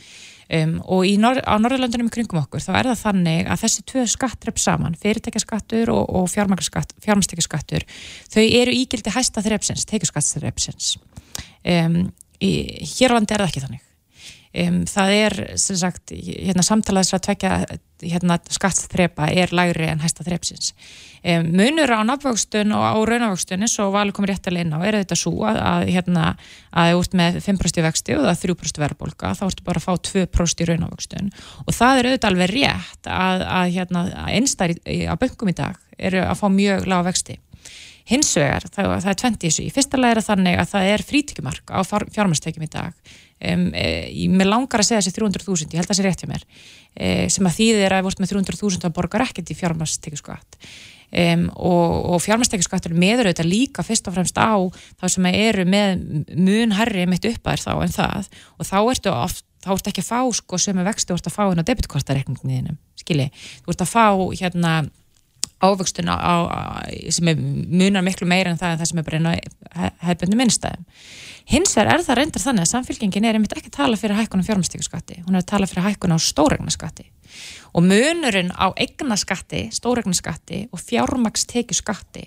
Um, 0.51 0.75
og 0.91 1.07
Nor 1.21 1.39
á 1.39 1.55
Norðurlandunum 1.55 2.09
í 2.09 2.13
kringum 2.17 2.41
okkur 2.41 2.63
þá 2.63 2.71
er 2.75 2.89
það 2.91 3.03
þannig 3.03 3.47
að 3.47 3.61
þessi 3.63 3.85
tvö 3.87 4.03
skattrepp 4.11 4.59
saman, 4.59 4.97
fyrirtækjaskattur 4.99 5.91
og, 5.93 6.03
og 6.11 6.27
fjármæstekjaskattur 6.33 7.87
þau 8.33 8.43
eru 8.43 8.75
ígildi 8.75 9.13
hæsta 9.15 9.43
þreppsins, 9.45 9.87
tekjaskattsþreppsins 9.87 10.97
um, 11.63 11.97
hér 12.43 13.15
á 13.15 13.15
landi 13.15 13.35
er 13.35 13.45
það 13.45 13.49
ekki 13.53 13.63
þannig 13.63 13.89
um, 14.53 14.83
það 14.89 15.15
er 15.19 15.39
sem 15.61 15.79
sagt 15.79 16.13
hérna, 16.13 16.65
samtalaðis 16.65 17.15
að 17.17 17.25
tvekja 17.29 17.55
hérna, 18.03 18.39
skattsþrepa 18.51 19.31
er 19.31 19.55
lægri 19.55 19.89
en 19.89 20.03
hæsta 20.03 20.25
þreppsins 20.27 20.73
Um, 21.23 21.45
munur 21.55 21.87
á 21.87 22.03
nafnvöxtun 22.03 22.73
og 22.75 22.83
á 22.83 22.99
raunavöxtun 22.99 23.63
eins 23.63 23.77
og 23.79 23.93
valur 23.95 24.11
komið 24.11 24.33
rétt 24.33 24.47
alveg 24.49 24.65
inn 24.65 24.73
á 24.75 24.79
er 24.83 24.97
þetta 24.97 25.15
svo 25.15 25.45
að, 25.47 25.59
að 25.63 25.83
hérna 25.95 26.23
að 26.33 26.49
það 26.73 26.89
er 26.89 26.97
út 26.99 27.15
með 27.15 27.37
5% 27.45 27.85
vexti 27.85 28.17
og 28.17 28.25
það 28.25 28.33
er 28.33 28.41
3% 28.41 28.81
verðbólka 28.83 29.31
þá 29.39 29.43
ertu 29.45 29.63
bara 29.69 29.79
að 29.79 29.85
fá 29.85 29.93
2% 30.09 30.63
í 30.65 30.67
raunavöxtun. 30.67 31.31
Og 31.63 31.77
það 31.77 32.01
er 32.01 32.09
auðvitað 32.09 32.29
alveg 32.33 32.51
rétt 32.51 33.11
að, 33.21 33.45
að 33.55 33.71
hérna 33.77 34.03
einstæri 34.33 34.75
á 35.07 35.15
böngum 35.21 35.53
í 35.53 35.55
dag 35.61 35.79
eru 35.95 36.25
að 36.27 36.41
fá 36.41 36.45
mjög 36.51 36.91
lága 36.91 37.07
vexti 37.07 37.39
hins 38.09 38.31
vegar, 38.37 38.65
það, 38.67 38.93
það 39.05 39.11
er 39.13 39.19
20 39.23 39.59
í 39.63 39.67
fyrsta 39.73 39.99
er 40.09 40.23
þannig 40.23 40.57
að 40.59 40.71
það 40.73 40.89
er 40.93 41.05
frítíkumark 41.07 41.73
á 41.73 41.79
fjármæstekjum 41.83 42.65
í 42.65 42.71
dag. 42.73 43.13
Um, 43.43 43.67
e, 43.75 43.85
mér 44.31 44.47
langar 44.47 44.79
að 44.79 44.87
segja 44.87 45.01
þessi 45.03 45.17
300.000 45.17 45.75
ég 45.75 45.81
held 45.81 45.89
að 45.89 45.91
það 45.91 45.97
sé 45.97 46.03
rétt 46.05 46.21
hjá 46.23 46.29
mér 46.29 46.43
e, 46.95 47.07
sem 47.33 47.47
að 47.49 47.57
þýðir 47.57 47.89
að 47.89 47.97
það 47.97 48.05
vort 48.07 48.21
með 48.21 48.31
300.000 48.31 48.87
að 48.87 48.93
borgar 48.95 49.23
ekkert 49.25 49.51
í 49.51 49.57
fjármæstekjuskatt 49.59 50.59
Um, 51.13 51.43
og, 51.61 51.91
og 52.09 52.21
fjármæstekjaskattur 52.25 52.95
meður 52.97 53.27
auðvitað 53.29 53.45
líka 53.45 53.83
fyrst 53.85 54.07
og 54.09 54.15
fremst 54.15 54.33
á 54.33 54.57
þá 54.97 55.03
sem 55.13 55.27
eru 55.29 55.61
með 55.69 55.99
mun 56.33 56.73
herri 56.73 57.03
mitt 57.05 57.27
uppæðir 57.29 57.61
þá 57.61 57.73
en 57.75 57.93
það. 57.93 58.31
Og 58.57 58.65
þá 58.65 58.77
ertu 58.79 59.11
oft, 59.13 59.43
þá 59.61 59.69
ertu 59.75 59.91
ekki 59.91 60.01
að 60.01 60.07
fá 60.07 60.21
sko 60.39 60.59
sem 60.63 60.79
er 60.81 60.87
vextu, 60.89 61.13
þú 61.13 61.19
ert 61.19 61.29
að 61.29 61.35
fá 61.35 61.43
hérna 61.43 61.67
debitkortareikninginni 61.69 62.73
skilji, 62.97 63.29
þú 63.61 63.75
ert 63.75 63.85
að 63.85 63.91
fá 63.93 64.07
hérna 64.39 64.73
ávöxtun 65.63 66.11
á, 66.11 66.35
sem 67.09 67.29
munar 67.71 68.03
miklu 68.05 68.27
meira 68.27 68.51
en 68.51 68.59
það 68.59 68.75
en 68.75 68.81
það 68.81 68.89
sem 68.91 69.01
er 69.01 69.07
bara 69.07 69.21
einu 69.21 69.87
hefðbundu 70.03 70.39
minnstæðum 70.39 70.87
hins 71.49 71.73
vegar 71.75 71.97
er 71.97 72.05
það 72.05 72.19
reyndar 72.19 72.43
þannig 72.43 72.65
að 72.65 72.71
samfélkingin 72.71 73.27
er 73.27 73.37
einmitt 73.37 73.55
ekki 73.55 73.71
að 73.71 73.77
tala 73.79 73.99
fyrir 73.99 74.19
hækkun 74.19 74.43
á 74.43 74.47
fjármæstekjaskatti, 74.47 75.23
hún 75.25 75.35
er 75.35 75.43
að 75.43 75.49
tala 75.51 75.67
fyrir 75.67 75.87
hækkun 75.89 76.15
á 76.15 76.19
stóregnaskatti 76.23 77.09
og 77.73 77.87
munurinn 77.87 78.53
á 78.55 78.71
eignaskatti, 78.77 79.65
stóregnaskatti 79.75 80.67
og 80.71 80.83
fjármakstekjuskatti 80.83 82.25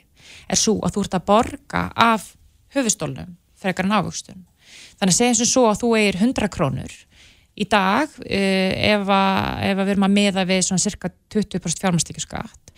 er 0.50 0.60
svo 0.60 0.80
að 0.84 0.96
þú 0.96 1.06
ert 1.06 1.18
að 1.18 1.26
borga 1.30 1.82
af 1.94 2.28
höfustólnum 2.74 3.36
frekar 3.56 3.86
en 3.86 3.96
ávöxtun. 3.96 4.44
Þannig 5.00 5.16
að 5.16 5.28
eins 5.28 5.42
og 5.44 5.50
svo 5.50 5.64
að 5.70 5.82
þú 5.82 5.92
eigir 5.98 6.18
100 6.20 6.50
krónur 6.52 6.94
í 7.56 7.64
dag 7.70 8.10
uh, 8.20 8.72
ef, 8.92 9.08
að, 9.08 9.40
ef 9.70 9.78
að 9.78 9.84
við 9.84 9.94
erum 9.94 10.08
að 10.08 10.16
meða 10.18 10.46
við 10.48 10.62
svona 10.66 10.82
cirka 10.82 11.12
20% 11.32 11.84
fjármakstekjuskatt 11.84 12.74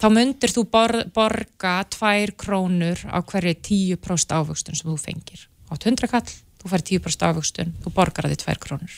þá 0.00 0.06
mundir 0.12 0.54
þú 0.54 0.66
bor, 0.72 0.96
borga 1.14 1.74
2 1.92 2.36
krónur 2.40 3.02
á 3.06 3.18
hverju 3.20 3.56
10% 4.00 4.36
ávöxtun 4.36 4.78
sem 4.78 4.88
þú 4.88 4.96
fengir. 5.00 5.48
Átt 5.70 5.86
100 5.86 6.10
kall 6.10 6.30
þú 6.60 6.68
fær 6.68 6.82
10% 6.84 7.24
afvöxtun, 7.24 7.70
þú 7.80 7.92
borgar 7.96 8.26
að 8.28 8.34
því 8.34 8.38
2 8.42 8.56
krónur. 8.60 8.96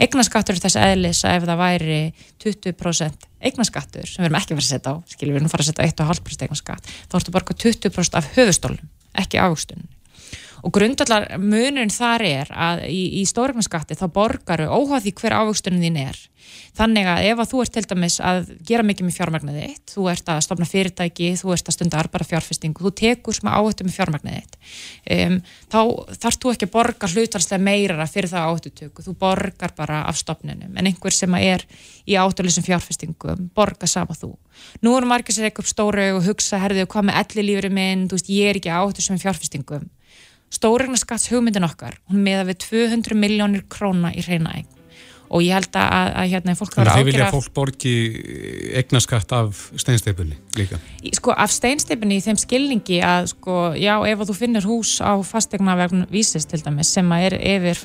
Eignaskattur 0.00 0.56
er 0.56 0.62
þess 0.62 0.78
aðlis 0.80 1.20
að 1.28 1.36
ef 1.36 1.46
það 1.50 1.60
væri 1.60 1.98
20% 2.44 3.26
eignaskattur, 3.44 4.08
sem 4.08 4.22
við 4.22 4.28
erum 4.30 4.38
ekki 4.40 4.56
verið 4.56 4.64
að 4.64 4.72
setja 4.72 4.94
á, 4.96 4.96
skiljum 5.12 5.36
við 5.36 5.42
erum 5.42 5.52
farið 5.52 5.66
að 5.66 5.70
setja 5.72 5.88
1,5% 5.90 6.46
eignaskatt, 6.46 6.88
þá 7.10 7.18
ertu 7.18 7.32
að 7.32 7.36
borga 7.36 7.58
20% 7.64 8.18
af 8.20 8.30
höfustólum, 8.38 8.92
ekki 9.20 9.42
afvöxtun. 9.42 9.84
Og 10.64 10.72
grundallar 10.72 11.26
munurinn 11.36 11.92
þar 11.92 12.24
er 12.24 12.52
að 12.52 12.86
í, 12.88 13.02
í 13.20 13.24
stóregnaskatti 13.28 13.98
þá 13.98 14.06
borgaru 14.14 14.70
óháð 14.72 15.04
því 15.04 15.12
hver 15.20 15.36
ávöxtunum 15.42 15.82
þín 15.84 15.98
er. 16.06 16.20
Þannig 16.74 17.08
að 17.08 17.26
ef 17.28 17.40
að 17.40 17.50
þú 17.50 17.60
ert 17.62 17.72
til 17.74 17.82
dæmis 17.90 18.16
að 18.24 18.48
gera 18.66 18.84
mikið 18.86 19.06
með 19.06 19.16
fjármagnið 19.18 19.58
þitt, 19.60 19.92
þú 19.94 20.06
ert 20.12 20.30
að 20.32 20.40
stopna 20.44 20.68
fyrirtæki, 20.68 21.30
þú 21.40 21.54
ert 21.54 21.70
að 21.70 21.76
stunda 21.76 22.00
arbara 22.00 22.26
fjárfestingu, 22.28 22.84
þú 22.84 22.92
tekur 23.00 23.36
sem 23.36 23.50
áhættu 23.52 23.86
með 23.86 23.96
fjármagnið 23.98 24.36
þitt, 24.40 24.58
um, 25.16 25.38
þá 25.72 25.78
þarfst 26.24 26.44
þú 26.44 26.52
ekki 26.52 26.68
að 26.68 26.74
borga 26.74 27.10
hlutalslega 27.14 27.64
meira 27.68 28.08
fyrir 28.10 28.32
það 28.34 28.48
áhættutöku, 28.50 29.06
þú 29.06 29.16
borgar 29.24 29.74
bara 29.78 30.02
af 30.10 30.20
stopninum, 30.20 30.74
en 30.74 30.90
einhver 30.90 31.16
sem 31.16 31.38
er 31.40 31.64
í 32.04 32.18
áhættulisum 32.18 32.66
fjárfestingum, 32.66 33.48
borga 33.56 33.88
sama 33.88 34.18
þú. 34.18 34.34
Nú 34.84 34.98
erum 34.98 35.14
margir 35.14 35.36
sér 35.36 35.48
eitthvað 35.48 35.72
stóru 35.72 36.10
og 36.18 36.24
hugsa, 36.26 36.60
herðu, 36.62 36.88
hvað 36.90 37.08
með 37.08 37.22
elli 37.22 37.48
lífur 37.48 37.72
minn, 37.72 38.08
þú 38.10 38.18
veist, 38.18 38.34
ég 38.34 38.50
er 38.50 38.60
ekki 38.60 38.74
áhættu 38.74 39.06
sem 39.06 39.22
fjárfestingum 39.22 39.88
Stóregnaskatts 40.54 41.32
hugmyndin 41.32 41.66
okkar, 41.66 41.98
hún 42.10 42.22
meða 42.26 42.46
við 42.50 42.62
200 42.68 43.18
miljónir 43.18 43.66
króna 43.70 44.12
í 44.14 44.24
reyna 44.26 44.54
eign 44.54 44.70
og 45.34 45.42
ég 45.42 45.56
held 45.56 45.76
að, 45.78 46.10
að 46.20 46.28
hérna 46.30 46.54
fólk 46.58 46.76
Þannig 46.76 46.90
að 46.92 46.98
þið 47.00 47.08
vilja 47.08 47.24
að 47.24 47.34
fólk 47.34 47.54
borgi 47.56 47.94
egnaskatt 48.80 49.34
af 49.34 49.62
steinsteipunni 49.80 50.36
líka? 50.58 50.78
Sko 51.16 51.34
af 51.44 51.54
steinsteipunni 51.54 52.20
í 52.20 52.24
þeim 52.24 52.38
skilningi 52.38 53.00
að 53.04 53.30
sko 53.32 53.56
já 53.78 53.94
ef 54.10 54.22
þú 54.28 54.36
finnir 54.38 54.68
hús 54.68 54.94
á 55.02 55.16
fastegna 55.26 55.74
vegna 55.80 56.06
vísist 56.12 56.52
til 56.52 56.62
dæmis 56.62 56.92
sem 56.94 57.10
að 57.16 57.26
er 57.30 57.38
yfir 57.54 57.82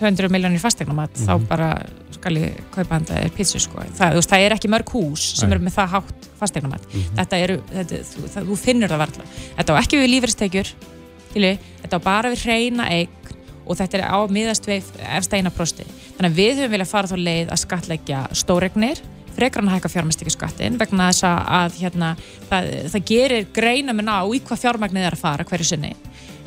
200 0.00 0.32
miljónir 0.32 0.64
fastegnamat 0.64 1.12
mm 1.14 1.22
-hmm. 1.22 1.28
þá 1.28 1.34
mhm. 1.38 1.46
bara 1.46 1.70
skal 2.18 2.36
ég 2.36 2.60
kaupa 2.74 2.94
hann 2.94 3.06
það 3.06 3.24
er 3.24 3.30
pítsu 3.30 3.60
sko. 3.62 3.78
Það, 3.94 4.14
veist, 4.14 4.30
það 4.30 4.44
er 4.44 4.52
ekki 4.52 4.68
mörg 4.68 4.90
hús 4.90 5.22
sem 5.38 5.52
eru 5.52 5.62
með 5.62 5.74
það 5.78 5.88
hátt 5.88 6.28
fastegnamat. 6.38 6.82
Mm 6.82 7.00
-hmm. 7.00 7.16
Þetta 7.16 7.36
eru, 7.38 7.62
þetta, 7.72 7.94
þú, 8.10 8.28
það, 8.34 8.46
þú 8.48 8.56
finnir 8.56 8.88
það 8.88 8.98
varðla. 8.98 9.24
Þetta 9.56 9.72
á 9.74 9.80
ekki 9.82 9.98
við 9.98 10.10
lífeyristekjur 10.14 10.66
Skilu, 10.66 10.97
þetta 11.34 12.00
á 12.00 12.06
bara 12.08 12.32
við 12.32 12.44
hreina 12.46 12.88
eign 12.90 13.14
og 13.68 13.76
þetta 13.76 13.98
er 13.98 14.04
á 14.08 14.18
miðast 14.32 14.66
við 14.68 14.86
efstægina 15.18 15.52
prosti. 15.52 15.84
Þannig 16.16 16.30
að 16.30 16.38
við 16.40 16.60
höfum 16.62 16.74
viljað 16.74 16.90
fara 16.92 17.10
þá 17.10 17.18
leið 17.20 17.52
að 17.52 17.62
skatleggja 17.62 18.20
stóregnir 18.32 19.02
frekar 19.38 19.62
hann 19.62 19.70
að 19.70 19.78
hækka 19.78 19.92
fjármæstekjaskattin 19.92 20.78
vegna 20.80 21.10
þess 21.12 21.26
að 21.28 21.76
hérna, 21.78 22.12
það, 22.48 22.70
það 22.94 23.04
gerir 23.12 23.48
greina 23.54 23.94
með 23.94 24.08
ná 24.08 24.16
í 24.34 24.40
hvað 24.42 24.62
fjármægnið 24.64 25.06
er 25.06 25.16
að 25.16 25.22
fara 25.22 25.46
hverju 25.46 25.68
sinni 25.68 25.92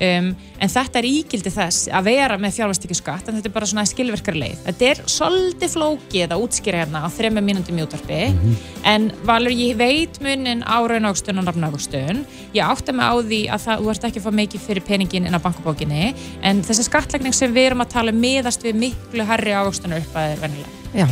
Um, 0.01 0.31
en 0.61 0.71
þetta 0.73 0.97
er 0.97 1.07
ígildi 1.09 1.51
þess 1.53 1.89
að 1.93 2.07
vera 2.09 2.37
með 2.41 2.55
fjárværstekjuskatt 2.57 3.27
en 3.29 3.37
þetta 3.37 3.49
er 3.51 3.53
bara 3.53 3.69
svona 3.69 3.85
skilverkar 3.85 4.37
leið. 4.37 4.63
Þetta 4.65 4.87
er 4.89 5.01
svolítið 5.15 5.73
flókið 5.75 6.33
að 6.33 6.45
útskýra 6.45 6.81
hérna 6.81 7.03
á 7.05 7.09
þrema 7.13 7.43
mínundum 7.45 7.77
í 7.77 7.85
útvarpi. 7.85 8.21
Mm 8.31 8.39
-hmm. 8.39 8.55
en 8.93 9.11
Valur 9.25 9.53
ég 9.53 9.77
veit 9.77 10.21
munin 10.21 10.63
á 10.65 10.77
raunagstun 10.81 11.37
og 11.37 11.45
nafnagstun 11.45 12.25
ég 12.53 12.65
átti 12.65 12.91
mig 12.91 13.05
á 13.05 13.15
því 13.21 13.41
að 13.53 13.59
það, 13.65 13.77
þú 13.81 13.89
ert 13.93 14.03
ekki 14.03 14.19
að 14.19 14.25
fá 14.25 14.31
mikið 14.41 14.61
fyrir 14.67 14.83
peningin 14.89 15.25
inn 15.25 15.37
á 15.37 15.45
bankabókinni. 15.45 16.15
En 16.41 16.63
þessi 16.63 16.83
skattlegning 16.83 17.33
sem 17.33 17.53
við 17.53 17.71
erum 17.71 17.81
að 17.81 17.93
tala 17.93 18.11
um 18.11 18.19
miðast 18.19 18.63
við 18.63 18.75
miklu 18.75 19.25
herri 19.25 19.53
ávöxtunar 19.53 20.01
upp 20.01 20.15
að 20.15 20.33
er 20.33 20.41
venilega 20.41 20.81
Já, 20.91 21.07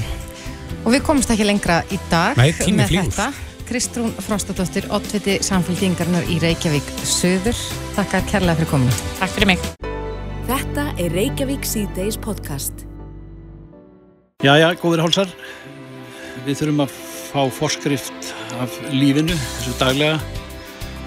og 0.84 0.92
við 0.92 1.06
komumst 1.08 1.32
ekki 1.32 1.48
lengra 1.48 1.84
í 1.92 2.00
dag 2.10 2.40
Nei, 2.40 2.52
með 2.52 2.92
flýgur. 2.92 3.14
þetta 3.14 3.49
Kristrún 3.70 4.10
Frostadóttir, 4.26 4.88
oddviti 4.90 5.36
samfélgjengarnar 5.46 6.26
í 6.26 6.40
Reykjavík 6.42 6.88
Söður. 7.06 7.58
Takk 7.94 8.16
kærlega 8.32 8.58
fyrir 8.58 8.70
kominu. 8.72 8.96
Takk 9.20 9.36
fyrir 9.36 9.52
mig. 9.52 9.66
Þetta 10.48 10.86
er 10.98 11.14
Reykjavík 11.14 11.68
C-Days 11.70 12.18
podcast. 12.18 12.88
Jæja, 14.42 14.72
góðir 14.82 15.04
hálsar. 15.06 15.34
Við 16.48 16.64
þurfum 16.64 16.82
að 16.88 16.96
fá 17.30 17.44
forskrift 17.54 18.32
af 18.58 18.80
lífinu, 18.90 19.36
þessu 19.38 19.76
daglega, 19.78 20.18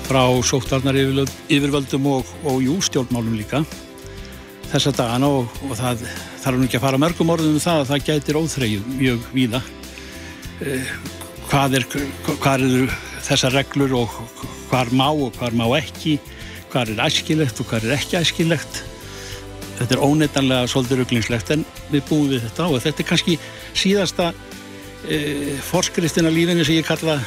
frá 0.07 0.23
sóttarnar 0.47 1.01
yfirvöldum 1.03 2.07
og, 2.13 2.31
og 2.47 2.63
jú, 2.63 2.77
stjórnmálum 2.87 3.35
líka 3.41 3.65
þessa 4.71 4.93
dagana 4.97 5.29
og, 5.29 5.51
og 5.67 5.75
það 5.77 6.07
þarf 6.45 6.61
nú 6.61 6.69
ekki 6.69 6.79
að 6.79 6.87
fara 6.87 7.01
mörgum 7.03 7.35
orðum 7.35 7.59
um 7.59 7.65
það 7.65 7.83
að 7.83 7.91
það 7.91 8.07
gætir 8.07 8.39
óþreyju 8.41 8.85
mjög 8.95 9.27
víða 9.35 9.61
eh, 10.65 10.95
hvað 11.53 11.75
er, 11.77 11.85
hvað 12.41 12.63
eru 12.65 12.85
þessar 13.27 13.53
reglur 13.53 13.93
og 13.99 14.15
hvað 14.71 14.95
má 14.97 15.11
og 15.11 15.35
hvað 15.37 15.59
má 15.61 15.67
ekki, 15.77 16.15
hvað 16.73 16.95
er 16.95 17.03
æskilegt 17.05 17.61
og 17.61 17.69
hvað 17.69 17.91
er 17.91 17.99
ekki 17.99 18.17
æskilegt. 18.23 18.79
Þetta 19.77 19.99
er 19.99 20.05
óneitanlega 20.07 20.71
svolítið 20.73 21.03
rugglingslegt 21.03 21.53
en 21.53 21.67
við 21.91 22.07
búum 22.09 22.31
við 22.31 22.47
þetta 22.47 22.71
og 22.71 22.81
þetta 22.85 23.05
er 23.05 23.09
kannski 23.11 23.37
síðasta 23.77 24.31
e, 25.05 25.19
forskriftin 25.69 26.31
af 26.31 26.37
lífinu 26.39 26.65
sem 26.65 26.79
ég 26.79 26.89
kalla 26.89 27.19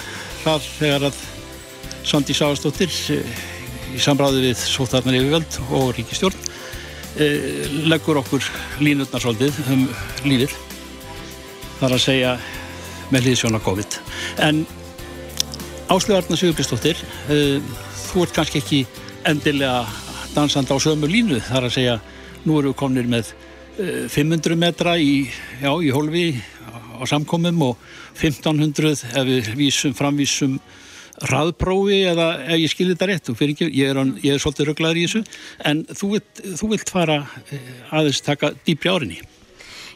það 0.41 0.69
þegar 0.79 1.07
að 1.11 1.21
Sandi 2.05 2.37
Sáastóttir 2.37 2.97
e, 3.13 3.21
í 3.93 4.01
sambráði 4.01 4.41
við 4.47 4.65
Sótarnar 4.71 5.19
yfirvöld 5.19 5.61
og 5.69 5.93
Ríkistjórn 5.99 6.49
e, 7.21 7.29
leggur 7.91 8.23
okkur 8.23 8.49
línutnar 8.81 9.21
svolítið 9.21 9.61
um 9.69 9.87
lífið. 10.25 10.61
Það 11.77 11.89
er 11.91 11.99
að 11.99 12.05
segja 12.09 12.37
með 13.13 13.29
hlýðsjóna 13.29 13.61
COVID. 13.65 13.97
En 14.45 14.63
Áslu 15.91 16.15
Arna 16.17 16.37
Sigurbjörnsdóttir, 16.39 17.01
uh, 17.29 17.59
þú 18.07 18.25
ert 18.25 18.37
kannski 18.37 18.61
ekki 18.63 18.81
endilega 19.29 19.83
dansand 20.35 20.71
á 20.71 20.77
sömu 20.81 21.09
línu, 21.09 21.39
þar 21.45 21.67
að 21.69 21.75
segja 21.77 21.99
nú 22.45 22.59
eru 22.59 22.73
við 22.73 22.79
komnir 22.81 23.09
með 23.09 23.33
uh, 23.77 24.07
500 24.11 24.57
metra 24.59 24.95
í, 24.97 25.27
já, 25.61 25.69
í 25.69 25.91
hólfi 25.93 26.25
á 26.95 27.03
samkomum 27.09 27.61
og 27.69 27.85
1500 28.15 29.05
ef 29.11 29.27
við 29.27 29.53
vísum, 29.59 29.93
framvísum 29.97 30.57
raðprófi 31.29 32.01
eða 32.09 32.27
ef 32.43 32.59
ég 32.59 32.71
skilir 32.71 32.95
þetta 32.95 33.07
rétt 33.11 33.29
ekki, 33.47 33.69
ég, 33.71 33.91
er, 33.91 34.01
ég 34.23 34.35
er 34.35 34.41
svolítið 34.43 34.71
rugglaður 34.71 34.99
í 34.99 35.05
þessu. 35.05 35.23
En 35.63 35.85
þú 35.91 36.11
vilt, 36.15 36.43
þú 36.59 36.71
vilt 36.73 36.91
fara 36.91 37.21
aðeins 37.91 38.23
taka 38.25 38.51
dýpri 38.65 38.91
árinni 38.91 39.21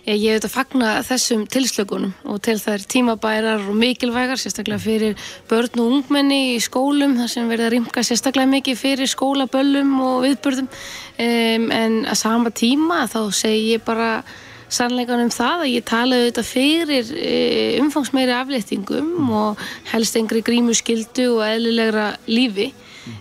Ég 0.07 0.31
hef 0.31 0.39
þetta 0.39 0.49
fagna 0.49 0.89
þessum 1.05 1.41
tilslökunum 1.51 2.13
og 2.31 2.39
til 2.45 2.55
þær 2.61 2.85
tímabærar 2.89 3.65
og 3.67 3.75
mikilvægar, 3.77 4.39
sérstaklega 4.39 4.79
fyrir 4.81 5.31
börn 5.49 5.81
og 5.81 5.95
ungmenni 5.97 6.55
í 6.55 6.59
skólum, 6.63 7.17
þar 7.19 7.31
sem 7.33 7.49
verða 7.51 7.71
rimka 7.73 8.03
sérstaklega 8.07 8.49
mikið 8.49 8.79
fyrir 8.79 9.11
skólaböllum 9.11 9.91
og 10.05 10.21
viðbörðum, 10.25 10.69
um, 10.69 11.65
en 11.75 11.97
að 12.07 12.21
sama 12.21 12.53
tíma 12.55 13.03
þá 13.11 13.19
segi 13.35 13.73
ég 13.73 13.83
bara 13.85 14.23
sannleikan 14.69 15.25
um 15.25 15.33
það 15.33 15.65
að 15.65 15.73
ég 15.73 15.85
tala 15.89 16.17
auðvitað 16.17 16.47
fyrir 16.47 17.13
um, 17.17 17.85
umfangsmeiri 17.85 18.35
afléttingum 18.37 19.29
og 19.35 19.67
helst 19.91 20.17
engri 20.17 20.45
grímuskildu 20.45 21.27
og 21.35 21.43
eðlilegra 21.49 22.13
lífi. 22.31 22.71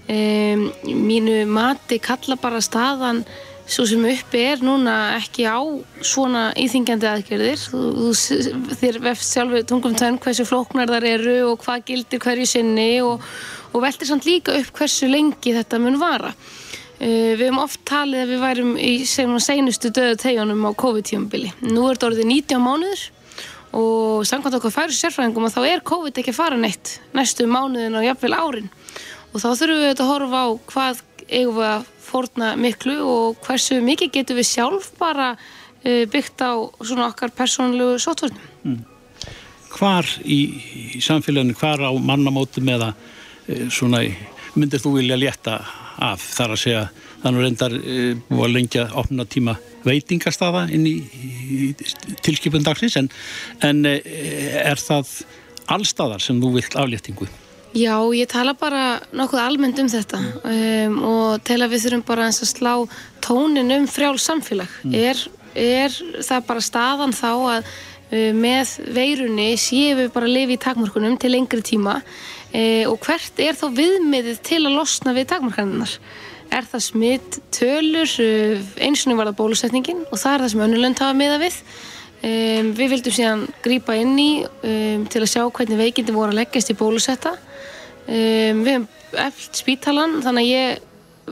Um, 0.08 0.68
mínu 0.84 1.42
mati 1.48 1.98
kalla 2.02 2.36
bara 2.40 2.60
staðan 2.64 3.24
svo 3.68 3.84
sem 3.88 4.04
uppi 4.08 4.40
er 4.48 4.62
núna 4.64 4.94
ekki 5.18 5.44
á 5.44 5.60
svona 6.00 6.48
íþingjandi 6.58 7.08
aðgerðir. 7.10 7.60
Þú, 7.68 7.82
þú, 8.00 8.54
þér 8.80 9.00
vefst 9.04 9.34
sjálfur 9.36 9.66
tungum 9.68 9.96
tönn 9.98 10.16
hversu 10.22 10.46
flóknar 10.48 10.88
þar 10.88 11.08
eru 11.10 11.36
og 11.50 11.60
hvað 11.64 11.84
gildir 11.90 12.22
hverju 12.24 12.48
sinni 12.48 12.88
og, 13.04 13.20
og 13.74 13.84
veltir 13.84 14.08
samt 14.08 14.28
líka 14.28 14.56
upp 14.56 14.72
hversu 14.78 15.10
lengi 15.10 15.52
þetta 15.58 15.80
mun 15.84 16.00
vara. 16.00 16.32
Uh, 16.98 17.36
við 17.36 17.44
hefum 17.44 17.60
oft 17.62 17.84
talið 17.86 18.24
að 18.24 18.32
við 18.32 18.42
værum 18.42 18.72
í 18.80 18.94
seinustu 19.06 19.92
döðu 19.94 20.16
tegjunum 20.18 20.64
á 20.66 20.70
COVID-tjómbili 20.74 21.52
nú 21.68 21.84
er 21.86 21.94
þetta 21.94 22.08
orðið 22.08 22.26
19 22.32 22.64
mánuður 22.64 23.04
og 23.78 24.24
samkvæmt 24.26 24.56
okkur 24.58 24.74
færu 24.74 24.96
sérfræðingum 24.96 25.46
að 25.46 25.54
þá 25.54 25.60
er 25.68 25.84
COVID 25.86 26.18
ekki 26.18 26.32
að 26.32 26.38
fara 26.40 26.58
neitt 26.58 26.96
næstu 27.14 27.46
mánuðin 27.46 28.00
og 28.00 28.06
jafnvel 28.06 28.32
árin. 28.34 28.72
Og 29.28 29.42
þá 29.44 29.48
þurfum 29.60 29.84
við 29.84 29.92
að 29.92 30.08
horfa 30.08 30.42
á 30.42 30.48
hvað 30.72 31.04
eigum 31.28 31.58
við 31.58 31.68
að 31.68 31.86
fórna 32.08 32.54
miklu 32.58 32.96
og 33.04 33.40
hversu 33.46 33.80
mikið 33.84 34.12
getur 34.18 34.38
við 34.38 34.48
sjálf 34.50 34.90
bara 34.98 35.32
uh, 35.34 36.04
byggt 36.10 36.44
á 36.44 36.52
svona 36.80 37.08
okkar 37.10 37.34
persónulegu 37.36 37.98
sótvörnum. 38.02 38.48
Mm. 38.64 38.80
Hvar 39.68 40.08
í, 40.24 40.38
í 40.96 41.02
samfélaginu, 41.04 41.56
hvar 41.58 41.84
á 41.84 41.92
mannamótum 41.92 42.70
eða 42.74 42.92
uh, 42.94 43.66
svona 43.70 44.04
myndir 44.58 44.82
þú 44.82 44.96
vilja 44.98 45.18
létta 45.20 45.60
af 45.98 46.22
þar 46.22 46.54
að 46.54 46.62
segja 46.62 46.84
þannig 47.22 47.44
reyndar 47.44 47.74
uh, 47.78 48.12
búið 48.28 48.46
að 48.46 48.54
lengja 48.56 48.86
opna 48.98 49.26
tíma 49.28 49.58
veitingastafa 49.86 50.66
inn 50.74 50.86
í, 50.88 50.96
í 50.98 51.68
tilskipun 52.24 52.66
dagsins 52.66 52.98
en, 52.98 53.08
en 53.64 53.86
er 53.86 54.80
það 54.82 55.12
allstaðar 55.70 56.24
sem 56.24 56.40
þú 56.42 56.56
vilt 56.56 56.76
afléttingu? 56.76 57.28
Já, 57.76 58.00
ég 58.16 58.28
tala 58.30 58.54
bara 58.56 58.98
nokkuð 59.12 59.40
almennt 59.42 59.80
um 59.82 59.88
þetta 59.92 60.18
um, 60.40 60.94
og 61.04 61.42
tel 61.44 61.60
að 61.60 61.74
við 61.74 61.82
þurfum 61.84 62.04
bara 62.08 62.28
að 62.30 62.48
slá 62.48 62.72
tónin 63.24 63.74
um 63.76 63.84
frjál 63.90 64.16
samfélag. 64.16 64.70
Mm. 64.86 64.94
Er, 64.96 65.20
er 65.52 65.98
það 66.24 66.46
bara 66.48 66.64
staðan 66.64 67.12
þá 67.12 67.28
að 67.28 67.68
uh, 67.68 68.30
með 68.32 68.72
veirunni 68.96 69.50
séum 69.60 70.00
við 70.00 70.08
bara 70.14 70.30
að 70.30 70.36
lifa 70.38 70.54
í 70.54 70.62
takmörkunum 70.64 71.18
til 71.20 71.32
lengri 71.34 71.60
tíma 71.66 71.98
uh, 72.00 72.84
og 72.88 72.96
hvert 73.04 73.42
er 73.44 73.58
þá 73.58 73.66
viðmiðið 73.76 74.40
til 74.48 74.62
að 74.62 74.78
losna 74.78 75.12
við 75.16 75.28
takmörkunarnar? 75.34 75.92
Er 76.48 76.64
það 76.64 76.80
smitt 76.80 77.34
tölur, 77.52 78.08
eins 78.80 79.02
og 79.04 79.10
nú 79.10 79.18
var 79.18 79.28
það 79.28 79.40
bólusetningin 79.42 80.06
og 80.08 80.16
það 80.16 80.30
er 80.32 80.44
það 80.44 80.52
sem 80.54 80.62
önnulönd 80.64 81.02
hafa 81.04 81.16
miða 81.18 81.36
við. 81.42 81.58
Um, 82.18 82.70
við 82.74 82.94
vildum 82.94 83.14
síðan 83.14 83.44
grýpa 83.62 83.94
inn 84.00 84.16
í 84.16 84.30
um, 84.48 85.04
til 85.12 85.20
að 85.20 85.28
sjá 85.34 85.42
hvernig 85.44 85.78
veikindi 85.78 86.16
voru 86.16 86.32
að 86.32 86.40
leggjast 86.40 86.72
í 86.72 86.78
bólusetta 86.80 87.34
Um, 88.08 88.62
við 88.64 88.70
hefum 88.72 88.86
eftir 89.20 89.60
spítalan 89.60 90.14
þannig 90.24 90.46
að 90.46 90.52
ég, 90.52 90.84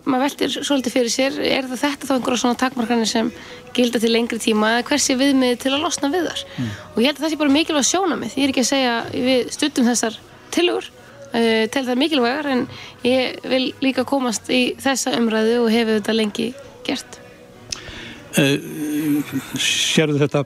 maður 0.04 0.24
veldir 0.26 0.56
svolítið 0.56 0.92
fyrir 0.92 1.12
sér, 1.12 1.38
er 1.40 1.68
það 1.70 1.82
þetta 1.86 2.08
þá 2.08 2.14
einhverja 2.16 2.40
svona 2.42 2.58
takmarkanir 2.60 3.08
sem 3.08 3.30
gilda 3.76 4.00
til 4.02 4.10
lengri 4.12 4.38
tíma 4.40 4.74
eða 4.74 4.86
hversi 4.90 5.16
viðmið 5.16 5.54
til 5.62 5.72
að 5.72 5.84
losna 5.86 6.10
við 6.12 6.26
þar 6.28 6.42
mm. 6.44 6.74
og 6.92 6.98
ég 7.00 7.08
held 7.08 7.16
að 7.16 7.24
það 7.24 7.32
sé 7.32 7.38
bara 7.40 7.54
mikilvægt 7.54 7.88
sjónamið 7.90 8.36
ég 8.36 8.44
er 8.44 8.52
ekki 8.52 8.64
að 8.64 8.68
segja, 8.68 8.94
við 9.14 9.52
stundum 9.56 9.88
þessar 9.88 10.18
tilugur, 10.56 10.90
uh, 11.30 11.62
til 11.72 11.84
það 11.86 12.02
mikilvægar 12.02 12.50
en 12.52 12.66
ég 13.06 13.40
vil 13.48 13.62
líka 13.84 14.04
komast 14.08 14.52
í 14.52 14.62
þessa 14.82 15.14
umræðu 15.16 15.62
og 15.62 15.70
hefur 15.72 15.98
þetta 15.98 16.16
lengi 16.16 16.50
gert. 16.86 17.20
Uh, 18.36 19.24
Sérðu 19.56 20.20
þetta 20.26 20.44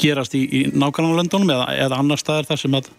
gerast 0.00 0.36
í, 0.36 0.44
í 0.44 0.60
nákvæmlega 0.74 1.22
löndunum 1.22 1.54
eða, 1.54 1.70
eða 1.86 2.02
annar 2.02 2.20
staðar 2.20 2.52
þar 2.52 2.60
sem 2.60 2.76
að 2.76 2.92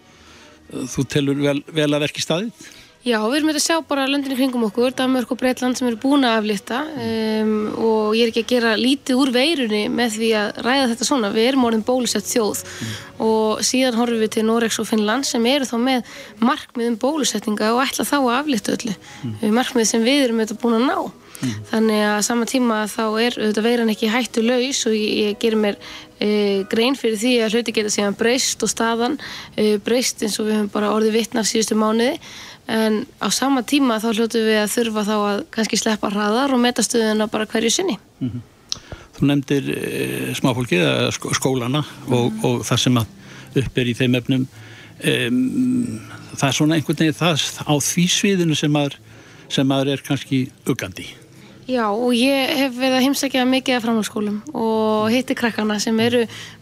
þú 0.72 1.06
telur 1.12 1.46
vel, 1.46 1.60
vel 1.76 1.92
að 1.92 2.08
verki 2.08 2.24
staðið? 2.26 2.66
Já, 3.06 3.20
við 3.22 3.36
erum 3.38 3.50
að 3.52 3.58
sjá 3.62 3.76
bara 3.86 4.08
löndinni 4.10 4.34
kringum 4.34 4.64
okkur, 4.66 4.94
Danmörk 4.98 5.30
og 5.36 5.38
Breitland 5.38 5.78
sem 5.78 5.86
eru 5.86 6.00
búin 6.02 6.26
að 6.26 6.40
aflita 6.40 6.80
um, 6.90 7.52
og 7.78 8.16
ég 8.18 8.26
er 8.26 8.32
ekki 8.32 8.42
að 8.42 8.54
gera 8.56 8.72
lítið 8.80 9.20
úr 9.22 9.32
veirunni 9.36 9.82
með 9.94 10.16
því 10.16 10.30
að 10.40 10.62
ræða 10.66 10.88
þetta 10.90 11.08
svona. 11.12 11.30
Við 11.36 11.50
erum 11.52 11.68
orðin 11.70 11.84
bólusett 11.86 12.26
þjóð 12.26 12.64
mm. 12.66 12.96
og 13.28 13.62
síðan 13.70 14.00
horfum 14.00 14.24
við 14.24 14.32
til 14.34 14.46
Noregs 14.48 14.82
og 14.82 14.90
Finnland 14.90 15.30
sem 15.30 15.46
eru 15.52 15.70
þá 15.70 15.76
með 15.84 16.10
markmiðum 16.42 16.98
bólusettinga 17.06 17.70
og 17.76 17.84
ætla 17.84 18.08
þá 18.10 18.18
að 18.24 18.32
aflita 18.40 18.74
öllu. 18.80 18.98
Mm. 19.22 19.38
Markmið 19.60 19.88
sem 19.92 20.10
við 20.10 20.24
erum 20.24 20.42
auðvitað 20.42 20.62
búin 20.66 20.80
að 20.80 20.90
ná. 20.90 20.98
Mm. 21.42 21.54
Þannig 21.70 22.02
að 22.08 22.18
sama 22.28 22.48
tíma 22.48 22.78
þá 22.88 23.04
er 23.20 23.38
auðvitað 23.40 23.66
veiran 23.66 23.92
ekki 23.92 24.10
hættu 24.12 24.44
laus 24.46 24.82
og 24.88 24.96
ég, 24.96 25.12
ég 25.26 25.40
gerir 25.42 25.60
mér 25.60 25.78
e, 26.24 26.30
grein 26.72 26.96
fyrir 26.98 27.20
því 27.20 27.34
að 27.44 27.58
hluti 27.58 27.76
geta 27.76 27.92
síðan 27.92 28.18
breyst 28.18 28.64
og 28.64 28.72
staðan 28.72 29.18
e, 29.60 29.76
breyst 29.84 30.24
eins 30.24 30.40
og 30.40 30.48
við 30.48 30.60
höfum 30.60 30.72
bara 30.74 30.92
orðið 30.96 31.18
vittnar 31.20 31.48
síðustu 31.48 31.78
mánuði 31.80 32.16
en 32.72 33.04
á 33.20 33.28
sama 33.36 33.66
tíma 33.68 34.00
þá 34.02 34.10
hljótu 34.14 34.42
við 34.46 34.62
að 34.64 34.74
þurfa 34.74 35.06
þá 35.06 35.16
að 35.18 35.42
kannski 35.58 35.80
sleppa 35.80 36.12
hraðar 36.14 36.56
og 36.56 36.62
metastöðuna 36.64 37.28
bara 37.32 37.50
hverju 37.50 37.74
sinni. 37.74 37.98
Mm 38.20 38.30
-hmm. 38.30 38.46
Þú 39.16 39.28
nefndir 39.30 39.68
e, 39.72 40.34
smáfólkið, 40.36 40.86
skólana 41.36 41.84
og, 42.08 42.32
mm 42.32 42.40
-hmm. 42.40 42.46
og 42.46 42.66
það 42.66 42.78
sem 42.78 42.98
upp 43.56 43.78
er 43.78 43.88
í 43.88 43.94
þeim 43.94 44.16
efnum. 44.16 44.48
Það 46.36 46.48
er 46.48 46.56
svona 46.56 46.76
einhvern 46.76 46.98
veginn 46.98 47.14
það 47.14 47.36
á 47.68 47.74
því 47.80 48.06
sviðinu 48.10 48.56
sem 48.56 48.72
maður, 48.72 48.96
sem 49.50 49.68
maður 49.68 49.92
er 49.94 50.02
kannski 50.02 50.50
uggandi. 50.66 51.25
Já 51.66 51.88
og 51.90 52.12
ég 52.14 52.52
hef 52.60 52.76
verið 52.78 53.00
að 53.00 53.04
heimsækja 53.08 53.44
mikið 53.50 53.80
af 53.80 53.86
framhalskólum 53.88 54.36
og 54.54 55.08
hitti 55.10 55.34
krakkana 55.34 55.80
sem 55.82 55.98
eru 56.04 56.20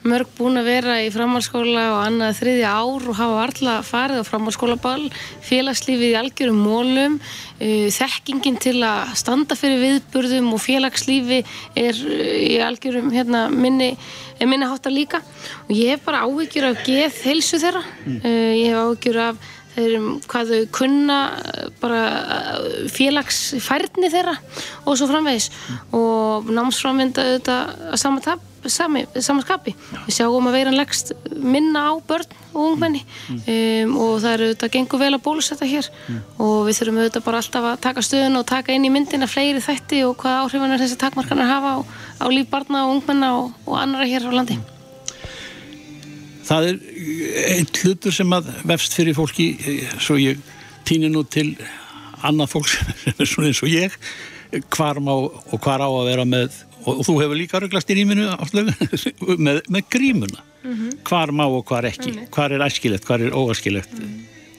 mörg 0.07 0.29
búin 0.37 0.61
að 0.61 0.69
vera 0.69 0.93
í 1.03 1.09
framhalskóla 1.11 1.81
og 1.91 1.97
annað 2.05 2.37
þriðja 2.37 2.69
ár 2.71 3.07
og 3.11 3.17
hafa 3.17 3.33
varla 3.35 3.73
farið 3.83 4.21
á 4.23 4.29
framhalskólaball, 4.29 5.09
félagslífið 5.43 6.07
í 6.07 6.19
algjörum 6.21 6.61
mólum, 6.63 7.17
uh, 7.19 7.89
þekkingin 7.91 8.61
til 8.63 8.77
að 8.87 9.11
standa 9.19 9.57
fyrir 9.59 9.83
viðburðum 9.83 10.47
og 10.55 10.63
félagslífi 10.63 11.41
er 11.83 11.99
uh, 11.99 12.37
í 12.39 12.61
algjörum 12.63 13.11
hérna, 13.11 13.49
minni, 13.51 13.97
minni 14.39 14.71
hátta 14.71 14.93
líka 14.93 15.19
og 15.65 15.75
ég 15.75 15.97
hef 15.97 16.07
bara 16.07 16.23
áhyggjur 16.23 16.69
af 16.69 16.79
geð 16.87 17.19
heilsu 17.27 17.59
þeirra, 17.59 17.83
mm. 18.05 18.23
uh, 18.23 18.53
ég 18.55 18.71
hef 18.71 18.85
áhyggjur 18.85 19.21
af 19.27 19.51
þeir, 19.75 19.97
hvað 20.29 20.53
þau 20.53 20.61
kunna 20.79 21.19
bara 21.81 22.03
félagsfærni 22.93 24.11
þeirra 24.13 24.37
og 24.85 24.97
svo 24.99 25.09
framvegis 25.11 25.49
mm. 25.51 25.83
og 25.99 26.49
námsframvinda 26.53 27.27
auðvitað 27.27 27.77
að 27.91 28.01
sama 28.05 28.25
tap 28.25 28.49
Sami, 28.63 29.03
saman 29.19 29.43
skapi. 29.43 29.73
Við 30.05 30.15
sjáum 30.15 30.47
að 30.47 30.55
veiran 30.55 30.77
leggst 30.77 31.11
minna 31.35 31.81
á 31.91 31.93
börn 32.07 32.29
og 32.53 32.61
ungmenni 32.69 33.01
um, 33.33 33.95
og 33.99 34.21
það 34.23 34.29
eru 34.29 34.47
auðvitað 34.47 34.73
gengur 34.75 35.01
vel 35.01 35.09
að 35.17 35.23
bólusetta 35.25 35.67
hér 35.67 35.89
mm. 35.91 36.19
og 36.45 36.55
við 36.69 36.79
þurfum 36.79 36.99
auðvitað 37.01 37.25
bara 37.25 37.41
alltaf 37.41 37.67
að 37.73 37.81
taka 37.83 38.05
stöðun 38.07 38.39
og 38.39 38.45
taka 38.47 38.75
inn 38.75 38.87
í 38.87 38.91
myndina 38.93 39.27
fleiri 39.27 39.63
þætti 39.63 40.03
og 40.07 40.15
hvaða 40.21 40.45
áhrifanar 40.45 40.83
þessi 40.83 40.99
takmarkanar 41.01 41.49
hafa 41.49 41.73
á, 41.75 41.79
á 42.23 42.25
líf 42.31 42.47
barna 42.53 42.85
og 42.87 42.99
ungmenna 42.99 43.33
og, 43.41 43.51
og 43.67 43.81
annara 43.81 44.07
hér 44.07 44.29
á 44.29 44.37
landi. 44.37 44.59
Það 46.43 46.67
er 46.69 46.79
einn 47.53 47.69
hlutur 47.79 48.13
sem 48.15 48.35
að 48.35 48.51
vefst 48.67 48.93
fyrir 48.97 49.15
fólki 49.15 49.47
svo 49.99 50.17
ég 50.19 50.41
týnir 50.87 51.11
nú 51.13 51.23
til 51.23 51.53
annað 52.23 52.53
fólk 52.55 52.69
sem 52.73 53.13
er 53.17 53.29
svona 53.29 53.51
eins 53.51 53.63
og 53.63 53.71
ég 53.71 53.97
hvar 54.73 54.99
má 55.01 55.13
og 55.15 55.57
hvar 55.59 55.81
á 55.81 55.89
að 55.89 56.09
vera 56.11 56.25
með 56.29 56.57
og 56.83 57.05
þú 57.07 57.15
hefur 57.21 57.39
líka 57.39 57.61
röglast 57.63 57.89
í 57.89 57.97
rýminu 57.97 58.27
með, 59.47 59.63
með 59.71 59.85
grímuna 59.89 60.43
mm 60.63 60.73
-hmm. 60.73 60.97
hvar 61.07 61.31
má 61.31 61.45
og 61.45 61.65
hvar 61.65 61.85
ekki 61.85 62.11
mm 62.11 62.17
-hmm. 62.17 62.29
hvar 62.29 62.51
er 62.51 62.65
æskilegt, 62.67 63.05
hvar 63.05 63.21
er 63.21 63.31
óæskilegt 63.31 63.93
mm 63.93 64.09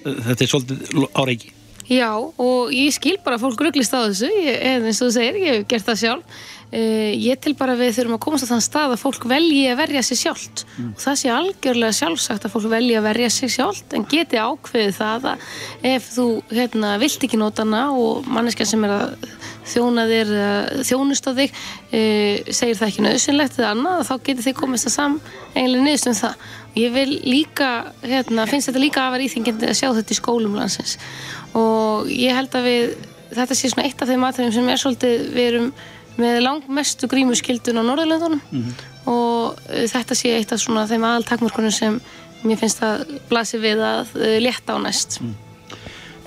-hmm. 0.05 0.22
þetta 0.28 0.45
er 0.45 0.49
svolítið 0.49 1.09
áreiki 1.14 1.53
Já, 1.85 2.16
og 2.16 2.72
ég 2.72 2.93
skil 2.97 3.18
bara 3.24 3.37
fólk 3.39 3.61
rugglist 3.61 3.93
á 3.93 4.09
þessu, 4.09 4.30
ég, 4.41 4.57
eins 4.57 5.03
og 5.03 5.11
þú 5.11 5.12
segir, 5.12 5.35
ég 5.37 5.53
hef 5.53 5.66
gert 5.68 5.85
það 5.85 5.99
sjálf. 6.01 6.24
Uh, 6.72 7.12
ég 7.14 7.38
til 7.42 7.52
bara 7.58 7.76
við 7.78 7.92
þurfum 7.98 8.16
að 8.16 8.22
komast 8.24 8.46
á 8.48 8.50
þann 8.50 8.64
stað 8.64 8.94
að 8.96 9.02
fólk 9.04 9.26
velji 9.30 9.62
að 9.70 9.80
verja 9.82 10.02
sig 10.02 10.20
sjálft. 10.22 10.64
Og 10.80 11.02
það 11.04 11.18
sé 11.20 11.32
algjörlega 11.34 11.98
sjálfsagt 12.00 12.46
að 12.48 12.54
fólk 12.56 12.70
velji 12.72 12.96
að 12.98 13.06
verja 13.08 13.30
sig 13.30 13.52
sjálft 13.54 13.94
en 13.94 14.06
geti 14.10 14.40
ákveðið 14.40 14.98
það 14.98 15.28
að 15.30 15.46
ef 15.92 16.08
þú 16.16 16.26
hérna, 16.50 16.96
vilt 17.02 17.28
ekki 17.28 17.38
nota 17.38 17.62
hana 17.62 17.84
og 17.94 18.26
manneskja 18.26 18.66
sem 18.72 18.88
er 18.88 18.96
að 18.96 19.30
þjóna 19.70 20.04
þér, 20.10 20.34
þjónust 20.88 21.30
á 21.30 21.32
þig 21.38 21.54
uh, 21.54 22.50
segir 22.50 22.80
það 22.80 22.88
ekki 22.88 23.06
nöðsynlegt 23.06 23.60
eða 23.60 23.72
annað, 23.76 24.04
þá 24.08 24.14
getur 24.26 24.48
þið 24.48 24.58
komist 24.58 24.90
að 24.90 24.96
sam 24.98 25.16
eiginlega 25.54 25.86
niðurst 25.86 26.10
um 26.10 26.20
það. 26.24 26.44
Ég 26.74 26.94
vil 26.94 27.10
líka, 27.22 27.70
hérna, 28.02 28.48
finnst 28.50 28.70
þetta 28.70 28.82
líka 28.82 29.06
afar 29.06 29.22
íþingjandi 29.22 29.70
að 29.70 29.76
sjá 29.78 29.88
þetta 29.94 30.10
í 30.10 30.18
skólum 30.18 30.56
landsins. 30.58 30.96
Og 31.54 32.10
ég 32.10 32.34
held 32.34 32.56
að 32.58 32.66
við, 32.66 32.94
þetta 33.30 33.56
sé 33.58 33.70
svona 33.70 33.86
eitt 33.86 34.02
af 34.02 34.10
þeim 34.10 34.26
aðtöðum 34.26 34.56
sem 34.56 34.72
er 34.72 34.80
svolítið, 34.82 35.28
við 35.36 35.50
erum 35.52 35.68
með 36.20 36.40
langmestu 36.44 37.08
grímuskildun 37.10 37.80
á 37.80 37.82
Norðurlöndunum 37.84 38.40
og 39.10 39.58
uh, 39.58 39.86
þetta 39.90 40.14
sé 40.16 40.28
eitt 40.38 40.52
af 40.54 40.60
svona 40.62 40.86
þeim 40.90 41.04
aðaltakmörkunum 41.08 41.72
sem 41.74 41.98
mér 42.44 42.58
finnst 42.60 42.82
að 42.84 42.96
blasi 43.30 43.58
við 43.62 43.80
að 43.84 44.12
uh, 44.18 44.36
létta 44.44 44.76
á 44.76 44.78
næst. 44.84 45.10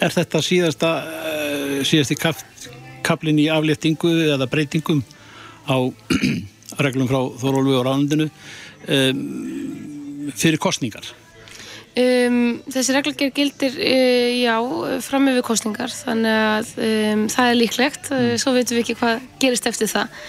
Er 0.01 0.11
þetta 0.13 0.41
síðasta, 0.45 0.89
uh, 1.07 1.77
síðasti 1.87 2.15
kap- 2.19 2.43
kaplinn 3.07 3.39
í 3.39 3.47
afléttingu 3.53 4.11
eða 4.35 4.49
breytingum 4.51 5.03
á 5.69 5.77
reglum 6.83 7.07
frá 7.09 7.21
Þorólfi 7.41 7.77
og 7.79 7.85
Ránundinu 7.87 8.27
um, 8.27 9.23
fyrir 10.37 10.59
kostningar? 10.61 11.05
Um, 11.97 12.59
þessi 12.69 12.93
reglugjör 12.93 13.31
gildir 13.33 13.77
uh, 13.81 14.33
já, 14.37 14.55
fram 15.01 15.31
yfir 15.31 15.45
kostningar 15.47 15.89
þannig 15.89 16.35
að 16.43 16.67
um, 16.85 17.23
það 17.33 17.49
er 17.49 17.57
líklegt. 17.57 18.09
Uh, 18.13 18.33
svo 18.37 18.53
veitum 18.53 18.77
við 18.77 18.83
ekki 18.83 18.97
hvað 18.99 19.23
gerist 19.41 19.69
eftir 19.69 19.89
það. 19.89 20.19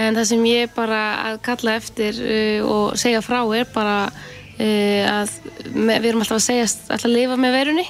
En 0.00 0.16
það 0.16 0.28
sem 0.30 0.46
ég 0.48 0.72
bara 0.72 1.00
að 1.28 1.40
kalla 1.44 1.74
eftir 1.76 2.20
uh, 2.24 2.60
og 2.64 3.00
segja 3.00 3.20
frá 3.26 3.42
er 3.58 3.68
bara 3.74 3.98
uh, 4.08 5.02
að 5.10 5.34
me, 5.74 5.98
við 5.98 6.12
erum 6.14 6.24
alltaf 6.24 6.38
að 6.38 6.46
segja 6.46 6.70
alltaf 6.70 7.08
að 7.10 7.16
lifa 7.18 7.40
með 7.40 7.58
verunni 7.58 7.88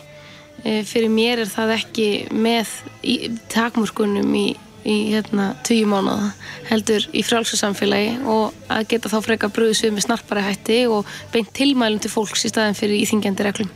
fyrir 0.60 1.08
mér 1.08 1.40
er 1.40 1.48
það 1.48 1.70
ekki 1.72 2.06
með 2.36 2.68
í, 3.00 3.14
takmörkunum 3.48 4.34
í, 4.36 4.50
í 4.84 4.96
hérna 5.12 5.52
tíu 5.66 5.88
mánuða 5.90 6.30
heldur 6.70 7.06
í 7.12 7.22
frálsarsamfélagi 7.26 8.16
og 8.30 8.56
að 8.72 8.88
geta 8.92 9.12
þá 9.12 9.18
freka 9.26 9.50
bröðs 9.52 9.82
við 9.84 9.94
með 9.96 10.06
snarpari 10.06 10.46
hætti 10.46 10.80
og 10.90 11.08
beint 11.34 11.52
tilmælum 11.56 12.00
til 12.02 12.12
fólks 12.12 12.46
í 12.46 12.52
staðin 12.52 12.78
fyrir 12.78 13.02
íþingjandi 13.02 13.46
reglum. 13.46 13.70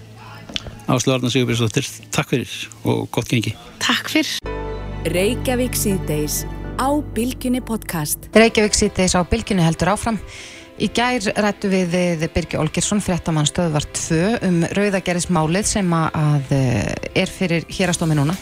Áslu 0.85 1.15
Arna 1.15 1.31
Sigurbjörnsdóttir, 1.33 1.89
takk 2.13 2.35
fyrir 2.35 2.57
og 2.85 3.07
gott 3.15 3.31
gengi. 3.31 3.55
Takk 3.83 4.11
fyrir. 4.13 4.37
Reykjavík 5.09 5.77
síðdeis 5.77 6.43
á 6.81 6.89
Bilginni 7.15 7.61
podcast. 7.65 8.29
Reykjavík 8.37 8.77
sýttis 8.77 9.15
á 9.17 9.21
bylginu 9.25 9.65
heldur 9.65 9.95
áfram. 9.95 10.19
Í 10.75 10.89
gær 10.91 11.22
rættu 11.39 11.68
við 11.70 11.93
við 11.95 12.22
Birgi 12.35 12.59
Olgersson, 12.59 12.99
fréttamann 13.03 13.47
stöðvar 13.47 13.85
2 13.95 14.16
um 14.49 14.57
rauðagerðismálið 14.75 15.68
sem 15.70 15.93
að, 15.95 16.49
eh, 16.51 16.95
er 17.14 17.31
fyrir 17.31 17.62
hérastómi 17.70 18.16
núna, 18.18 18.35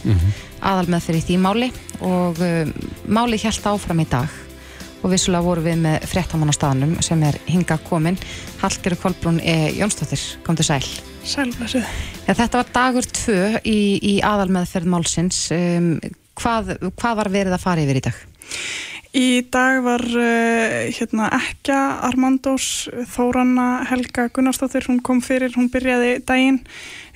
aðal 0.62 0.89
með 0.89 1.05
fyrir 1.11 1.26
því 1.26 1.37
máli 1.43 1.68
og 2.01 2.41
um, 2.41 2.72
málið 3.05 3.45
hjælt 3.45 3.66
áfram 3.68 4.01
í 4.01 4.09
dag 4.09 4.28
og 5.03 5.11
vissulega 5.12 5.45
voru 5.45 5.61
við 5.61 5.76
með 5.83 6.55
staðnum 6.57 6.95
sem 7.03 7.22
er 7.22 7.37
hinga 7.47 7.76
komin, 7.85 8.16
Hallgeru 8.62 8.97
Kolbrún 8.97 9.41
e. 9.43 9.74
Jónsdóttir, 9.76 10.22
kom 10.43 10.57
til 10.57 10.64
sæl. 10.64 10.87
Sælblessuð. 11.24 11.85
Ja, 12.26 12.33
þetta 12.33 12.62
var 12.62 12.72
dagur 12.72 13.05
2 13.05 13.61
í, 13.66 13.99
í 14.01 14.14
aðal 14.24 14.49
meðferð 14.49 14.89
málsins, 14.89 15.51
um, 15.53 15.99
hvað, 16.41 16.78
hvað 16.97 17.20
var 17.20 17.28
verið 17.28 17.59
að 17.59 17.64
fara 17.66 17.85
yfir 17.85 18.01
í 18.01 18.05
dag? 18.09 18.24
Í 19.13 19.43
dag 19.53 19.83
var 19.85 20.01
uh, 20.01 20.89
hérna 20.89 21.27
ekka 21.37 21.77
Armandós 22.09 22.89
Þóranna 23.13 23.83
Helga 23.91 24.31
Gunnarsdóttir, 24.33 24.87
hún 24.89 25.03
kom 25.05 25.19
fyrir, 25.21 25.53
hún 25.53 25.67
byrjaði 25.69 26.15
daginn 26.25 26.63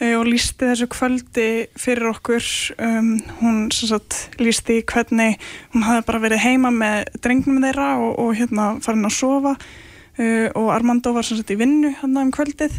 uh, 0.02 0.10
og 0.18 0.26
lísti 0.28 0.68
þessu 0.68 0.90
kvöldi 0.92 1.46
fyrir 1.80 2.10
okkur. 2.10 2.44
Um, 2.76 3.14
hún 3.38 3.62
sagt 3.72 4.36
lísti 4.36 4.82
hvernig 4.84 5.40
hún 5.72 5.86
hafði 5.86 6.04
bara 6.10 6.20
verið 6.26 6.42
heima 6.44 6.74
með 6.74 7.08
drengnum 7.24 7.64
þeirra 7.64 7.88
og, 8.02 8.12
og 8.26 8.36
hérna 8.42 8.68
farin 8.84 9.08
að 9.08 9.16
sofa 9.16 9.54
uh, 9.56 10.48
og 10.52 10.68
Armandó 10.76 11.14
var 11.16 11.24
sagt 11.24 11.54
í 11.54 11.56
vinnu 11.56 11.94
hann 12.02 12.20
um 12.20 12.34
kvöldið. 12.36 12.76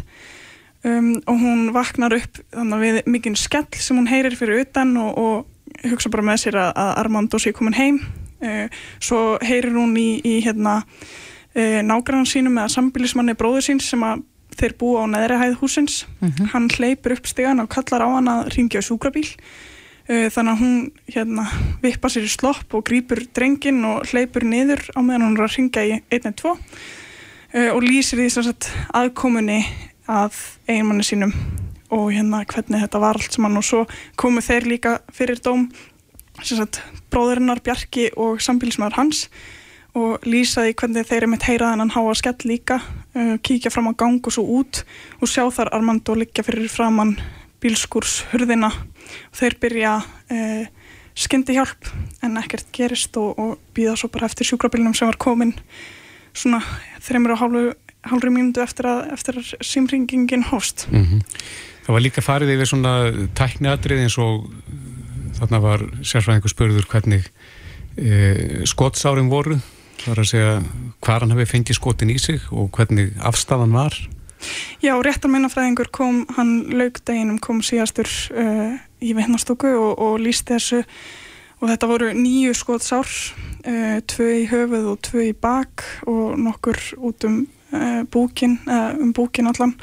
Um, 0.86 1.16
og 1.26 1.42
hún 1.42 1.66
vaknar 1.74 2.14
upp 2.20 2.38
þannig 2.54 2.86
við 2.86 3.02
mikinn 3.10 3.34
skell 3.34 3.66
sem 3.82 3.98
hún 3.98 4.06
heyrir 4.14 4.38
fyrir 4.38 4.62
utan 4.62 4.94
og, 5.02 5.18
og 5.18 5.90
hugsa 5.90 6.06
bara 6.06 6.30
með 6.30 6.44
sér 6.46 6.62
að, 6.62 6.72
að 6.86 6.94
Armando 7.02 7.42
sé 7.42 7.50
komin 7.50 7.74
heim 7.74 7.98
svo 9.02 9.38
heyrir 9.42 9.74
hún 9.74 9.96
í, 9.98 10.20
í 10.22 10.38
hérna 10.44 10.80
uh, 11.58 11.80
nágrann 11.84 12.28
sínum 12.28 12.58
eða 12.58 12.72
sambilismanni 12.76 13.36
bróður 13.38 13.66
síns 13.68 13.88
sem 13.90 14.04
að 14.06 14.24
þeir 14.58 14.74
búa 14.80 15.06
á 15.06 15.06
neðri 15.10 15.38
hæð 15.38 15.56
húsins 15.60 15.96
hann 16.52 16.66
hleypur 16.72 17.14
upp 17.14 17.28
stegan 17.30 17.62
og 17.62 17.68
kallar 17.70 18.02
á 18.02 18.08
hann 18.16 18.30
að 18.30 18.48
ringja 18.56 18.82
á 18.82 18.86
sjúkrabíl. 18.86 19.26
Uh, 20.08 20.26
þannig 20.32 20.54
að 20.54 20.62
hún 20.62 20.76
hérna 21.12 21.44
vippa 21.82 22.08
sér 22.08 22.24
í 22.24 22.32
slopp 22.32 22.72
og 22.74 22.86
grýpur 22.88 23.26
drengin 23.36 23.82
og 23.84 24.08
hleypur 24.08 24.46
niður 24.48 24.80
á 24.96 25.00
meðan 25.04 25.26
hún 25.26 25.36
er 25.36 25.44
að 25.44 25.56
ringja 25.58 25.84
í 25.84 25.98
112 26.08 26.48
uh, 26.48 27.70
og 27.74 27.82
lýsir 27.84 28.22
því 28.22 28.30
sem 28.32 28.46
sagt 28.46 28.70
aðkomunni 28.96 29.60
að 30.08 30.38
eiginmanni 30.70 31.04
sínum 31.04 31.34
og 31.92 32.08
hérna 32.12 32.40
hvernig 32.48 32.82
þetta 32.84 33.00
var 33.02 33.20
allt 33.20 33.36
saman. 33.36 33.60
Og 33.60 33.66
svo 33.68 33.84
komu 34.16 34.40
þeir 34.44 34.68
líka 34.72 34.98
fyrir 35.12 35.40
dóm 35.44 35.68
sem 35.68 35.97
sagt 36.42 36.80
bróðurinnar 37.12 37.62
Bjarki 37.64 38.10
og 38.16 38.42
sambílismæður 38.44 38.98
hans 38.98 39.26
og 39.98 40.24
lýsaði 40.28 40.76
hvernig 40.78 41.08
þeir 41.08 41.22
eru 41.22 41.30
mitt 41.32 41.46
heyra 41.48 41.72
þennan 41.72 41.94
háa 41.94 42.14
skell 42.18 42.38
líka 42.46 42.78
uh, 42.78 43.36
kíkja 43.42 43.72
fram 43.74 43.90
á 43.90 43.98
gang 43.98 44.20
og 44.20 44.34
svo 44.34 44.44
út 44.60 44.84
og 45.18 45.30
sjá 45.30 45.44
þar 45.54 45.72
Armando 45.74 46.14
liggja 46.18 46.44
fyrir 46.46 46.70
framann 46.70 47.16
bílskúrs 47.62 48.22
hurðina 48.32 48.70
og 48.70 49.40
þeir 49.40 49.58
byrja 49.62 49.94
uh, 50.04 50.64
skyndi 51.18 51.56
hjálp 51.56 51.90
en 52.22 52.38
ekkert 52.38 52.70
gerist 52.76 53.16
og, 53.18 53.34
og 53.38 53.58
býða 53.74 53.96
svo 53.98 54.12
bara 54.12 54.28
eftir 54.30 54.46
sjúkrabílnum 54.46 54.94
sem 54.94 55.10
var 55.10 55.18
komin 55.18 55.56
svona 56.36 56.62
þreymur 57.02 57.34
og 57.34 57.42
hálfu 57.42 57.68
hálfri 58.08 58.30
mínútu 58.32 58.62
eftir 58.62 58.86
að, 58.88 59.08
að 59.14 59.40
símringingin 59.64 60.46
hóst. 60.52 60.86
Mhm. 60.92 61.24
Það 61.88 61.96
var 61.96 62.04
líka 62.04 62.22
farið 62.22 62.52
yfir 62.52 62.68
svona 62.68 62.92
tækniatrið 63.38 64.02
eins 64.04 64.18
og 64.20 64.44
þarna 65.38 65.62
var 65.64 65.88
sérfræðingur 66.02 66.52
spurður 66.52 66.88
hvernig 66.90 67.26
e, 67.96 68.64
skotsárin 68.68 69.30
voru 69.32 69.58
það 70.02 70.12
var 70.12 70.22
að 70.22 70.30
segja 70.30 70.52
hvað 71.04 71.24
hann 71.24 71.34
hefði 71.34 71.48
fengið 71.52 71.78
skotin 71.78 72.12
í 72.12 72.18
sig 72.22 72.46
og 72.54 72.70
hvernig 72.74 73.12
afstafan 73.26 73.74
var. 73.74 73.96
Já, 74.84 74.92
réttarmennafræðingur 75.02 75.90
kom, 75.94 76.22
hann 76.36 76.52
laugdeginum 76.70 77.40
kom 77.42 77.62
síðastur 77.66 78.08
uh, 78.38 78.76
í 79.02 79.14
veitnastóku 79.18 79.72
og, 79.74 79.98
og 79.98 80.20
lísti 80.22 80.54
þessu. 80.54 80.84
Og 81.58 81.72
þetta 81.72 81.88
voru 81.90 82.12
nýju 82.14 82.54
skotsár, 82.54 83.08
uh, 83.66 83.98
tvö 84.06 84.28
í 84.36 84.44
höfuð 84.50 84.92
og 84.92 85.00
tvö 85.08 85.24
í 85.32 85.34
bak 85.34 85.82
og 86.06 86.38
nokkur 86.38 86.78
út 87.02 87.26
um 87.26 87.40
uh, 87.74 88.04
búkin, 88.06 88.60
um 88.68 89.10
búkin 89.16 89.50
allan 89.50 89.74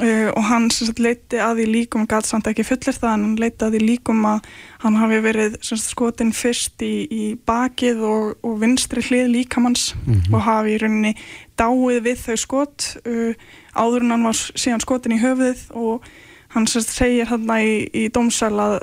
uh, 0.00 0.30
og 0.32 0.42
hann 0.48 0.70
sagt 0.72 1.02
leiti 1.02 1.40
að 1.42 1.60
því 1.60 1.68
líkum, 1.70 2.06
gæt 2.10 2.28
samt 2.28 2.48
ekki 2.50 2.64
fullir 2.66 2.96
það 2.96 3.14
en 3.14 3.26
hann 3.26 3.36
leiti 3.40 3.66
að 3.66 3.76
því 3.76 3.82
líkum 3.84 4.24
að 4.28 4.50
hann 4.84 4.98
hafi 5.00 5.20
verið 5.26 5.58
sagt, 5.60 5.86
skotin 5.86 6.32
fyrst 6.36 6.84
í, 6.86 6.94
í 7.06 7.24
bakið 7.48 8.02
og, 8.08 8.26
og 8.46 8.58
vinstri 8.62 9.04
hlið 9.04 9.30
líkamanns 9.36 9.92
og 10.32 10.42
hafi 10.46 10.76
í 10.76 10.82
rauninni 10.82 11.14
dáið 11.60 12.02
við 12.08 12.26
þau 12.26 12.36
skot 12.46 12.90
uh, 13.04 13.32
áður 13.76 14.06
en 14.06 14.16
hann 14.16 14.28
var 14.30 14.38
síðan 14.38 14.84
skotin 14.84 15.16
í 15.16 15.22
höfuðið 15.22 15.66
og 15.78 16.12
hann 16.52 16.66
sagt 16.68 16.92
segir 16.92 17.28
þarna 17.30 17.58
í, 17.64 17.76
í 17.96 18.04
dómsal 18.12 18.52
að 18.60 18.74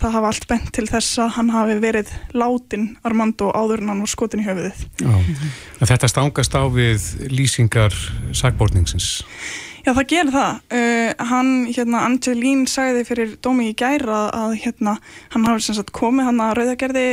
það 0.00 0.14
hafa 0.16 0.30
allt 0.30 0.46
bent 0.48 0.70
til 0.76 0.86
þess 0.88 1.18
að 1.20 1.34
hann 1.36 1.52
hafi 1.52 1.76
verið 1.82 2.12
látin 2.32 2.86
Armando 3.06 3.50
áður 3.52 3.84
en 3.84 3.92
hann 3.92 4.04
var 4.04 4.12
skotin 4.12 4.42
í 4.42 4.46
höfuðið. 4.46 4.84
Já. 5.04 5.12
Þetta 5.82 6.10
stangast 6.12 6.56
á 6.56 6.64
við 6.72 7.08
lýsingar 7.32 7.96
sagbórningsins 8.36 9.10
Já, 9.88 9.94
það 9.96 10.08
gerir 10.10 10.32
það. 10.34 10.56
Uh, 10.68 11.28
hann, 11.30 11.50
hérna, 11.72 12.00
Angelín 12.04 12.66
sagði 12.68 13.06
fyrir 13.08 13.30
dómi 13.40 13.70
í 13.70 13.76
gæra 13.78 14.26
að, 14.36 14.58
hérna, 14.60 14.98
hann 15.32 15.46
hafi 15.48 15.64
sem 15.64 15.78
sagt 15.78 15.94
komið 15.96 16.28
hann 16.28 16.42
að 16.44 16.50
rauðagerði 16.58 17.04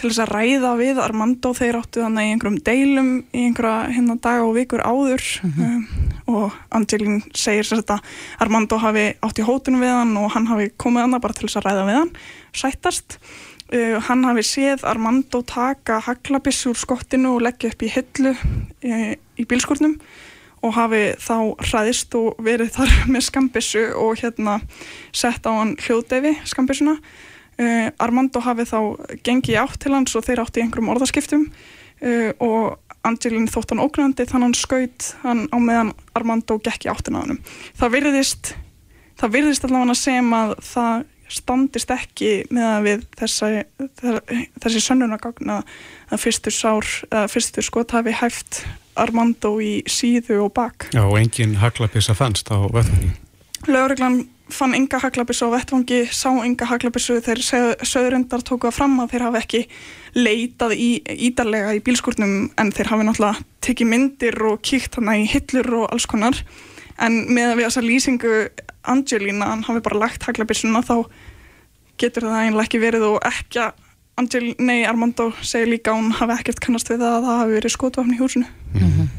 til 0.00 0.08
þess 0.08 0.24
að 0.24 0.32
ræða 0.32 0.72
við 0.80 0.98
Armando 1.04 1.52
þeir 1.54 1.78
áttu 1.78 2.02
hann 2.02 2.18
í 2.18 2.24
einhverjum 2.32 2.58
deilum 2.66 3.12
í 3.30 3.44
einhverja 3.46 3.94
hérna 3.94 4.18
daga 4.18 4.48
og 4.48 4.56
vikur 4.56 4.82
áður 4.82 5.22
um, 5.46 5.86
og 6.34 6.58
Angelín 6.74 7.20
segir 7.30 7.66
sem 7.66 7.78
sagt 7.84 7.94
að 7.94 8.18
Armando 8.42 8.80
hafi 8.82 9.08
átt 9.22 9.38
í 9.38 9.46
hótunum 9.46 9.86
við 9.86 9.94
hann 9.94 10.14
og 10.18 10.32
hann 10.34 10.50
hafi 10.50 10.72
komið 10.74 11.06
hann 11.06 11.22
bara 11.22 11.38
til 11.38 11.46
þess 11.46 11.60
að 11.62 11.68
ræða 11.68 11.84
við 11.86 12.00
hann, 12.00 12.14
sættast. 12.64 13.20
Uh, 13.70 13.98
hann 14.10 14.26
hafi 14.26 14.42
séð 14.48 14.82
Armando 14.90 15.46
taka 15.46 16.02
haglabiss 16.08 16.66
úr 16.66 16.82
skottinu 16.82 17.36
og 17.36 17.46
leggja 17.46 17.70
upp 17.70 17.86
í 17.86 17.94
hillu 17.94 18.34
uh, 18.34 19.12
í 19.14 19.46
bílskurnum 19.46 20.00
og 20.64 20.74
hafi 20.76 21.02
þá 21.22 21.36
hraðist 21.70 22.14
og 22.18 22.38
verið 22.44 22.74
þar 22.76 22.94
með 23.14 23.26
skambissu 23.28 23.84
og 23.98 24.20
hérna 24.22 24.58
sett 25.12 25.46
á 25.46 25.52
hann 25.52 25.76
hljóðdefi 25.80 26.36
skambissuna. 26.48 26.98
Uh, 27.58 27.88
Armando 27.98 28.40
hafi 28.44 28.68
þá 28.68 28.78
gengið 29.26 29.58
átt 29.58 29.80
til 29.82 29.94
hans 29.96 30.14
og 30.14 30.22
þeir 30.26 30.44
átti 30.44 30.60
í 30.60 30.64
einhverjum 30.64 30.92
orðaskiptum 30.92 31.48
uh, 31.48 32.30
og 32.38 32.78
Angelin 33.06 33.48
þótt 33.50 33.72
hann 33.72 33.82
ógnandi 33.82 34.26
þannig 34.28 34.46
hann 34.46 34.58
skaut 34.58 35.10
hann 35.24 35.44
á 35.50 35.56
meðan 35.58 35.92
Armando 36.18 36.58
gekk 36.62 36.86
í 36.86 36.90
áttin 36.92 37.18
á 37.18 37.22
hann. 37.22 37.40
Það 37.78 37.94
virðist, 37.96 38.52
það 39.18 39.34
virðist 39.38 39.66
allavega 39.66 39.96
sem 39.98 40.34
að 40.38 40.54
það 40.70 41.06
standist 41.28 41.90
ekki 41.92 42.30
með 42.54 42.66
að 42.66 42.86
við 42.86 43.06
þessa, 43.20 43.48
þessi 44.62 44.82
sönnunagagna 44.82 45.60
að 46.08 46.22
fyrstu 46.22 46.52
sár, 46.54 46.88
að 47.12 47.26
fyrstu 47.34 47.64
skot 47.64 47.92
hafi 47.96 48.14
hæft 48.16 48.62
Armando 48.98 49.54
í 49.62 49.78
síðu 49.88 50.42
og 50.46 50.52
bak. 50.56 50.90
Já, 50.94 51.04
og 51.04 51.18
engin 51.20 51.58
haglapissa 51.62 52.16
fannst 52.18 52.50
á 52.52 52.58
vettvangi. 52.66 53.14
Lögreglan 53.68 54.22
fann 54.48 54.74
enga 54.74 55.00
haglapissa 55.02 55.48
á 55.48 55.52
vettvangi, 55.52 56.06
sá 56.12 56.30
enga 56.44 56.68
haglapissa 56.68 57.18
þegar 57.20 57.42
söðurendar 57.84 58.44
tóku 58.46 58.68
að 58.70 58.78
fram 58.78 58.96
að 59.02 59.12
þeir 59.12 59.24
hafi 59.26 59.40
ekki 59.42 59.62
leitað 60.16 60.74
í, 60.74 60.88
ídarlega 61.28 61.74
í 61.76 61.82
bílskurnum 61.84 62.48
en 62.56 62.72
þeir 62.72 62.92
hafi 62.92 63.06
náttúrulega 63.08 63.44
tekið 63.64 63.90
myndir 63.92 64.38
og 64.48 64.62
kíkt 64.64 64.96
hana 64.98 65.18
í 65.20 65.26
hillur 65.28 65.82
og 65.82 65.88
alls 65.92 66.08
konar 66.08 66.40
en 66.98 67.20
með 67.28 67.52
að 67.52 67.58
við 67.58 67.68
þessa 67.68 67.84
lýsingu 67.84 68.36
Angelina, 68.88 69.50
hann 69.52 69.66
hafi 69.66 69.82
bara 69.84 70.00
lagt 70.06 70.24
haglabissuna 70.24 70.80
þá 70.86 70.96
getur 72.00 72.28
það 72.30 72.46
einlega 72.46 72.64
ekki 72.64 72.80
verið 72.80 73.06
og 73.10 73.18
ekki 73.26 73.62
að 73.66 73.84
Angel, 74.18 74.50
nei 74.58 74.82
Armando 74.88 75.30
segir 75.42 75.70
líka 75.70 75.94
að 75.94 76.02
hún 76.02 76.12
hafi 76.18 76.38
ekkert 76.40 76.60
kannast 76.64 76.90
við 76.90 77.06
að 77.06 77.24
það 77.28 77.40
hafi 77.42 77.56
verið 77.60 77.74
skotvafn 77.76 78.14
í 78.16 78.20
húsinu. 78.20 78.52
Mm 78.74 78.92
-hmm. 78.92 79.16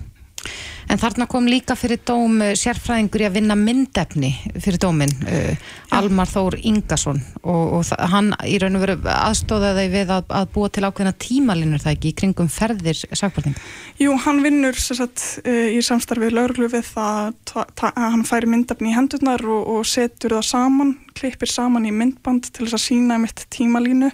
En 0.89 0.97
þarna 0.97 1.28
kom 1.30 1.45
líka 1.45 1.76
fyrir 1.78 2.00
dóm 2.08 2.39
uh, 2.41 2.56
sérfræðingur 2.58 3.22
í 3.22 3.28
að 3.28 3.36
vinna 3.38 3.56
myndefni 3.58 4.32
fyrir 4.58 4.80
dómin, 4.82 5.12
uh, 5.30 5.68
Almar 5.93 6.30
Þór 6.32 6.58
Ingarsson 6.66 7.22
og, 7.43 7.74
og 7.78 8.10
hann 8.10 8.32
í 8.50 8.58
raun 8.62 8.80
og 8.80 8.82
veru 8.82 8.95
aðstóðaði 9.14 9.86
við 9.93 10.14
að, 10.16 10.26
að 10.39 10.50
búa 10.56 10.72
til 10.74 10.86
ákveðina 10.88 11.14
tímalinur 11.22 11.84
það 11.84 11.93
ekki 11.93 12.10
í 12.10 12.18
kringum 12.24 12.50
ferðir 12.50 12.97
sakvarting? 13.14 13.56
Jú, 14.02 14.18
hann 14.26 14.41
vinnur 14.41 14.82
sagt, 14.82 15.22
uh, 15.45 15.68
í 15.70 15.80
samstarfið 15.86 16.34
lauruglu 16.34 16.72
við 16.74 16.89
það 16.89 17.54
að 17.54 18.00
hann 18.02 18.26
færi 18.26 18.50
myndefni 18.50 18.89
í 18.89 18.97
hendurnar 18.97 19.45
og, 19.45 19.68
og 19.76 19.86
setur 19.86 20.39
það 20.39 20.47
saman, 20.50 20.95
klippir 21.14 21.54
saman 21.54 21.86
í 21.86 21.93
myndband 21.93 22.50
til 22.50 22.66
þess 22.66 22.80
að 22.80 22.88
sína 22.88 23.22
mitt 23.22 23.45
tímalínu 23.54 24.10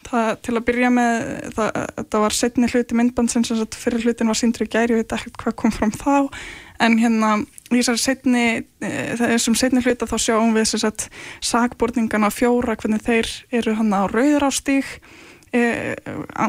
Það, 0.00 0.30
til 0.42 0.54
að 0.56 0.64
byrja 0.66 0.88
með, 0.90 1.16
það, 1.54 1.76
það 2.00 2.22
var 2.24 2.34
setni 2.34 2.68
hluti 2.72 2.96
myndbandsins, 2.98 3.50
fyrir 3.78 4.06
hlutin 4.06 4.30
var 4.32 4.38
síndri 4.38 4.66
gæri, 4.66 4.96
ég 4.96 5.02
veit 5.02 5.12
ekkert 5.14 5.36
hvað 5.42 5.56
kom 5.60 5.74
fram 5.74 5.92
þá, 5.92 6.30
en 6.82 6.96
hérna 6.98 7.34
í 7.70 7.82
eh, 7.84 9.12
þessum 9.20 9.54
setni 9.54 9.82
hluta 9.84 10.08
þá 10.10 10.16
sjáum 10.18 10.56
við 10.56 10.72
þess 10.72 10.88
að 10.88 11.04
sakborningana 11.52 12.32
fjóra, 12.32 12.74
hvernig 12.80 13.04
þeir 13.06 13.30
eru 13.60 13.76
hann 13.78 13.92
á 13.94 14.08
rauður 14.10 14.48
á 14.48 14.50
stík, 14.50 14.88
eh, 15.52 15.94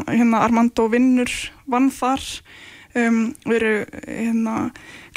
hérna 0.08 0.42
Armando 0.42 0.88
Vinnur 0.90 1.30
vann 1.70 1.92
þar, 1.94 2.24
um, 2.96 3.20
við 3.46 3.58
eru 3.60 3.76
hérna 4.08 4.56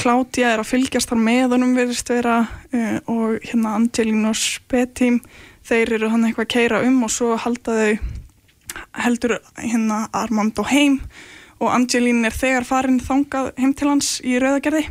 Klátja 0.01 0.53
er 0.53 0.63
að 0.63 0.73
fylgjast 0.73 1.13
þar 1.13 1.23
með 1.23 1.55
honum 1.55 1.77
viðist 1.79 2.11
vera 2.11 2.43
uh, 2.75 2.99
og 3.11 3.39
hérna 3.47 3.77
Angelín 3.79 4.27
og 4.29 4.37
Spetím, 4.39 5.21
þeir 5.65 5.97
eru 5.99 6.11
hann 6.13 6.27
eitthvað 6.27 6.49
að 6.49 6.55
keira 6.57 6.83
um 6.85 7.01
og 7.07 7.15
svo 7.15 7.39
halda 7.41 7.79
þau 7.79 8.23
heldur 9.05 9.39
hérna 9.59 10.09
Armando 10.13 10.65
heim 10.69 11.01
og 11.63 11.71
Angelín 11.73 12.25
er 12.27 12.35
þegar 12.35 12.67
farin 12.69 13.01
þangað 13.03 13.53
heim 13.61 13.73
til 13.77 13.91
hans 13.91 14.19
í 14.25 14.37
rauðagerði. 14.43 14.85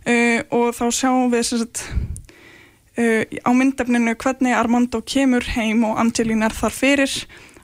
Uh, 0.00 0.40
og 0.56 0.72
þá 0.74 0.86
sjáum 0.96 1.28
við 1.32 1.44
sagt, 1.50 1.84
uh, 2.96 3.22
á 3.24 3.50
myndefninu 3.52 4.16
hvernig 4.16 4.56
Armando 4.56 5.02
kemur 5.04 5.44
heim 5.54 5.84
og 5.86 6.00
Angelín 6.00 6.44
er 6.46 6.56
þar 6.56 6.74
fyrir. 6.74 7.16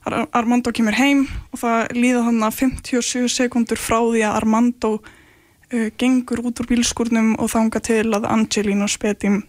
Ar 0.06 0.26
Armando 0.36 0.70
kemur 0.70 0.94
heim 0.94 1.24
og 1.50 1.62
það 1.64 1.96
líða 1.96 2.26
þannig 2.28 2.46
að 2.46 2.58
57 2.60 3.32
sekundur 3.32 3.80
frá 3.80 3.98
því 4.04 4.22
að 4.28 4.36
Armando 4.42 4.92
uh, 5.00 5.88
gengur 5.98 6.44
út 6.44 6.62
úr 6.62 6.70
bílskurnum 6.70 7.34
og 7.40 7.50
þanga 7.56 7.82
til 7.88 8.04
að 8.12 8.28
Angelín 8.30 8.84
og 8.84 8.92
Spetim 8.92 9.42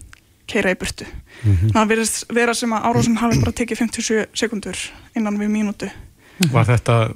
keira 0.47 0.71
í 0.71 0.79
burtu. 0.79 1.05
Mm 1.43 1.53
-hmm. 1.53 1.71
Það 1.75 1.89
verðist 1.91 2.33
vera 2.33 2.53
sem 2.53 2.73
að 2.73 2.85
Árósson 2.89 3.17
hafi 3.21 3.39
bara 3.39 3.51
tekið 3.51 3.77
57 3.77 4.25
sekundur 4.33 4.77
innan 5.15 5.39
við 5.39 5.49
mínútu. 5.53 5.89
Var 6.51 6.65
þetta, 6.65 7.11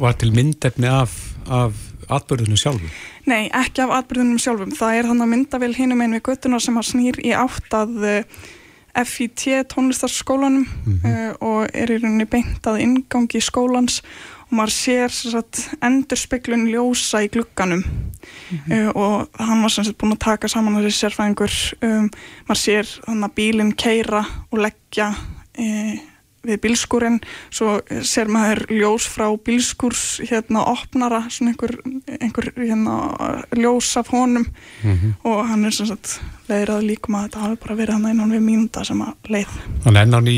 var 0.00 0.12
til 0.20 0.32
myndefni 0.36 0.88
af, 0.88 1.12
af 1.48 1.72
atbyrðunum 2.12 2.58
sjálfum? 2.60 2.90
Nei, 3.24 3.48
ekki 3.48 3.82
af 3.82 3.94
atbyrðunum 4.00 4.38
sjálfum. 4.38 4.74
Það 4.76 4.98
er 4.98 5.08
þannig 5.08 5.26
að 5.26 5.32
myndavel 5.32 5.72
hinum 5.74 6.02
einu 6.04 6.18
við 6.18 6.26
göttuna 6.28 6.60
sem 6.60 6.76
að 6.76 6.88
snýr 6.90 7.20
í 7.24 7.32
átt 7.32 7.76
að 7.76 7.96
uh, 8.04 8.44
FIT 9.04 9.46
tónlistarskólanum 9.72 10.66
mm 10.66 11.00
-hmm. 11.02 11.30
uh, 11.30 11.32
og 11.40 11.68
er 11.72 11.90
í 11.90 11.98
rauninni 12.02 12.28
beint 12.28 12.66
að 12.66 12.80
ingangi 12.84 13.40
skólans 13.40 14.02
og 14.46 14.58
maður 14.60 14.74
sér 14.76 15.14
sagt, 15.14 15.62
endur 15.82 16.20
speklun 16.20 16.66
ljósa 16.70 17.24
í 17.24 17.30
glugganum. 17.32 17.82
Mm 17.82 18.58
-hmm. 18.58 18.74
uh, 18.74 18.90
og 18.94 19.28
hann 19.38 19.62
var 19.62 19.70
sannsett 19.70 19.98
búin 19.98 20.12
að 20.12 20.24
taka 20.24 20.48
saman 20.48 20.76
þessi 20.82 21.06
sérfæðingur 21.06 21.54
um, 21.82 22.10
maður 22.48 22.60
sér 22.62 22.84
þannig 23.06 23.24
að 23.24 23.34
bílinn 23.34 23.72
keira 23.72 24.24
og 24.50 24.58
leggja 24.58 25.08
uh, 25.58 25.96
við 26.46 26.60
bílskúrin 26.62 27.18
svo 27.50 27.80
sér 28.06 28.30
maður 28.30 28.66
ljós 28.70 29.06
frá 29.10 29.26
bílskúrs 29.36 30.20
hérna 30.30 30.62
opnara 30.70 31.24
einhver, 31.40 31.74
einhver 32.20 32.52
hérna, 32.56 32.96
ljós 33.56 33.96
af 33.96 34.12
honum. 34.14 34.46
Mm 34.82 34.92
-hmm. 34.92 35.12
og 35.24 35.48
hann 35.48 35.64
er 35.64 35.72
leiðrað 36.48 36.86
líkum 36.86 37.14
að 37.14 37.22
þetta 37.22 37.38
hafi 37.38 37.56
bara 37.56 37.74
verið 37.74 37.92
hann 37.92 38.06
einan 38.06 38.30
við 38.30 38.40
mínunda 38.40 38.84
sem 38.84 39.02
að 39.02 39.12
leið. 39.28 39.52
Þannig 39.84 40.02
enn 40.02 40.14
á 40.14 40.20
ný 40.20 40.36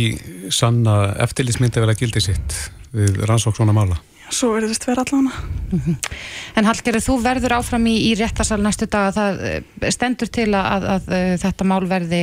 sanna 0.51 1.15
eftirlýsmyndi 1.25 1.81
vel 1.81 1.91
að 1.91 1.99
gildi 2.01 2.21
sitt 2.21 2.71
við 2.93 3.25
rannsók 3.29 3.57
svona 3.57 3.77
mála. 3.77 3.99
Svo 4.29 4.51
verður 4.53 4.75
þetta 4.75 4.91
verið 4.91 5.03
allavega. 5.03 6.09
En 6.59 6.67
Hallgerður, 6.67 7.05
þú 7.05 7.15
verður 7.25 7.55
áfram 7.59 7.87
í, 7.89 7.95
í 8.09 8.11
réttarsal 8.19 8.59
næstu 8.61 8.89
dag 8.91 9.09
að 9.09 9.17
það 9.19 9.39
eh, 9.49 9.93
stendur 9.95 10.31
til 10.33 10.49
að, 10.51 10.67
að, 10.75 10.87
að 10.95 11.15
eh, 11.17 11.33
þetta 11.45 11.67
mál 11.69 11.81
verði, 11.89 12.21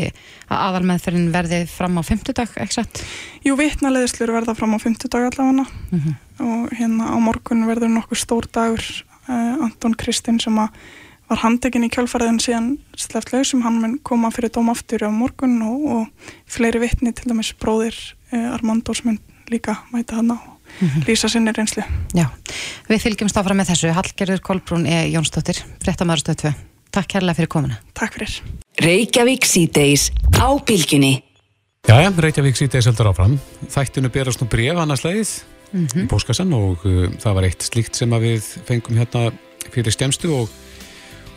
að 0.50 0.62
aðalmeðferðin 0.68 1.32
verði 1.34 1.62
fram 1.72 1.98
á 1.98 2.02
fymtudag, 2.06 2.54
ekki 2.62 2.78
satt? 2.78 3.02
Jú, 3.46 3.56
vitnaleðislur 3.60 4.34
verða 4.36 4.58
fram 4.58 4.76
á 4.78 4.80
fymtudag 4.84 5.30
allavega 5.32 5.66
mm 5.66 6.00
-hmm. 6.04 6.16
og 6.46 6.76
hérna 6.78 7.10
á 7.10 7.18
morgun 7.22 7.66
verður 7.70 7.94
nokkur 7.96 8.22
stór 8.22 8.50
dagur 8.52 8.84
uh, 9.30 9.66
Anton 9.66 9.98
Kristinn 9.98 10.40
sem 10.40 10.58
að 10.60 10.70
var 11.30 11.42
handekinn 11.42 11.88
í 11.88 11.90
kjálfariðin 11.90 12.42
síðan 12.42 12.68
sleft 12.98 13.32
lausum, 13.34 13.64
hann 13.66 13.82
mun 13.82 14.00
koma 14.04 14.30
fyrir 14.30 14.54
dóm 14.54 14.70
aftur 14.70 15.02
á 15.02 15.10
morgun 15.10 15.62
og, 15.62 15.86
og 15.86 16.34
fleiri 16.46 16.80
vitni 16.80 17.14
til 17.14 17.32
dæmis 17.32 17.54
bróðir 17.54 17.98
uh, 18.32 18.54
Armandos 18.54 19.02
mun 19.06 19.18
líka 19.50 19.82
mæta 19.94 20.22
hann 20.22 20.38
á 20.38 20.55
mm 20.80 20.88
-hmm. 20.88 21.08
lýsa 21.08 21.30
sinni 21.30 21.52
reynslu. 21.52 21.84
Já, 22.14 22.28
við 22.90 23.02
fylgjumst 23.02 23.38
áfram 23.38 23.58
með 23.58 23.72
þessu. 23.72 23.94
Hallgerður 23.94 24.42
Kolbrún 24.42 24.86
er 24.88 25.08
Jónsdóttir, 25.10 25.64
frettamæðarstöð 25.84 26.36
2. 26.36 26.54
Takk 26.92 27.08
kærlega 27.08 27.36
fyrir 27.36 27.48
komuna. 27.48 27.80
Takk 27.94 28.14
fyrir. 28.14 28.42
Reykjavík 28.80 29.46
síðdeis 29.46 30.12
á 30.40 30.48
bylginni. 30.66 31.24
Jæja, 31.88 32.12
Reykjavík 32.18 32.56
síðdeis 32.56 32.86
heldur 32.86 33.12
áfram. 33.12 33.40
Þættinu 33.70 34.10
berast 34.10 34.42
nú 34.42 34.48
bref 34.48 34.78
annarslegið 34.78 35.44
mm 35.72 35.86
-hmm. 35.86 36.04
í 36.04 36.08
bóskassan 36.08 36.54
og 36.54 36.86
uh, 36.86 37.10
það 37.20 37.34
var 37.34 37.44
eitt 37.44 37.64
slíkt 37.64 37.96
sem 37.96 38.10
við 38.10 38.44
fengum 38.66 38.98
hérna 38.98 39.32
fyrir 39.72 39.92
stemstu 39.92 40.32
og, 40.34 40.50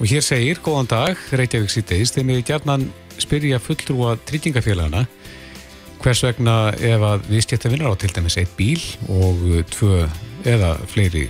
og 0.01 0.07
hér 0.07 0.22
segir, 0.22 0.59
góðan 0.62 0.89
dag, 0.89 1.16
Reykjavík 1.32 1.70
síðdeis, 1.70 2.12
þegar 2.12 2.26
við 2.26 2.45
gerðnan 2.45 2.93
spyrja 3.18 3.59
fulltrúa 3.59 4.16
tryggingafélagana 4.26 5.07
hvers 6.03 6.22
vegna 6.22 6.57
ef 6.74 7.03
að 7.03 7.26
viðskiptafinnar 7.32 7.92
á 7.92 7.94
til 7.99 8.12
dæmis 8.14 8.38
eitt 8.40 8.55
bíl 8.59 8.82
og 9.09 9.42
tvö 9.72 10.07
eða 10.46 10.76
fleiri 10.86 11.28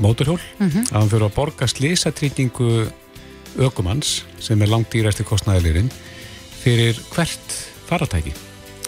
móturhjól 0.00 0.40
mm 0.58 0.68
-hmm. 0.68 0.84
að 0.92 0.98
hann 0.98 1.10
fyrir 1.10 1.26
að 1.26 1.34
borga 1.34 1.66
slísatrýtingu 1.66 2.90
ökumanns 3.58 4.22
sem 4.38 4.62
er 4.62 4.68
langt 4.68 4.94
dýræsti 4.94 5.24
kostnæðilirinn 5.24 5.90
fyrir 6.62 7.00
hvert 7.14 7.48
faratæki 7.86 8.32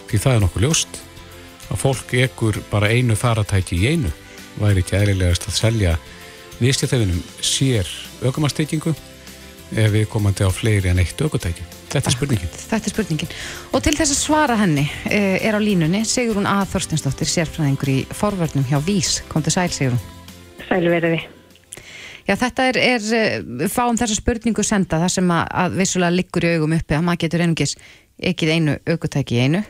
því 0.07 0.17
það 0.17 0.35
er 0.35 0.39
nokkuð 0.39 0.63
ljóst 0.63 1.01
að 1.71 1.81
fólk 1.81 2.13
ekkur 2.13 2.59
bara 2.71 2.91
einu 2.93 3.15
faratæki 3.15 3.79
í 3.81 3.87
einu. 3.93 4.11
Væri 4.61 4.83
ekki 4.83 4.97
eðlilegast 4.99 5.47
að 5.49 5.57
selja 5.57 5.93
viðskiptafinnum 6.59 7.23
sér 7.41 7.87
ökumannstýtingu 8.21 8.93
ef 9.73 9.89
við 9.95 10.05
komandi 10.11 10.45
á 10.45 10.51
fleiri 10.53 10.91
en 10.91 11.01
eitt 11.01 11.21
ökutæki 11.21 11.65
Þetta 11.93 12.09
er 12.09 12.15
spurningin. 12.15 12.49
Þetta 12.57 12.89
er 12.89 12.93
spurningin. 12.93 13.31
Og 13.69 13.83
til 13.85 13.93
þess 13.93 14.15
að 14.15 14.19
svara 14.19 14.57
henni 14.57 14.87
uh, 14.87 15.35
er 15.37 15.53
á 15.53 15.59
línunni 15.61 16.01
Sigurún 16.09 16.49
A. 16.49 16.63
Þorstinsdóttir, 16.69 17.29
sérfræðingur 17.29 17.91
í 17.93 17.99
forvörnum 18.17 18.65
hjá 18.65 18.79
Vís. 18.81 19.19
Kom 19.29 19.45
til 19.45 19.53
sæl, 19.53 19.69
Sigurún. 19.73 20.01
Sælverði. 20.65 21.21
Já, 22.23 22.33
þetta 22.39 22.65
er, 22.71 22.79
er 22.95 23.05
uh, 23.19 23.67
fáum 23.69 23.99
þessa 23.99 24.17
spurningu 24.17 24.65
senda, 24.65 25.01
það 25.03 25.13
sem 25.19 25.35
að, 25.35 25.45
að 25.63 25.77
vissulega 25.83 26.17
liggur 26.17 26.47
í 26.47 26.55
augum 26.55 26.73
uppi, 26.79 26.97
að 26.97 27.05
maður 27.05 27.23
getur 27.27 27.45
einungis 27.45 27.77
ekkið 28.33 28.53
einu 28.55 28.77
aukutæki 28.89 29.37
í 29.37 29.45
einu. 29.45 29.63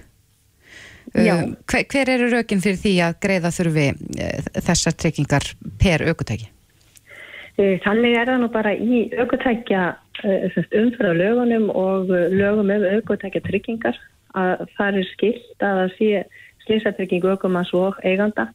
Uh, 1.12 1.28
hver, 1.68 1.84
hver 1.92 2.14
eru 2.14 2.30
raukinn 2.32 2.64
fyrir 2.64 2.80
því 2.80 2.94
að 3.04 3.18
greiða 3.26 3.52
þurfi 3.52 3.90
þessar 4.64 4.96
treykingar 4.96 5.50
per 5.82 6.06
aukutæki? 6.08 6.48
Þannig 7.54 8.16
er 8.18 8.32
það 8.32 8.40
nú 8.42 8.48
bara 8.50 8.72
í 8.74 9.04
aukutækja 9.20 9.82
umfra 10.24 11.14
lögunum 11.18 11.70
og 11.70 12.10
lögum 12.10 12.70
um 12.70 12.86
aukvöldtækja 12.96 13.42
tryggingar 13.42 13.98
að 14.38 14.66
það 14.78 15.00
er 15.00 15.08
skilt 15.12 15.66
að 15.66 15.80
það 15.80 15.96
sé 15.98 16.24
slísatryggingu 16.66 17.34
aukumanns 17.34 17.74
og 17.74 18.00
eiganda 18.04 18.48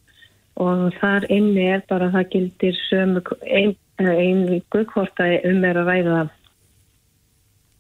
og 0.59 0.89
þar 1.01 1.27
inni 1.31 1.69
er 1.75 1.83
bara 1.89 2.11
það 2.15 2.31
gildir 2.33 2.79
sömu 2.89 3.23
ein, 3.43 3.77
ein 3.99 4.63
guðkvort 4.73 5.21
að 5.23 5.39
um 5.51 5.65
er 5.65 5.79
að 5.79 5.91
ræða 5.93 6.23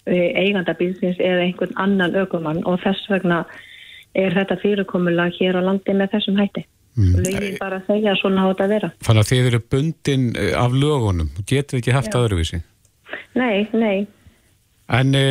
eigandabílsins 0.08 1.18
eða 1.20 1.44
einhvern 1.46 1.74
annan 1.76 2.16
aukumann 2.16 2.62
og 2.66 2.80
þess 2.84 3.10
vegna 3.10 3.42
er 4.16 4.34
þetta 4.34 4.56
fyrirkomulag 4.62 5.36
hér 5.38 5.58
á 5.60 5.62
landi 5.62 5.94
með 5.94 6.14
þessum 6.16 6.38
hætti. 6.40 6.64
Mm. 6.98 7.18
Lögin 7.22 7.58
bara 7.60 7.78
að 7.78 7.90
segja 7.92 8.14
svona 8.18 8.46
á 8.46 8.50
þetta 8.50 8.64
að 8.64 8.72
vera. 8.74 8.90
Þannig 9.06 9.22
að 9.22 9.30
þið 9.30 9.50
eru 9.50 9.60
bundin 9.74 10.24
eh, 10.34 10.54
af 10.58 10.74
lögunum, 10.74 11.28
getur 11.46 11.78
ekki 11.78 11.94
haft 11.94 12.16
aðurvísi? 12.16 12.62
Nei, 13.38 13.68
nei. 13.72 14.06
En 14.88 15.12
e, 15.16 15.24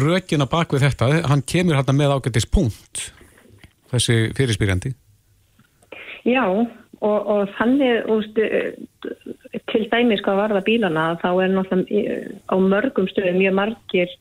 rökin 0.00 0.42
að 0.42 0.50
bak 0.50 0.74
við 0.74 0.88
þetta, 0.88 1.10
hann 1.30 1.44
kemur 1.46 1.78
hérna 1.78 1.94
með 1.94 2.16
ágættis 2.16 2.48
punkt, 2.50 3.08
þessi 3.92 4.32
fyrirspyrjandi? 4.34 4.90
Já, 6.26 6.44
og, 6.50 7.18
og 7.30 7.52
þannig 7.58 8.08
úst, 8.10 8.40
til 9.70 9.84
dæmis 9.92 10.24
hvað 10.24 10.40
varða 10.40 10.64
bílana, 10.66 11.10
þá 11.22 11.28
er 11.32 11.54
náttúrulega 11.54 12.16
á 12.50 12.54
mörgum 12.58 13.10
stöðum 13.12 13.38
mjög 13.42 13.58
margir 13.60 14.16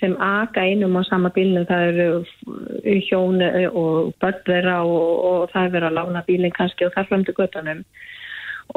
sem 0.00 0.16
aka 0.18 0.64
einum 0.66 0.98
á 0.98 1.02
sama 1.06 1.30
bílinu, 1.30 1.62
það 1.68 1.84
eru 1.92 2.96
hjón 3.06 3.42
og 3.70 4.14
börnverða 4.22 4.80
og, 4.82 5.10
og 5.28 5.52
það 5.52 5.68
er 5.68 5.74
verið 5.76 5.90
að 5.90 5.98
lána 6.00 6.24
bílinn 6.26 6.56
kannski 6.56 6.88
og 6.88 6.96
það 6.96 7.12
framtu 7.12 7.36
göttanum 7.38 7.84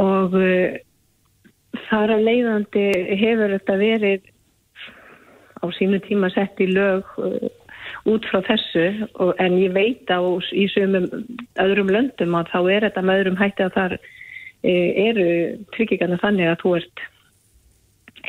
og 0.01 0.35
uh, 0.37 0.75
þar 1.89 2.15
að 2.15 2.25
leiðandi 2.29 2.85
hefur 3.19 3.53
þetta 3.55 3.77
verið 3.81 4.31
á 5.61 5.65
sínu 5.77 6.01
tíma 6.05 6.29
sett 6.33 6.59
í 6.61 6.67
lög 6.69 7.07
uh, 7.21 7.47
út 8.09 8.25
frá 8.29 8.41
þessu 8.45 8.85
en 9.41 9.57
ég 9.57 9.73
veit 9.73 10.09
á 10.11 10.21
í 10.53 10.67
sumum 10.73 11.07
öðrum 11.61 11.91
löndum 11.93 12.37
að 12.37 12.51
þá 12.53 12.59
er 12.75 12.87
þetta 12.87 13.05
með 13.05 13.21
öðrum 13.23 13.41
hætti 13.41 13.65
að 13.65 13.75
þar 13.79 13.97
uh, 13.97 14.89
eru 15.07 15.27
tryggingarna 15.75 16.21
þannig 16.21 16.51
að 16.51 16.59
þú 16.63 16.75
ert 16.81 17.05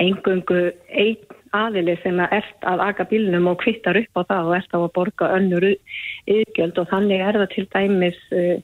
engungu 0.03 0.62
einn 0.92 1.36
aðili 1.57 1.94
sem 2.03 2.18
er 2.20 2.32
ert 2.36 2.66
að 2.68 2.82
aga 2.84 3.07
bílnum 3.09 3.47
og 3.49 3.61
kvittar 3.62 3.97
upp 4.01 4.18
á 4.20 4.22
það 4.28 4.49
og 4.49 4.57
ert 4.59 4.74
á 4.76 4.78
að 4.78 4.90
borga 4.97 5.30
önnur 5.38 5.66
yðgjöld 5.70 6.80
og 6.82 6.90
þannig 6.90 7.22
er 7.24 7.38
það 7.40 7.53
til 7.55 7.66
dæmis 7.72 8.18
uh, 8.32 8.59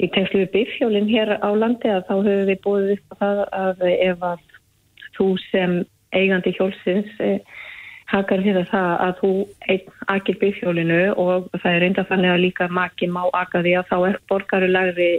í 0.00 0.08
tengslu 0.14 0.44
við 0.44 0.52
bifjólinn 0.54 1.08
hér 1.10 1.36
á 1.38 1.50
landi 1.52 1.90
að 1.92 2.06
þá 2.08 2.14
höfum 2.16 2.46
við 2.50 2.60
búið 2.66 2.92
upp 2.96 3.12
á 3.12 3.14
það 3.22 3.40
að 3.62 3.82
ef 3.90 4.28
að 4.30 4.44
þú 5.16 5.26
sem 5.50 5.74
eigandi 6.16 6.54
hjólsins 6.56 7.18
uh, 7.22 7.38
hakar 8.10 8.42
fyrir 8.42 8.68
það 8.70 8.92
að 9.06 9.18
þú 9.20 9.32
akir 10.10 10.38
bifjólinu 10.40 11.00
og 11.14 11.50
það 11.56 11.72
er 11.72 11.82
reynda 11.84 12.06
þannig 12.08 12.34
að 12.34 12.44
líka 12.46 12.70
maki 12.80 13.10
má 13.10 13.22
aga 13.28 13.62
því 13.62 13.74
að 13.78 13.90
þá 13.90 13.98
er 14.08 14.22
borgarulagri 14.32 15.10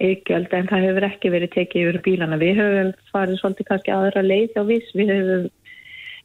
yðgjöld 0.00 0.54
en 0.56 0.68
það 0.70 0.84
hefur 0.86 1.06
ekki 1.10 1.32
verið 1.34 1.54
tekið 1.56 1.82
yfir 1.88 1.98
bílana. 2.06 2.38
Við 2.40 2.60
höfum 2.60 2.92
farið 3.12 3.40
svolítið 3.40 3.68
kannski 3.68 3.92
aðra 3.94 4.22
leið 4.24 4.54
á 4.56 4.62
viss, 4.68 4.92
við 4.96 5.12
höfum 5.12 5.48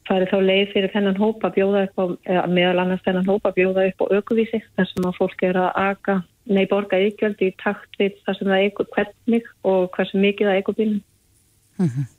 farið 0.08 0.32
þá 0.32 0.38
leið 0.48 0.72
fyrir 0.72 0.92
þennan 0.94 1.20
hópa 1.20 1.50
bjóða 1.54 1.84
upp 1.86 2.00
á, 2.02 2.04
meðal 2.48 2.82
annars 2.82 3.04
þennan 3.06 3.28
hópa 3.28 3.52
bjóða 3.56 3.86
upp 3.90 4.04
á 4.04 4.06
aukuvísi 4.16 4.62
þar 4.76 4.90
sem 4.90 5.08
að 5.08 5.18
fólk 5.20 5.44
er 5.48 5.60
að 5.60 5.70
aga, 5.82 6.16
nei 6.46 6.64
borga 6.70 7.00
yðgjöld 7.02 7.42
í 7.42 7.52
takt 7.62 8.00
við 8.00 8.18
þar 8.26 8.38
sem 8.38 8.52
það 8.52 8.64
eigur 8.66 8.90
hvernig 8.94 9.50
og 9.66 9.88
hversu 9.96 10.22
mikið 10.22 10.50
það 10.50 10.60
eigur 10.60 10.78
bílum. 10.78 11.02
Mm 11.76 11.90
-hmm. 11.92 12.10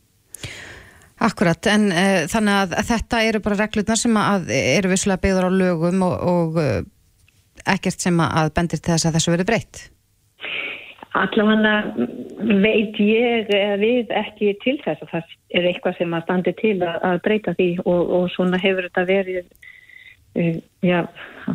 Akkurat, 1.27 1.65
en 1.73 1.89
uh, 1.89 2.27
þannig 2.29 2.53
að, 2.53 2.73
að 2.77 2.89
þetta 2.91 3.21
eru 3.25 3.39
bara 3.41 3.59
reglurnar 3.63 3.97
sem 3.97 4.17
að 4.21 4.51
eru 4.53 4.89
visslega 4.91 5.21
byggður 5.23 5.49
á 5.49 5.51
lögum 5.63 6.01
og, 6.05 6.15
og 6.33 6.59
uh, 6.61 6.81
ekkert 7.65 8.01
sem 8.01 8.19
að 8.21 8.53
bendir 8.53 8.79
til 8.79 8.93
þess 8.93 9.09
að 9.09 9.17
þessu 9.17 9.33
verið 9.33 9.49
breytt? 9.49 9.96
Allavega 11.17 11.75
veit 12.63 12.99
ég 13.01 13.49
við 13.81 14.11
ekki 14.15 14.53
til 14.63 14.75
þess 14.83 15.05
að 15.05 15.13
það 15.13 15.31
er 15.59 15.69
eitthvað 15.69 15.97
sem 15.99 16.13
að 16.13 16.25
standi 16.27 16.53
til 16.59 16.75
að, 16.81 16.99
að 17.09 17.23
breyta 17.25 17.55
því 17.57 17.69
og, 17.85 18.11
og 18.19 18.27
svona 18.33 18.59
hefur 18.61 18.89
þetta 18.89 19.05
verið, 19.07 19.47
uh, 20.37 20.59
já, 20.85 20.99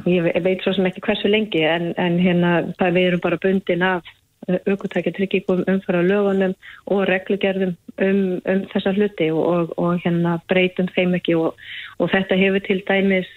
ég 0.08 0.42
veit 0.46 0.64
svo 0.64 0.74
sem 0.76 0.88
ekki 0.90 1.04
hversu 1.06 1.30
lengi 1.30 1.62
en, 1.68 1.92
en 2.00 2.18
hérna 2.22 2.56
það 2.80 2.98
við 2.98 3.08
erum 3.10 3.24
bara 3.28 3.40
bundin 3.42 3.86
af 3.86 4.12
aukvöntækja 4.48 5.12
tryggingum 5.14 5.62
umfara 5.70 6.02
lögunum 6.02 6.54
og 6.90 7.04
reglugerðum 7.06 7.76
um, 8.02 8.40
um 8.42 8.64
þessa 8.72 8.92
hluti 8.96 9.30
og, 9.30 9.44
og, 9.46 9.74
og 9.78 10.00
hérna 10.02 10.38
breytum 10.50 10.90
þeim 10.96 11.14
ekki 11.18 11.36
og 11.38 12.10
þetta 12.10 12.38
hefur 12.40 12.64
til 12.66 12.80
dæmis 12.88 13.30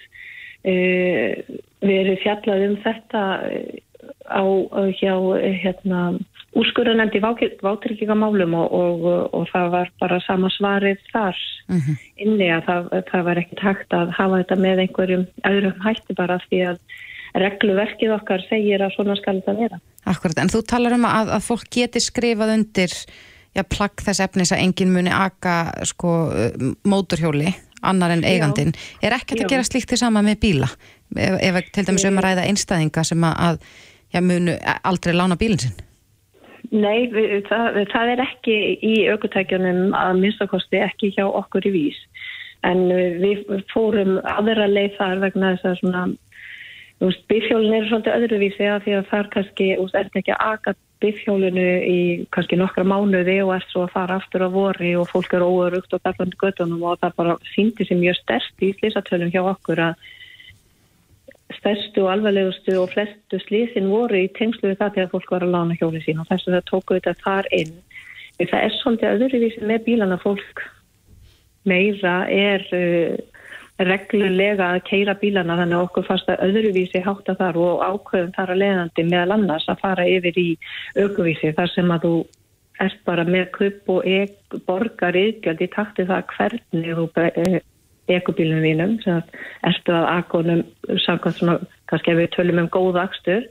uh, 0.66 1.58
verið 1.86 2.24
fjallað 2.24 2.66
um 2.70 2.80
þetta 2.86 3.26
á 4.30 4.44
hjá 5.00 5.14
hérna, 5.62 6.02
úrskurðanendi 6.56 7.20
vátryggingamálum 7.20 8.54
og, 8.56 8.74
og, 8.74 9.08
og 9.36 9.50
það 9.52 9.72
var 9.74 9.92
bara 10.00 10.20
sama 10.24 10.50
svarið 10.56 11.02
þar 11.12 11.36
mm 11.68 11.80
-hmm. 11.80 11.98
inni 12.16 12.48
að 12.52 12.64
það, 12.70 12.88
það 13.12 13.26
var 13.28 13.42
ekkert 13.42 13.64
hægt 13.68 13.94
að 13.94 14.14
hafa 14.20 14.40
þetta 14.42 14.56
með 14.56 14.82
einhverjum 14.86 15.26
öðrum 15.52 15.82
hætti 15.84 16.16
bara 16.16 16.40
því 16.48 16.62
að 16.72 16.80
regluverkið 17.36 18.16
okkar 18.16 18.46
segir 18.50 18.82
að 18.82 18.96
svona 18.96 19.16
skal 19.20 19.42
þetta 19.42 19.56
vera. 19.60 19.80
Akkurat, 20.06 20.40
en 20.40 20.52
þú 20.54 20.62
talar 20.64 20.94
um 20.96 21.06
að, 21.06 21.32
að 21.36 21.48
fólk 21.50 21.68
geti 21.72 22.00
skrifað 22.00 22.54
undir 22.54 22.94
já, 23.56 23.64
plagg 23.64 24.04
þess 24.06 24.24
efnis 24.24 24.52
að 24.52 24.64
enginn 24.64 24.94
muni 24.94 25.12
aka 25.12 25.74
sko 25.84 26.32
móturhjóli 26.88 27.52
annar 27.86 28.12
en 28.16 28.24
eigandin. 28.24 28.74
Já. 28.74 29.08
Er 29.08 29.18
ekkert 29.20 29.46
að 29.46 29.52
gera 29.54 29.66
slíkt 29.68 29.92
því 29.92 30.00
sama 30.02 30.24
með 30.26 30.40
bíla? 30.46 30.70
Ef, 31.16 31.36
ef 31.42 31.60
til 31.74 31.86
dæmis 31.86 32.08
um 32.08 32.20
að 32.20 32.28
ræða 32.30 32.48
einstæðinga 32.50 33.04
sem 33.06 33.28
að 33.28 33.60
já, 34.16 34.22
munu 34.24 34.56
aldrei 34.88 35.16
lána 35.16 35.38
bílinn 35.40 35.62
sinn? 35.62 35.76
Nei, 36.74 37.08
við, 37.14 37.46
það, 37.50 37.82
það 37.92 38.12
er 38.14 38.22
ekki 38.26 38.56
í 38.84 38.94
aukutækjunum 39.14 39.94
að 39.96 40.22
minnstakosti 40.24 40.82
ekki 40.82 41.12
hjá 41.16 41.26
okkur 41.28 41.68
í 41.70 41.74
vís. 41.76 42.00
En 42.66 42.88
við 43.22 43.46
fórum 43.70 44.18
aðra 44.26 44.66
leið 44.72 44.96
þar 44.98 45.22
vegna 45.22 45.52
þess 45.54 45.70
að 45.70 45.78
svona, 45.84 46.06
bifjólun 47.30 47.78
er 47.78 47.86
svolítið 47.90 48.18
öðruvísi 48.18 48.68
að 48.72 48.82
því 48.88 48.98
að 48.98 49.08
það 49.12 49.22
er 49.22 49.32
kannski, 49.36 49.70
er 49.76 49.94
þetta 49.94 50.22
ekki 50.24 50.36
að 50.36 50.44
aga 50.48 50.76
bifjólunu 51.04 51.68
í 51.86 52.00
kannski 52.34 52.58
nokkra 52.60 52.86
mánuði 52.88 53.38
og 53.44 53.54
er 53.58 53.66
svo 53.70 53.86
að 53.86 53.94
fara 53.94 54.20
aftur 54.20 54.48
á 54.48 54.50
vori 54.50 54.94
og 54.98 55.10
fólk 55.12 55.36
eru 55.38 55.50
óörugt 55.52 55.94
og 55.94 56.04
berðandi 56.06 56.40
göttunum 56.42 56.86
og 56.88 57.02
það 57.04 57.18
bara 57.20 57.38
síndi 57.52 57.88
sem 57.88 58.00
mjög 58.02 58.18
stert 58.22 58.64
í 58.66 58.72
slísatölum 58.80 59.34
hjá 59.34 59.44
okkur 59.44 59.84
að 59.90 60.06
stærstu 61.60 62.06
og 62.06 62.12
alvarlegustu 62.14 62.78
og 62.82 62.92
flestu 62.94 63.40
slísin 63.44 63.92
voru 63.92 64.24
í 64.26 64.32
tengslu 64.38 64.72
við 64.72 64.80
það 64.82 64.96
þegar 64.98 65.12
fólk 65.14 65.36
var 65.36 65.46
að 65.46 65.54
lána 65.56 65.78
hjóli 65.80 66.02
sín 66.06 66.22
og 66.24 66.30
þess 66.30 66.50
að 66.50 66.58
það 66.58 66.66
tóku 66.72 66.98
þetta 66.98 67.14
þar 67.24 67.52
inn. 67.60 67.76
Það 68.40 68.58
er 68.62 68.76
svolítið 68.80 69.14
öðruvísi 69.16 69.70
með 69.70 69.86
bílana 69.86 70.18
fólk 70.22 70.64
meira 71.66 72.16
er 72.30 72.66
uh, 72.76 73.16
reglulega 73.82 74.70
að 74.76 74.84
keira 74.88 75.16
bílana 75.20 75.58
þannig 75.60 75.78
að 75.78 75.86
okkur 75.90 76.08
fast 76.08 76.32
að 76.32 76.44
öðruvísi 76.48 77.02
hátta 77.04 77.36
þar 77.40 77.60
og 77.60 77.84
ákveðum 77.84 78.34
þar 78.38 78.54
að 78.54 78.62
leiðandi 78.62 79.06
meðal 79.10 79.36
annars 79.36 79.68
að 79.72 79.82
fara 79.84 80.08
yfir 80.08 80.40
í 80.40 80.50
aukuvísi 80.96 81.52
þar 81.58 81.72
sem 81.74 81.92
að 81.92 82.08
þú 82.08 82.16
ert 82.86 83.00
bara 83.08 83.24
með 83.28 83.46
kupp 83.56 83.92
og 83.92 84.08
borgar 84.68 85.16
yðgjald 85.16 85.64
í 85.64 85.72
takti 85.76 86.08
það 86.08 86.28
hvernig 86.36 87.00
þú 87.00 87.08
ekobílunum 88.12 88.66
vínum 88.66 88.98
sem 89.04 89.22
ertu 89.66 89.96
að 89.96 90.10
akonum 90.14 90.62
samkvæmt 91.06 91.40
svona, 91.40 91.58
kannski 91.90 92.14
ef 92.14 92.22
við 92.22 92.32
tölum 92.36 92.62
um 92.66 92.70
góð 92.74 93.02
akstur 93.02 93.48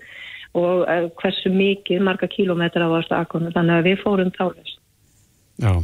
og 0.55 0.85
uh, 0.87 1.09
hversu 1.21 1.51
mikið 1.51 2.05
marga 2.07 2.31
kílometra 2.31 2.87
á 2.87 2.95
aðstu 2.95 3.19
akonum 3.19 3.55
þannig 3.57 3.81
að 3.81 3.91
við 3.91 4.01
fórum 4.05 4.33
þálust 4.39 4.81
Já. 5.63 5.75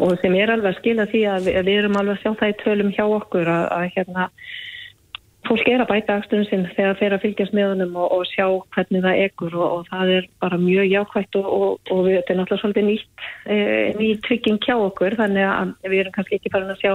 Og 0.00 0.14
sem 0.22 0.34
er 0.38 0.52
alveg 0.52 0.70
að 0.72 0.78
skila 0.80 1.04
því 1.10 1.24
að 1.28 1.48
við, 1.48 1.56
við 1.66 1.80
erum 1.80 1.98
alveg 2.00 2.16
að 2.16 2.22
sjá 2.22 2.38
það 2.40 2.52
í 2.52 2.60
tölum 2.62 2.92
hjá 2.94 3.04
okkur 3.04 3.50
að, 3.52 3.64
að 3.74 3.90
hérna 3.96 4.28
fólk 5.44 5.68
er 5.68 5.82
að 5.82 5.90
bæta 5.90 6.16
aksturinn 6.18 6.46
sinn 6.48 6.64
þegar 6.72 6.98
þeir 7.00 7.16
að 7.16 7.24
fylgjast 7.24 7.56
með 7.56 7.66
honum 7.72 7.98
og, 8.00 8.12
og 8.16 8.22
sjá 8.30 8.46
hvernig 8.76 9.04
það 9.04 9.20
ekkur 9.26 9.56
og, 9.58 9.66
og 9.66 9.90
það 9.90 10.12
er 10.14 10.28
bara 10.40 10.60
mjög 10.60 10.88
jákvægt 10.88 11.38
og, 11.40 11.50
og 11.92 12.00
við, 12.06 12.16
þetta 12.16 12.32
er 12.32 12.38
náttúrulega 12.40 12.62
svolítið 12.62 12.88
nýtt 12.88 13.26
e, 13.44 13.58
nýtt 13.98 14.24
trygging 14.24 14.60
hjá 14.64 14.74
okkur 14.78 15.18
þannig 15.20 15.50
að 15.50 15.74
við 15.90 16.00
erum 16.00 16.16
kannski 16.16 16.38
ekki 16.38 16.54
farin 16.54 16.72
að 16.72 16.80
sjá 16.80 16.94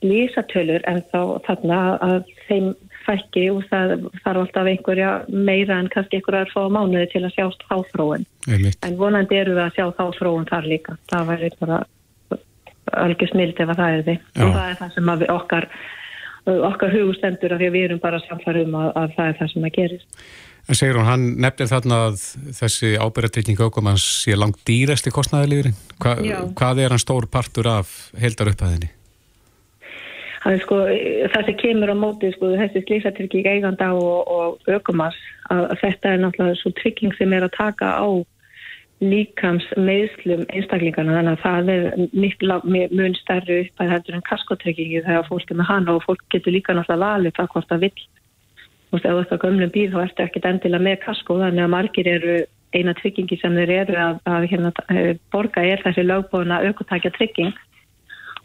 slísatölur 0.00 0.84
en 0.88 1.02
þá 1.12 1.20
þarna 1.46 1.80
að 2.04 2.18
þeim 2.48 2.72
fækki 3.04 3.46
og 3.52 3.62
það 3.70 3.94
þarf 4.24 4.42
alltaf 4.42 4.68
einhverja 4.70 5.12
meira 5.28 5.78
en 5.80 5.88
kannski 5.92 6.18
einhverja 6.18 6.46
að 6.46 6.52
fá 6.54 6.74
mánuði 6.74 7.06
til 7.12 7.22
að 7.24 7.34
sjást 7.36 7.64
þáfróun. 7.68 8.26
En 8.48 8.98
vonandi 9.00 9.40
eru 9.40 9.56
við 9.56 9.64
að 9.64 9.78
sjá 9.78 9.86
þáfróun 10.00 10.50
þar 10.50 10.68
líka. 10.72 10.98
Það 11.12 11.32
væri 11.32 11.50
bara 11.62 11.80
algjör 13.04 13.32
snild 13.32 13.62
ef 13.62 13.72
að 13.72 13.80
það 13.80 13.96
er 13.96 14.04
því. 14.06 14.18
Það 14.36 14.62
er 14.66 14.78
það 14.82 14.94
sem 14.96 15.10
okkar, 15.36 15.66
okkar 16.70 16.94
hugustendur 16.96 17.56
af 17.56 17.60
því 17.60 17.70
að 17.70 17.76
við 17.76 17.88
erum 17.88 18.04
bara 18.04 18.22
samfarum 18.26 18.78
að, 18.82 18.94
að 19.02 19.18
það 19.18 19.32
er 19.32 19.40
það 19.40 19.52
sem 19.54 19.68
að 19.68 19.76
gerist. 19.78 20.22
En 20.70 20.76
segir 20.78 20.98
hún, 21.00 21.08
hann 21.08 21.26
nefnir 21.42 21.70
þarna 21.70 21.98
að 22.10 22.22
þessi 22.54 22.92
ábyrgartrykking 23.00 23.62
aukumans 23.64 24.04
sé 24.20 24.36
langt 24.38 24.60
dýrasti 24.68 25.10
kostnæðilíðurinn. 25.14 25.76
Hva, 25.98 26.14
hvað 26.58 26.84
er 26.84 26.94
hann 26.94 27.02
stór 27.02 27.26
partur 27.32 27.70
af 27.72 28.10
heldar 28.20 28.52
upphæðinni? 28.52 28.92
Er 30.48 30.60
sko, 30.62 30.76
það 31.34 31.46
sem 31.46 31.56
kemur 31.60 31.90
á 31.92 31.96
móti 32.00 32.30
sko, 32.32 32.54
þessi 32.56 32.80
slísatrygging 32.86 33.48
eiganda 33.50 33.90
og, 33.92 34.28
og 34.32 34.70
ökumars 34.72 35.18
að, 35.52 35.66
að 35.66 35.80
þetta 35.82 36.12
er 36.14 36.22
náttúrulega 36.22 36.60
svo 36.62 36.72
trygging 36.78 37.16
sem 37.18 37.34
er 37.36 37.44
að 37.44 37.56
taka 37.58 37.90
á 38.00 38.08
líkams 39.00 39.66
meðslum 39.80 40.46
einstaklingarna 40.52 41.18
þannig 41.18 41.36
að 41.36 41.44
það 41.44 41.70
er 41.74 42.08
mikla 42.24 42.56
mun 42.64 43.16
stærri 43.16 43.60
upp 43.66 43.84
að 43.84 43.94
er 43.98 44.16
en 44.16 44.24
kaskotryggingi 44.28 45.04
þegar 45.04 45.28
fólk 45.28 45.52
er 45.52 45.60
með 45.60 45.70
hana 45.72 45.96
og 45.96 46.06
fólk 46.06 46.24
getur 46.32 46.56
líka 46.56 46.76
náttúrulega 46.76 47.04
valið 47.04 47.36
það 47.36 47.52
hvort 47.54 47.70
það 47.70 47.84
vill. 47.86 48.08
Og 48.90 48.98
ef 48.98 49.04
þú 49.06 49.20
ert 49.20 49.32
á 49.36 49.42
gömlum 49.44 49.72
bíl 49.76 49.88
þá 49.92 50.00
ertu 50.02 50.24
ekkert 50.24 50.48
endilega 50.50 50.86
með 50.88 51.00
kasko 51.04 51.36
þannig 51.40 51.64
að 51.66 51.74
margir 51.76 52.12
eru 52.16 52.36
eina 52.76 52.94
tryggingi 52.96 53.36
sem 53.40 53.56
þeir 53.56 53.72
eru 53.82 53.98
að, 53.98 54.20
að 54.30 54.46
hérna, 54.52 54.72
borga 55.32 55.64
er 55.66 55.82
þessi 55.84 56.04
lögbóna 56.06 56.60
aukotækja 56.68 57.12
trygging 57.16 57.56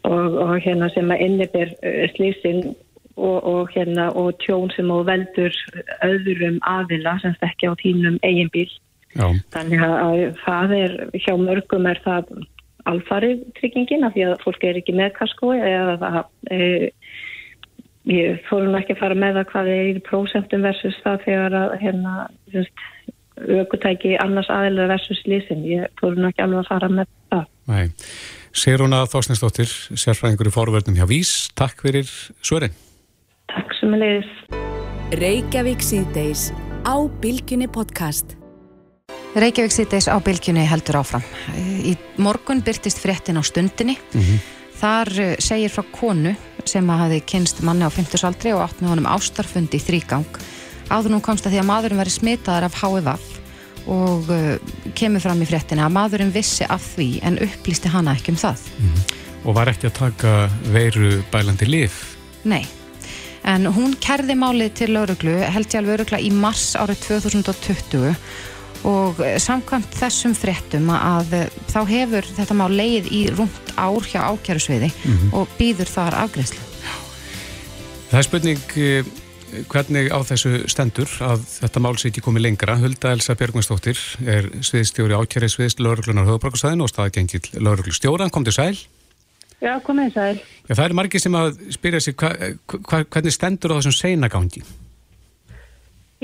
og, 0.06 0.40
og 0.46 0.56
hérna 0.62 0.88
sem 0.94 1.10
að 1.10 1.22
innibir 1.26 1.72
slísin 2.14 2.74
og, 3.16 3.44
og 3.44 3.70
hérna 3.74 4.10
og 4.12 4.34
tjón 4.44 4.70
sem 4.74 4.90
á 4.92 4.98
veldur 5.08 5.54
öðrum 6.04 6.58
aðila 6.68 7.16
sem 7.22 7.34
stekja 7.38 7.72
á 7.72 7.74
tínum 7.80 8.18
eigin 8.22 8.52
bíl 8.52 8.68
Já. 9.16 9.30
þannig 9.54 9.80
að 9.80 10.20
það 10.44 10.76
er 10.76 10.96
hjá 11.16 11.32
mörgum 11.40 11.88
er 11.88 12.00
það 12.04 12.34
alfarið 12.86 13.46
tryggingin 13.58 14.04
af 14.06 14.14
því 14.14 14.26
að 14.28 14.42
fólk 14.44 14.66
er 14.68 14.80
ekki 14.80 14.94
með 14.96 15.14
kaskói 15.16 15.56
eða 15.58 15.96
það 16.02 16.18
e, 16.52 16.90
ég 18.12 18.42
fórum 18.50 18.76
ekki 18.78 18.94
að 18.94 19.02
fara 19.02 19.18
með 19.18 19.40
það 19.40 19.48
hvað 19.52 19.70
er 19.74 19.88
í 19.90 20.04
prósentum 20.06 20.66
versus 20.68 20.98
það 21.04 21.24
þegar 21.24 21.58
að 21.62 21.76
hérna 21.82 22.16
aukutæki 23.36 24.16
annars 24.20 24.52
aðeins 24.52 24.92
versus 24.92 25.24
lísin 25.28 25.64
ég 25.68 25.88
fórum 26.00 26.28
ekki 26.28 26.44
alveg 26.44 26.62
að 26.62 26.70
fara 26.74 26.92
með 26.92 27.10
það 27.32 27.46
Nei. 27.66 27.86
Sigruna 28.56 29.02
Þósnesdóttir 29.10 29.68
sérfræðingur 29.68 30.48
í 30.48 30.54
forverðnum 30.54 30.96
hjá 30.96 31.04
Vís 31.10 31.32
Takk 31.58 31.82
fyrir 31.84 32.08
svörin 32.40 32.72
Takk 33.52 33.76
sem 33.76 33.92
að 33.92 34.04
leiðis 34.04 34.32
Reykjavík 35.20 35.84
síðdeis 35.84 36.48
á 36.88 36.96
Bilginni 37.20 37.68
podcast 37.68 38.32
Reykjavík 39.36 39.74
síðdeis 39.74 40.08
á 40.08 40.16
Bilginni 40.24 40.64
heldur 40.64 41.02
áfram. 41.02 41.24
Í 41.84 41.92
morgun 42.16 42.62
byrtist 42.64 43.02
fréttin 43.02 43.36
á 43.36 43.44
stundinni. 43.44 43.98
Þar 44.80 45.10
eh, 45.20 45.34
segir 45.44 45.74
frá 45.74 45.84
konu 45.92 46.32
sem 46.64 46.88
hafi 46.88 47.20
kynst 47.28 47.60
manni 47.60 47.84
á 47.84 47.92
50 47.92 48.24
aldri 48.24 48.54
og 48.56 48.64
átt 48.64 48.80
með 48.80 48.94
honum 48.94 49.10
ástarfundi 49.12 49.76
í 49.76 49.84
þrýgang. 49.84 50.40
Áður 50.88 51.12
nú 51.12 51.20
komst 51.20 51.44
að 51.44 51.58
því 51.58 51.60
að 51.60 51.68
maðurinn 51.68 52.00
veri 52.00 52.16
smitaðar 52.16 52.70
af 52.70 52.80
HVV 52.80 53.35
og 53.86 54.30
uh, 54.32 54.56
kemur 54.98 55.22
fram 55.22 55.42
í 55.42 55.46
fréttina 55.48 55.86
að 55.86 55.94
maðurinn 55.96 56.32
vissi 56.34 56.66
af 56.68 56.82
því 56.96 57.08
en 57.28 57.38
upplýsti 57.46 57.92
hana 57.92 58.14
ekki 58.16 58.32
um 58.34 58.40
það. 58.40 58.64
Og 59.46 59.54
var 59.54 59.70
ekki 59.70 59.86
að 59.90 59.98
taka 60.00 60.32
veiru 60.74 61.20
bælandi 61.30 61.68
lif 61.70 62.00
Nei. 62.46 62.64
En 63.46 63.66
hún 63.70 63.92
kerði 64.02 64.34
málið 64.38 64.72
til 64.80 64.90
lauruglu, 64.94 65.36
held 65.38 65.66
ég 65.70 65.78
alveg 65.78 65.92
laurugla 66.00 66.18
í 66.22 66.30
mars 66.34 66.72
árið 66.78 67.04
2020 67.06 68.14
og 68.86 69.20
eh, 69.24 69.36
samkvæmt 69.42 69.94
þessum 69.98 70.34
fréttum 70.36 70.90
að 70.94 71.32
eh, 71.38 71.46
þá 71.70 71.78
hefur 71.90 72.26
þetta 72.36 72.54
mál 72.58 72.70
leið 72.74 73.06
í 73.14 73.20
rúmt 73.34 73.70
ár 73.78 74.02
hjá 74.06 74.20
ákjærusviði 74.32 74.90
Mhm. 75.04 75.30
og 75.34 75.48
býður 75.58 75.90
þar 75.90 76.18
afgreðslu. 76.24 76.62
Það 78.10 78.18
er 78.20 78.26
spurning 78.28 78.76
eh, 78.78 79.08
hvernig 79.70 80.10
á 80.12 80.18
þessu 80.26 80.66
stendur 80.70 81.10
að 81.24 81.44
þetta 81.48 81.82
mál 81.84 81.94
sé 81.98 82.10
ekki 82.10 82.24
komið 82.24 82.46
lengra. 82.48 82.76
Hulda 82.80 83.12
Elsa 83.14 83.36
Björgvinsdóttir 83.38 84.00
er 84.26 84.48
sviðstjóri 84.66 85.16
ákjæri 85.16 85.48
sviðst 85.52 85.82
lauruglunar 85.82 86.28
höfuborgarsæðin 86.28 86.84
og 86.84 86.90
staðgengill 86.92 87.44
lauruglustjóran. 87.60 88.32
Kom 88.34 88.46
til 88.46 88.56
sæl. 88.56 88.74
Já, 89.62 89.78
komið 89.84 90.12
sæl. 90.12 90.40
Já, 90.66 90.74
það 90.74 90.84
er 90.84 90.96
margir 90.98 91.22
sem 91.22 91.38
að 91.38 91.62
spyrja 91.72 92.02
sig 92.04 92.16
hva, 92.20 92.32
hva, 92.74 93.00
hvernig 93.04 93.32
stendur 93.34 93.72
á 93.72 93.78
þessum 93.78 93.96
seinagangi. 93.96 94.62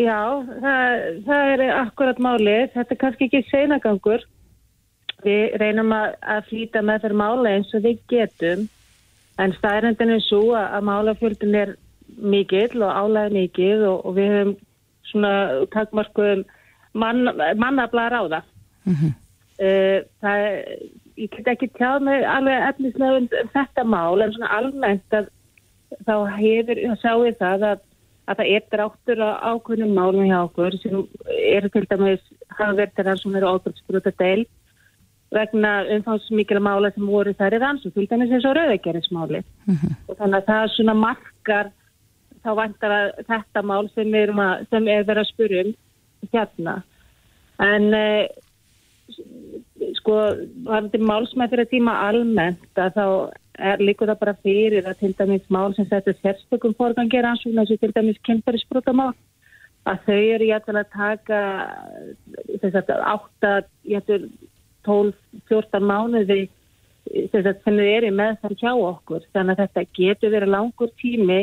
Já, 0.00 0.20
það, 0.64 1.06
það 1.26 1.54
er 1.54 1.64
akkurat 1.78 2.20
málið. 2.20 2.66
Þetta 2.74 2.94
er 2.94 3.00
kannski 3.00 3.28
ekki 3.28 3.42
seinagangur. 3.48 4.26
Við 5.22 5.56
reynum 5.62 5.92
að, 5.94 6.16
að 6.34 6.46
flýta 6.50 6.82
með 6.84 7.04
þeirra 7.04 7.20
mála 7.22 7.56
eins 7.56 7.72
og 7.76 7.84
við 7.86 8.02
getum. 8.10 8.66
En 9.40 9.54
staðrendin 9.56 10.12
er 10.16 10.24
svo 10.26 10.42
að 10.58 10.84
málafjöldin 10.88 11.56
er 11.56 11.74
mikill 12.22 12.82
og 12.82 12.92
álæði 12.92 13.34
mikill 13.36 13.84
og, 13.88 14.06
og 14.06 14.16
við 14.16 14.32
höfum 14.32 14.56
svona 15.10 15.32
takkmarkuðum 15.74 16.44
mann, 16.98 17.28
mannablaðar 17.60 18.18
á 18.18 18.22
það. 18.36 18.50
Mhm. 18.92 19.14
Uh, 19.62 19.98
það 20.24 20.42
er, 20.42 20.60
ég 21.20 21.34
get 21.36 21.48
ekki 21.52 21.68
tjáð 21.76 22.06
með 22.08 22.24
alveg 22.26 22.64
efnislega 22.70 23.18
um 23.20 23.26
þetta 23.52 23.84
mál 23.86 24.24
en 24.24 24.32
svona 24.34 24.54
almennt 24.56 25.16
að 25.16 25.28
þá 26.08 26.14
hefur, 26.38 26.80
þá 26.80 26.96
sjáum 27.02 27.26
við 27.26 27.36
það 27.42 27.66
að, 27.68 27.82
að 28.26 28.40
það 28.40 28.50
er 28.56 28.64
dráttur 28.72 29.22
á 29.22 29.30
ákveðnum 29.52 29.92
málum 29.98 30.26
hjá 30.26 30.38
okkur 30.40 30.78
sem 30.80 31.04
eru 31.52 31.70
til 31.74 31.84
dæmis 31.90 32.24
þeirra 32.56 33.14
sem 33.20 33.36
eru 33.38 33.52
ábyrgsbrúta 33.52 34.14
deil 34.18 34.46
vegna 35.32 35.72
umfangsmikila 35.96 36.60
mála 36.64 36.90
sem 36.92 37.06
voru 37.08 37.32
þær 37.36 37.56
í 37.56 37.60
rannsók, 37.62 37.94
til 37.94 38.08
dæmis 38.08 38.32
eins 38.32 38.48
og 38.48 38.56
rauðegjarinsmáli 38.58 39.44
og 40.08 40.16
þannig 40.18 40.40
að 40.40 40.48
það 40.50 40.66
svona 40.74 40.96
markar 40.98 41.72
þá 42.42 42.50
vantar 42.58 42.94
að 42.96 43.10
þetta 43.28 43.62
mál 43.66 43.84
sem, 43.94 44.14
að, 44.14 44.64
sem 44.70 44.88
er 44.90 45.04
verið 45.08 45.22
að 45.22 45.30
spura 45.30 45.62
um 45.62 45.74
hérna. 46.32 46.76
En 47.62 47.88
eh, 47.94 48.24
sko 50.00 50.18
varandi 50.66 51.00
málsmæð 51.02 51.54
fyrir 51.54 51.70
tíma 51.70 51.98
almennt 52.08 52.80
að 52.80 52.96
þá 52.96 53.06
er 53.72 53.84
líka 53.84 54.08
það 54.08 54.20
bara 54.22 54.38
fyrir 54.42 54.88
að 54.88 55.02
til 55.02 55.12
dæmis 55.18 55.44
mál 55.52 55.74
sem 55.76 55.86
setja 55.90 56.14
sérstökum 56.20 56.74
forgangir 56.78 57.26
eins 57.28 57.44
og 57.44 57.68
til 57.68 57.92
dæmis 57.92 58.20
kynferðisbrotamál 58.26 59.12
að 59.88 60.02
þau 60.06 60.18
eru 60.36 60.48
jættil 60.48 60.78
að 60.78 60.90
taka 60.94 61.40
þess 62.62 62.78
að 62.80 62.90
8, 63.12 63.52
jættil 63.92 64.20
12, 64.86 65.14
14 65.50 65.86
mánuði 65.86 66.42
þess 67.32 67.48
að 67.50 67.64
þau 67.64 67.80
eru 67.82 68.12
með 68.14 68.36
þar 68.42 68.54
hjá 68.60 68.72
okkur. 68.72 69.26
Þannig 69.34 69.58
að 69.58 69.64
þetta 69.64 69.84
getur 69.98 70.34
verið 70.36 70.54
langur 70.54 70.92
tími 71.02 71.40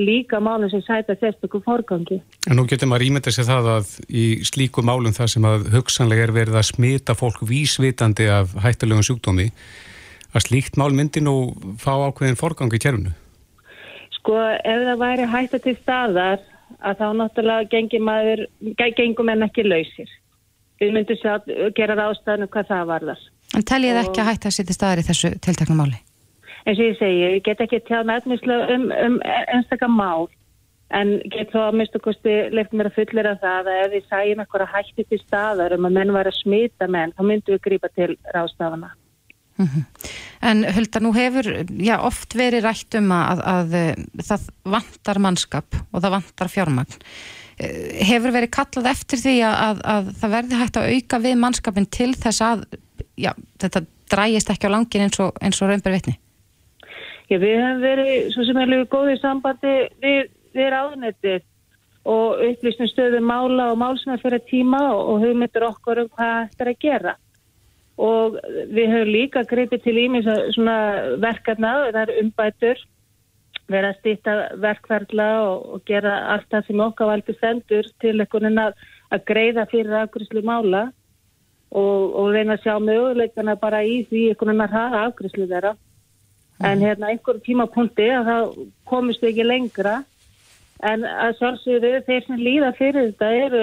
líka 0.00 0.40
málum 0.40 0.70
sem 0.70 0.82
sæta 0.86 1.16
sérstökum 1.18 1.62
forgangi 1.64 2.20
En 2.48 2.56
nú 2.58 2.64
getur 2.70 2.90
maður 2.90 3.08
ímynda 3.08 3.32
sér 3.34 3.48
það 3.48 3.70
að 3.76 3.92
í 4.08 4.24
slíku 4.46 4.84
málum 4.86 5.14
það 5.16 5.32
sem 5.34 5.48
að 5.48 5.68
hugsanlega 5.74 6.28
er 6.28 6.34
verið 6.36 6.58
að 6.60 6.68
smita 6.70 7.16
fólk 7.18 7.42
vísvitandi 7.48 8.28
af 8.32 8.54
hættulegum 8.64 9.06
sjúkdómi 9.06 9.48
að 10.34 10.44
slíkt 10.46 10.78
mál 10.80 10.92
myndi 10.94 11.22
nú 11.24 11.34
fá 11.80 11.94
ákveðin 11.96 12.38
forgang 12.38 12.74
í 12.74 12.80
kjærunu. 12.82 13.14
Sko 14.18 14.36
ef 14.38 14.84
það 14.88 15.02
væri 15.02 15.28
hætta 15.32 15.60
til 15.64 15.76
staðar 15.80 16.42
að 16.84 17.00
þá 17.00 17.06
náttúrulega 17.20 17.70
gengur 17.72 18.04
maður, 18.04 18.44
gengum 18.96 19.32
en 19.32 19.46
ekki 19.48 19.64
lausir. 19.66 20.10
Við 20.78 20.92
myndum 20.94 21.18
sjá 21.18 21.38
að 21.38 21.72
gera 21.78 21.96
ráðstæðinu 21.98 22.50
hvað 22.52 22.68
það 22.72 22.90
varðar. 22.92 23.24
En 23.56 23.64
teljið 23.64 23.96
og... 23.96 24.02
ekki 24.04 24.22
að 24.22 24.30
hætta 24.32 24.50
að 24.50 24.58
sitja 24.58 24.76
staðar 24.76 25.02
í 25.02 25.08
þessu 25.08 25.32
tiltakna 25.42 25.78
máli? 25.78 26.02
Eins 26.68 26.80
og 26.80 26.84
ég 26.84 26.98
segi, 26.98 27.22
ég 27.24 27.44
get 27.46 27.62
ekki 27.64 27.80
tjáð 27.88 28.10
meðmislega 28.10 28.74
um, 28.74 28.90
um 28.92 29.16
einstakar 29.56 29.90
mál 29.92 30.28
en 30.96 31.18
get 31.32 31.50
þá 31.52 31.60
að 31.66 31.78
mistu 31.82 32.00
kosti 32.00 32.36
leift 32.54 32.72
mér 32.76 32.90
að 32.90 32.96
fullera 32.96 33.34
það 33.42 33.70
að 33.72 33.82
ef 33.82 33.90
við 33.94 34.06
sæjum 34.08 34.42
eitthvað 34.42 34.70
hætti 34.72 35.04
til 35.08 35.20
staðar 35.20 35.76
um 35.76 35.88
að 35.88 35.98
menn 35.98 36.14
var 36.16 36.30
að 36.30 36.38
smita 36.38 36.88
menn, 36.88 37.12
þá 37.16 37.22
myndum 37.28 37.56
við 37.56 37.64
grípa 37.66 37.90
til 37.92 38.14
rástafana. 38.34 38.92
Mm 39.58 39.66
-hmm. 39.66 39.84
En 40.40 40.64
Hulda, 40.74 41.00
nú 41.00 41.12
hefur 41.12 41.44
já, 41.82 41.98
oft 41.98 42.34
verið 42.34 42.62
rætt 42.64 42.94
um 42.94 43.10
að, 43.12 43.40
að, 43.42 43.74
að 43.74 44.22
það 44.28 44.48
vantar 44.64 45.18
mannskap 45.18 45.74
og 45.92 46.02
það 46.02 46.10
vantar 46.10 46.48
fjármagn. 46.48 47.02
Hefur 48.06 48.30
verið 48.30 48.50
kallað 48.50 48.86
eftir 48.86 49.18
því 49.18 49.36
að, 49.42 49.80
að 49.84 50.12
það 50.20 50.30
verði 50.30 50.60
hægt 50.60 50.76
að 50.76 50.88
auka 50.94 51.18
við 51.18 51.36
mannskapin 51.36 51.86
til 51.90 52.14
þess 52.14 52.40
að 52.40 52.64
já, 53.18 53.32
þetta 53.58 53.82
drægist 54.08 54.50
ekki 54.50 54.70
á 54.70 54.74
langin 54.76 55.02
eins 55.08 55.20
og, 55.20 55.34
og 55.42 55.68
raunber 55.68 55.92
vitni? 55.92 56.18
Já, 57.28 57.36
við 57.36 57.58
hefum 57.60 57.80
verið 57.84 58.10
svo 58.32 58.44
sem 58.48 58.58
er 58.58 58.70
líka 58.70 58.88
góðið 58.94 59.18
sambandi 59.20 59.72
við, 60.00 60.28
við 60.56 60.68
ráðnettið 60.72 61.42
og 62.08 62.42
upplýstum 62.46 62.88
stöðu 62.88 63.18
mála 63.20 63.66
og 63.72 63.80
málsmeð 63.82 64.22
fyrir 64.22 64.44
tíma 64.48 64.80
og, 64.94 65.00
og 65.12 65.24
hugmyndur 65.26 65.66
okkur 65.66 66.04
um 66.04 66.12
hvað 66.14 66.36
þetta 66.48 66.64
er 66.64 66.70
að 66.70 66.78
gera. 66.84 67.16
Og 67.98 68.38
við 68.72 68.94
höfum 68.94 69.10
líka 69.12 69.42
greipið 69.50 69.82
til 69.84 70.22
svona 70.54 70.76
verkefna, 71.20 71.72
það 71.90 72.00
er 72.04 72.12
umbætur, 72.22 72.80
vera 73.68 73.90
að 73.92 73.98
stýta 73.98 74.36
verkverðla 74.62 75.26
og, 75.42 75.66
og 75.74 75.82
gera 75.84 76.14
allt 76.32 76.48
það 76.48 76.64
sem 76.68 76.80
okkar 76.80 77.10
valdi 77.10 77.34
sendur 77.36 77.90
til 78.00 78.14
einhvern 78.14 78.48
veginn 78.48 78.62
að, 78.62 78.78
að 79.12 79.26
greiða 79.28 79.66
fyrir 79.68 79.98
afgriðslu 79.98 80.44
mála 80.48 80.86
og, 81.76 82.16
og 82.16 82.32
reyna 82.32 82.56
að 82.56 82.64
sjá 82.64 82.78
möguleikana 82.80 83.58
bara 83.60 83.82
í 83.84 84.00
því 84.08 84.30
einhvern 84.30 84.54
veginn 84.54 84.64
að 84.64 84.72
hraða 84.78 85.04
afgriðslu 85.10 85.50
þeirra. 85.52 85.74
En 86.64 86.80
hérna 86.82 87.12
einhverjum 87.12 87.44
tímapunkti 87.46 88.08
að 88.10 88.30
það 88.30 88.46
komist 88.90 89.22
ekki 89.22 89.44
lengra 89.46 90.00
en 90.88 91.04
að 91.06 91.36
sjálfsögðu 91.38 92.00
þeir 92.06 92.24
sem 92.26 92.40
líða 92.42 92.72
fyrir 92.78 93.12
þetta 93.12 93.30
eru 93.46 93.62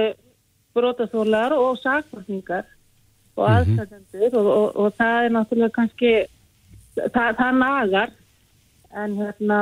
brotaþólar 0.75 1.55
og 1.55 1.79
sakvartningar 1.81 2.65
og 3.35 3.49
aðstæðendur 3.51 4.37
og, 4.39 4.47
og, 4.51 4.67
og 4.79 4.95
það 4.99 5.25
er 5.25 5.35
náttúrulega 5.35 5.75
kannski 5.75 6.13
það, 6.95 7.35
það 7.39 7.59
nagar 7.59 8.13
en 8.95 9.17
hérna 9.19 9.59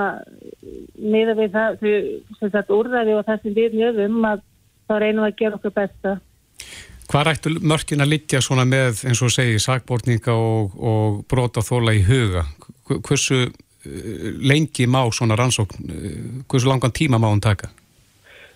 miða 1.00 1.34
við 1.38 1.56
það, 1.56 1.80
þau, 1.82 1.94
sem 2.40 2.54
sagt, 2.54 2.74
úrræði 2.74 3.18
og 3.18 3.26
það 3.28 3.42
sem 3.42 3.58
við 3.58 3.80
höfum 3.82 4.30
að 4.30 4.44
þá 4.90 4.96
reynum 5.02 5.26
að 5.26 5.38
gera 5.40 5.58
okkur 5.58 5.74
besta. 5.74 6.16
Hvað 7.10 7.26
rættu 7.28 7.54
mörkin 7.62 8.04
að 8.04 8.14
litja 8.14 8.42
svona 8.42 8.66
með, 8.68 9.04
eins 9.10 9.22
og 9.26 9.34
segi, 9.34 9.58
sakbortninga 9.62 10.34
og, 10.34 10.78
og 10.78 11.24
brota 11.30 11.66
þóla 11.66 11.96
í 11.98 12.04
huga? 12.06 12.46
Hv- 12.88 13.00
Hversu 13.08 13.40
eh, 13.44 14.34
lengi 14.44 14.88
má 14.88 15.04
svona 15.12 15.36
rannsókn, 15.40 15.88
eh, 15.90 16.44
hversu 16.50 16.68
langan 16.70 16.92
tíma 16.92 17.18
má 17.20 17.30
hún 17.32 17.42
taka? 17.42 17.70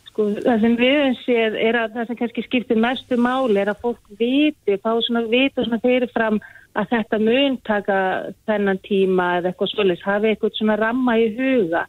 Sko, 0.09 0.29
það 0.45 0.61
sem 0.61 0.77
við 0.77 0.95
höfum 0.97 1.17
séð 1.23 1.57
er 1.61 1.75
að 1.81 1.91
það 1.97 2.07
sem 2.07 2.19
kannski 2.21 2.43
skiptir 2.47 2.79
mestu 2.81 3.17
máli 3.17 3.59
er 3.61 3.69
að 3.73 3.81
fólk 3.83 3.99
viti, 4.19 4.77
fá 4.81 4.91
svona 5.05 5.25
vita 5.29 5.63
svona 5.65 5.79
fyrirfram 5.83 6.39
að 6.77 6.89
þetta 6.93 7.19
mun 7.21 7.57
taka 7.65 7.97
þennan 8.45 8.79
tíma 8.85 9.27
eða 9.39 9.51
eitthvað 9.51 9.71
svolítið, 9.73 10.03
hafi 10.05 10.31
eitthvað 10.31 10.57
svona 10.57 10.75
ramma 10.81 11.17
í 11.17 11.29
huga 11.37 11.85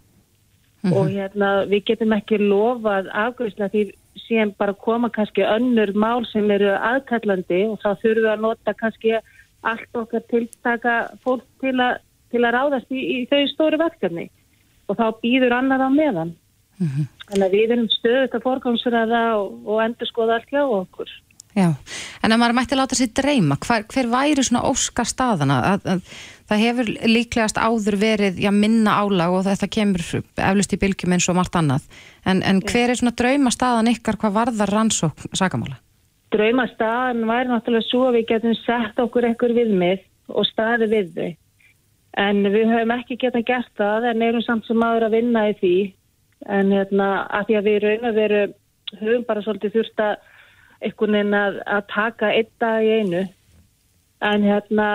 og 0.95 1.09
hérna 1.11 1.49
við 1.67 1.83
getum 1.91 2.13
ekki 2.15 2.39
lofað 2.39 3.09
afgjörsla 3.11 3.67
því 3.73 3.83
síðan 4.29 4.53
bara 4.59 4.73
koma 4.75 5.09
kannski 5.11 5.43
önnur 5.43 5.91
mál 5.95 6.25
sem 6.31 6.49
eru 6.55 6.71
aðkallandi 6.77 7.65
og 7.67 7.81
þá 7.83 7.89
þurfum 8.03 8.23
við 8.23 8.31
að 8.33 8.45
nota 8.45 8.75
kannski 8.79 9.17
allt 9.67 9.99
okkar 9.99 10.23
tiltaka 10.31 10.95
fólk 11.25 11.43
til 11.61 11.75
að, 11.83 11.99
til 12.33 12.43
að 12.45 12.55
ráðast 12.57 12.93
í, 12.93 13.01
í 13.01 13.19
þau 13.31 13.41
stóru 13.53 13.81
verkefni 13.81 14.29
og 14.89 14.99
þá 14.99 15.07
býður 15.23 15.57
annar 15.59 15.85
á 15.85 15.91
meðan. 15.93 16.35
Þannig 16.79 17.47
að 17.47 17.55
við 17.57 17.73
erum 17.75 17.89
stöðut 17.91 18.37
að 18.37 18.45
forgámsræða 18.45 19.23
og, 19.41 19.57
og 19.67 19.81
endur 19.83 20.09
skoða 20.09 20.39
allt 20.39 20.53
hjá 20.53 20.63
okkur. 20.63 21.11
Já, 21.57 21.73
en 22.23 22.35
að 22.35 22.39
maður 22.39 22.55
mætti 22.59 22.77
láta 22.77 22.97
sér 22.99 23.09
dreyma, 23.17 23.57
hver, 23.65 23.87
hver 23.91 24.09
væri 24.13 24.45
svona 24.47 24.63
óska 24.69 25.03
staðana? 25.09 25.57
Að, 25.73 25.89
að, 25.91 26.13
það 26.51 26.63
hefur 26.63 26.91
líklegast 27.09 27.59
áður 27.59 27.97
verið 27.99 28.39
já, 28.45 28.51
minna 28.55 28.95
álag 29.01 29.35
og 29.35 29.43
þetta 29.49 29.71
kemur 29.75 30.05
eflust 30.05 30.77
í 30.77 30.81
bylgjum 30.85 31.17
eins 31.17 31.27
og 31.33 31.39
margt 31.41 31.59
annað. 31.59 31.89
En, 32.29 32.45
en 32.47 32.63
hver 32.63 32.93
er 32.93 33.01
svona 33.01 33.17
drauma 33.19 33.53
staðan 33.55 33.91
ykkar 33.91 34.21
hvað 34.21 34.37
varðar 34.39 34.75
rannsókn 34.77 35.35
sakamála? 35.41 35.81
Draumastaðan 36.37 37.25
væri 37.27 37.51
náttúrulega 37.51 37.89
svo 37.89 38.05
að 38.11 38.21
við 38.21 38.31
getum 38.35 38.57
sett 38.61 39.03
okkur 39.03 39.27
einhver 39.27 39.57
viðmið 39.57 40.05
og 40.29 40.47
staði 40.47 40.91
við 40.93 41.13
þau. 41.17 41.31
En 42.19 42.43
við 42.51 42.67
höfum 42.73 42.93
ekki 42.97 43.19
getað 43.23 43.47
gert 43.47 43.71
það 43.79 44.09
en 44.11 44.25
erum 44.27 44.43
samt 44.43 44.67
sem 44.67 44.79
maður 44.81 45.07
að 45.07 45.17
vinna 45.21 45.45
í 45.51 45.55
því. 45.61 45.77
En 46.59 46.73
hérna, 46.75 47.09
að 47.35 47.49
því 47.49 47.59
að 47.59 47.69
við 47.69 47.79
raun 47.85 48.09
og 48.09 48.17
veru 48.17 48.43
höfum 48.99 49.27
bara 49.29 49.43
svolítið 49.45 49.77
þurft 49.77 50.03
að 50.03 50.15
einhvern 50.87 51.19
veginn 51.19 51.37
að, 51.39 51.59
að 51.67 51.89
taka 51.93 52.31
einn 52.35 52.53
dag 52.63 52.87
í 52.87 52.95
einu. 53.01 53.25
En 54.29 54.47
hérna, 54.47 54.87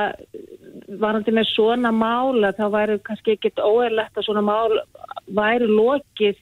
varandi 1.00 1.32
með 1.32 1.52
svona 1.54 1.94
mála 1.96 2.52
þá 2.58 2.66
væri 2.74 2.98
kannski 3.08 3.38
ekkit 3.38 3.62
óerlegt 3.64 4.18
að 4.18 4.28
svona 4.28 4.44
mál 4.44 4.80
væri 5.32 5.70
lokið 5.70 6.42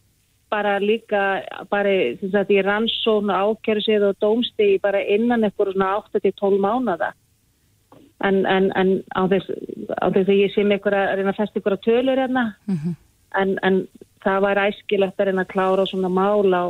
bara 0.52 0.80
líka 0.82 1.22
bara 1.72 1.92
sem 2.20 2.32
sagt, 2.34 2.52
í 2.52 2.62
rannsókn 2.66 3.32
og 3.32 3.62
dómstigi 4.20 4.80
bara 4.84 5.00
innan 5.02 5.46
eitthvað 5.46 5.76
svona 5.76 5.94
8-12 6.02 6.58
mánada. 6.60 7.14
En, 8.22 8.44
en, 8.46 8.70
en 8.78 8.90
á 9.18 9.26
þess, 9.32 9.50
á 9.98 10.08
þess 10.14 10.30
að 10.30 10.38
ég 10.38 10.52
sé 10.54 10.62
eitthvað 10.62 10.98
að 11.00 11.16
reyna 11.18 11.32
að 11.32 11.40
festa 11.40 11.58
eitthvað 11.58 11.80
tölur 11.88 12.20
hérna, 12.22 12.44
en, 13.40 13.56
en 13.66 13.80
það 14.22 14.44
var 14.46 14.62
æskilegt 14.68 15.20
að 15.20 15.32
reyna 15.32 15.46
að 15.48 15.54
klára 15.56 15.86
svona 15.90 16.12
mál 16.14 16.54
á, 16.54 16.66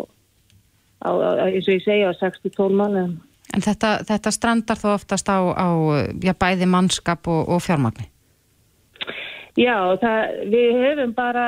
á, 1.03 1.09
á 1.11 1.43
eins 1.49 1.67
og 1.67 1.75
ég 1.75 1.83
segja, 1.83 2.13
á 2.13 2.21
6-12 2.21 2.77
mánuðum. 2.79 3.17
En 3.51 3.65
þetta, 3.65 3.97
þetta 4.07 4.31
strandar 4.31 4.79
þó 4.79 4.93
oftast 4.93 5.27
á, 5.27 5.39
á 5.51 5.67
já, 6.23 6.31
bæði 6.31 6.69
mannskap 6.71 7.27
og, 7.27 7.49
og 7.51 7.59
fjármagni. 7.65 8.07
Já, 9.59 9.75
það, 9.99 10.35
við 10.53 10.79
höfum 10.79 11.13
bara, 11.17 11.47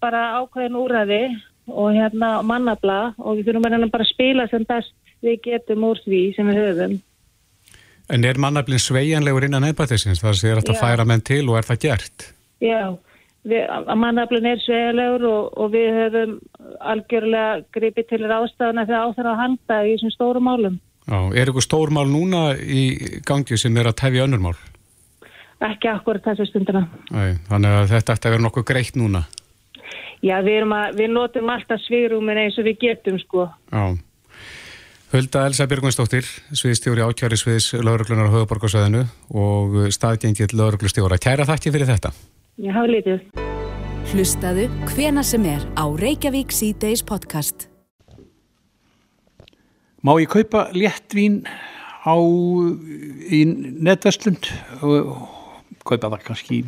bara 0.00 0.22
ákveðin 0.40 0.78
úræði 0.80 1.22
og 1.68 1.92
hérna 1.92 2.38
mannabla 2.46 3.12
og 3.20 3.36
við 3.36 3.50
þurfum 3.50 3.90
bara 3.92 4.06
að 4.06 4.12
spila 4.14 4.48
sem 4.48 4.64
best 4.64 4.94
við 5.22 5.42
getum 5.44 5.84
úr 5.90 6.00
því 6.06 6.22
sem 6.36 6.48
við 6.48 6.62
höfum. 6.62 7.00
En 8.12 8.24
er 8.28 8.36
mannaflinn 8.40 8.82
sveigjanlegur 8.82 9.46
innan 9.46 9.64
ennbættisins? 9.70 10.20
Það 10.20 10.36
sé 10.36 10.52
að 10.52 10.68
Já. 10.68 10.80
færa 10.80 11.06
menn 11.08 11.24
til 11.24 11.46
og 11.48 11.56
er 11.56 11.68
það 11.68 11.82
gert? 11.86 12.26
Já, 12.60 12.82
mannaflin 13.96 14.46
er 14.46 14.60
svegilegur 14.62 15.24
og, 15.30 15.46
og 15.56 15.72
við 15.72 15.88
höfum 15.96 16.34
algjörlega 16.92 17.62
gripið 17.74 18.10
til 18.10 18.20
ráðstafana 18.26 18.84
þegar 18.86 19.08
áþara 19.08 19.32
að 19.32 19.40
handa 19.40 19.80
í 19.86 19.94
þessum 19.94 20.14
stóru 20.14 20.44
málum. 20.44 20.76
Já, 21.08 21.18
er 21.32 21.48
eitthvað 21.48 21.66
stórmál 21.66 22.06
núna 22.10 22.42
í 22.60 22.84
gangi 23.26 23.58
sem 23.58 23.80
er 23.80 23.90
að 23.90 23.98
tefja 24.04 24.28
önnur 24.28 24.44
mál? 24.44 24.54
Ekki 25.62 25.88
akkurat 25.90 26.24
þessu 26.26 26.50
stundina. 26.50 26.84
Æ, 27.10 27.40
þannig 27.48 27.76
að 27.80 27.90
þetta 27.96 28.14
ætti 28.16 28.28
að 28.28 28.36
vera 28.36 28.44
nokkuð 28.44 28.68
greitt 28.68 28.98
núna. 28.98 29.24
Já, 30.22 30.36
við, 30.44 30.68
að, 30.68 30.98
við 31.00 31.12
notum 31.16 31.50
alltaf 31.50 31.82
svigrúmin 31.82 32.44
eins 32.44 32.58
og 32.60 32.68
við 32.68 32.78
getum 32.84 33.18
sko. 33.22 33.48
Já. 33.72 33.96
Hulda 35.12 35.42
Elsa 35.44 35.66
Björgvinsdóttir, 35.68 36.24
sviðstjóri 36.56 37.02
ákjæri 37.04 37.36
sviðs 37.36 37.66
lauruglunar 37.84 38.30
á 38.30 38.34
höfuborgarsæðinu 38.34 39.02
og 39.36 39.76
staðgengill 39.92 40.48
lauruglustjóra. 40.56 41.18
Kæra 41.20 41.44
þakki 41.48 41.72
fyrir 41.74 41.90
þetta. 41.90 42.14
Ég 42.64 42.72
hafa 42.72 42.88
lítið. 42.88 43.26
Hlustaðu 44.12 44.66
hvena 44.94 45.24
sem 45.26 45.44
er 45.52 45.66
á 45.76 45.84
Reykjavík 45.84 46.54
C-Days 46.56 47.04
podcast. 47.04 47.68
Má 50.00 50.16
ég 50.16 50.32
kaupa 50.32 50.70
léttvín 50.72 51.42
á 52.08 52.16
í 53.28 53.44
netverslund 53.44 54.48
og 54.80 55.28
kaupa 55.84 56.08
það 56.08 56.28
kannski 56.30 56.62
í 56.62 56.64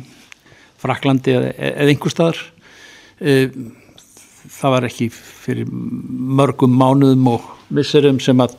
Fraklandi 0.85 1.33
eða, 1.33 1.55
eða 1.73 1.89
einhver 1.89 2.13
staðar 2.13 2.45
Eh, 3.23 3.47
það 4.51 4.73
var 4.73 4.85
ekki 4.89 5.07
fyrir 5.15 5.69
mörgum 5.71 6.73
mánuðum 6.75 7.29
og 7.31 7.45
misserum 7.73 8.19
sem 8.23 8.41
að 8.43 8.57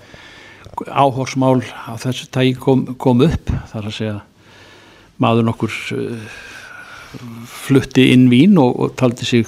áhorsmál 0.86 1.62
á 1.64 1.94
þessu 2.00 2.28
tægi 2.32 2.57
kom, 2.61 2.84
kom 3.00 3.22
upp 3.24 3.52
þar 3.70 3.88
að 3.88 3.96
segja 3.96 4.16
maður 5.22 5.48
nokkur 5.48 5.76
uh, 5.96 6.40
flutti 7.48 8.11
inn 8.12 8.26
vín 8.32 8.59
og, 8.61 8.74
og 8.76 8.96
taldi 8.98 9.28
sig 9.28 9.46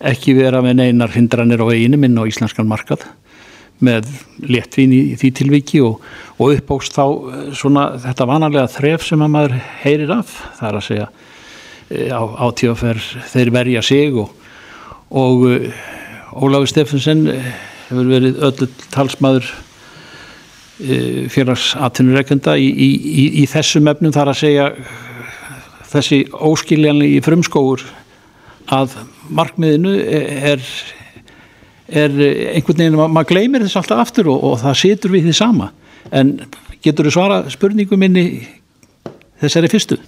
ekki 0.00 0.34
vera 0.38 0.62
með 0.64 0.78
neinar 0.80 1.12
hindranir 1.12 1.60
á 1.60 1.66
veginu 1.68 1.98
minn 2.00 2.16
á 2.16 2.24
íslenskan 2.24 2.68
markað 2.68 3.04
með 3.84 4.08
léttvín 4.44 4.92
í 4.92 5.16
því 5.20 5.30
tilviki 5.36 5.80
og, 5.84 6.00
og 6.36 6.54
uppbókst 6.56 6.96
þá 6.96 7.04
eh, 7.04 7.46
svona 7.56 7.86
þetta 8.00 8.28
vanalega 8.28 8.68
þref 8.72 9.06
sem 9.08 9.24
að 9.24 9.32
maður 9.34 9.56
heyrir 9.84 10.12
af 10.18 10.34
það 10.58 10.68
er 10.68 10.78
að 10.80 10.86
segja 10.88 11.06
eh, 11.08 12.12
á, 12.12 12.22
á 12.24 12.46
tíaferð 12.56 13.08
þeir 13.32 13.52
verja 13.56 13.84
sig 13.84 14.20
og, 14.20 14.32
og 15.10 15.46
Óláfi 16.30 16.70
Steffensen 16.70 17.24
hefur 17.90 18.08
verið 18.10 18.38
öllu 18.48 18.68
talsmaður 18.94 19.46
uh, 19.50 21.28
félagsatvinnureikenda 21.34 22.56
í, 22.60 22.68
í, 22.70 22.90
í, 22.94 23.24
í 23.42 23.46
þessum 23.50 23.90
efnum 23.92 24.14
þar 24.14 24.32
að 24.32 24.40
segja 24.44 24.68
þessi 25.90 26.22
óskiljanlega 26.30 27.18
í 27.18 27.24
frumskóur 27.26 27.82
að 28.70 28.94
markmiðinu 29.34 29.96
er 30.06 30.62
er 31.90 32.12
einhvern 32.54 32.78
veginn, 32.78 32.94
ma- 33.00 33.08
maður 33.10 33.32
gleymir 33.32 33.64
þess 33.64 33.80
alltaf 33.80 33.98
aftur 34.04 34.28
og, 34.30 34.44
og 34.46 34.60
það 34.62 34.76
situr 34.78 35.10
við 35.10 35.24
því 35.26 35.32
sama 35.34 35.72
en 36.14 36.36
getur 36.84 37.08
þú 37.08 37.14
svara 37.16 37.38
spurningum 37.50 37.98
minni 37.98 38.22
þessari 39.42 39.70
fyrstu? 39.72 39.98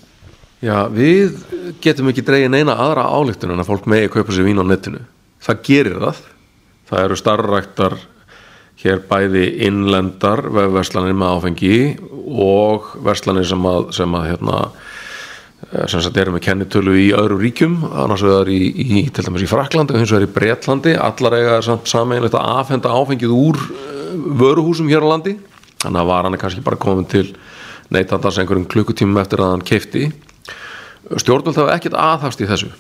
Já, 0.63 0.87
við 0.95 1.41
getum 1.83 2.13
ekki 2.13 2.23
dregið 2.23 2.53
neina 2.55 2.77
aðra 2.79 3.09
álíktun 3.11 3.51
en 3.51 3.65
að 3.65 3.67
fólk 3.73 3.89
megi 3.91 4.13
kaupa 4.15 4.31
sér 4.31 4.47
vín 4.47 4.63
á 4.63 4.65
netinu. 4.71 5.01
Það 5.43 5.63
gerir 5.67 5.99
það. 6.05 6.21
Það 6.93 7.05
eru 7.07 7.17
starfræktar 7.17 7.95
hér 8.83 8.99
bæði 9.09 9.47
innlendar 9.65 10.43
vefverslanir 10.53 11.15
með 11.17 11.31
áfengi 11.39 11.77
og 12.29 12.91
verslanir 13.07 13.47
sem 13.49 13.65
að, 13.71 13.87
sem 13.97 14.17
að 14.19 14.27
hérna, 14.29 14.59
eh, 15.71 15.87
sem 15.89 16.03
sagt 16.05 16.21
eru 16.21 16.35
með 16.35 16.45
kennitölu 16.51 16.99
í 17.01 17.07
öðru 17.17 17.39
ríkjum, 17.41 17.79
annars 18.05 18.27
vegar 18.27 18.53
í, 18.53 18.61
í 18.69 19.07
til 19.09 19.25
dæmis 19.25 19.47
í 19.47 19.49
Fraklandi 19.49 19.97
og 19.97 20.03
hins 20.03 20.13
vegar 20.13 20.29
í 20.29 20.33
Bretlandi. 20.37 20.95
Allar 21.01 21.39
eiga 21.39 21.57
samt 21.65 21.89
sameinlegt 21.89 22.37
að 22.37 22.53
afhenda 22.59 22.93
áfengið 22.93 23.33
úr 23.39 23.63
eh, 23.73 24.05
vöruhúsum 24.45 24.93
hér 24.93 25.09
á 25.09 25.13
landi. 25.15 25.39
Þannig 25.81 26.05
að 26.05 26.13
varan 26.13 26.37
er 26.37 26.45
kannski 26.45 26.67
bara 26.67 26.81
komin 26.83 27.09
til 27.09 27.31
neytandans 27.89 28.37
einhverjum 28.37 28.69
klukkutímum 28.69 29.25
eftir 29.25 29.41
að 29.41 29.57
hann 29.57 29.65
keifti 29.65 30.11
stjórnvöld 31.21 31.59
hafa 31.59 31.77
ekkert 31.77 31.97
aðhafst 31.99 32.45
í 32.45 32.49
þessu 32.49 32.71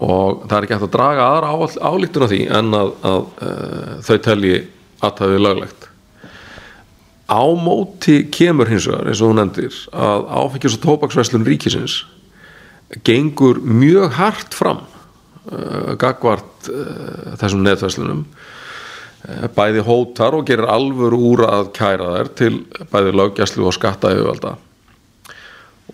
og 0.00 0.44
það 0.48 0.56
er 0.56 0.66
ekki 0.66 0.76
hægt 0.76 0.86
að 0.86 0.94
draga 0.94 1.24
aðra 1.28 1.68
álíktun 1.84 2.24
af 2.24 2.30
því 2.32 2.40
en 2.56 2.76
að, 2.76 2.92
að 3.04 3.24
uh, 3.44 3.90
þau 4.06 4.16
telji 4.24 4.60
aðtæðið 5.04 5.42
löglegt. 5.44 5.88
Á 7.30 7.42
móti 7.54 8.16
kemur 8.32 8.70
hins 8.70 8.88
vegar 8.88 9.10
eins 9.10 9.20
og 9.20 9.30
þú 9.30 9.36
nefndir 9.38 9.76
að 9.92 10.24
áfengis 10.40 10.78
og 10.78 10.82
tóbaksverslun 10.86 11.44
ríkisins 11.46 12.00
gengur 13.06 13.60
mjög 13.62 14.16
hart 14.16 14.56
fram 14.56 14.80
uh, 15.52 15.92
gagvart 16.00 16.72
uh, 16.72 17.36
þessum 17.42 17.62
netverslunum. 17.66 18.24
Uh, 19.20 19.46
bæði 19.54 19.84
hótar 19.84 20.34
og 20.38 20.48
gerir 20.48 20.72
alvör 20.72 21.14
úr 21.14 21.44
að 21.46 21.70
kæra 21.76 22.16
þær 22.16 22.34
til 22.40 22.52
bæði 22.90 23.14
löggæslu 23.20 23.68
og 23.68 23.76
skatta 23.76 24.16
yfirvalda 24.16 24.56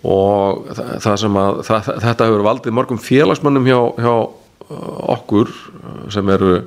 og 0.05 0.67
það, 0.75 1.15
sem 1.23 1.39
að 1.41 1.63
það, 1.67 1.89
þetta 2.03 2.27
hefur 2.27 2.45
valdið 2.45 2.77
mörgum 2.77 3.01
félagsmönnum 3.01 3.65
hjá, 3.69 3.79
hjá 4.03 4.13
uh, 4.13 4.93
okkur 5.15 5.49
uh, 5.49 6.05
sem 6.13 6.29
eru 6.35 6.59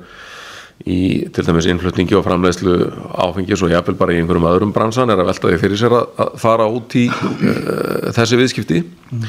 í 0.81 1.29
til 1.29 1.45
dæmis 1.45 1.67
innflutningi 1.69 2.15
og 2.17 2.23
framleiðslu 2.25 2.75
áfengis 3.21 3.61
og 3.61 3.69
jafnvel 3.69 3.97
bara 3.99 4.15
í 4.15 4.21
einhverjum 4.21 4.47
öðrum 4.49 4.71
bransan 4.73 5.13
er 5.13 5.21
að 5.21 5.29
velta 5.29 5.51
því 5.51 5.59
fyrir 5.61 5.77
sér 5.77 5.95
að, 5.99 6.31
fara 6.41 6.65
út 6.65 6.95
í 6.97 7.05
uh, 7.11 8.09
þessi 8.17 8.39
viðskipti 8.39 8.81
mm. 8.81 9.27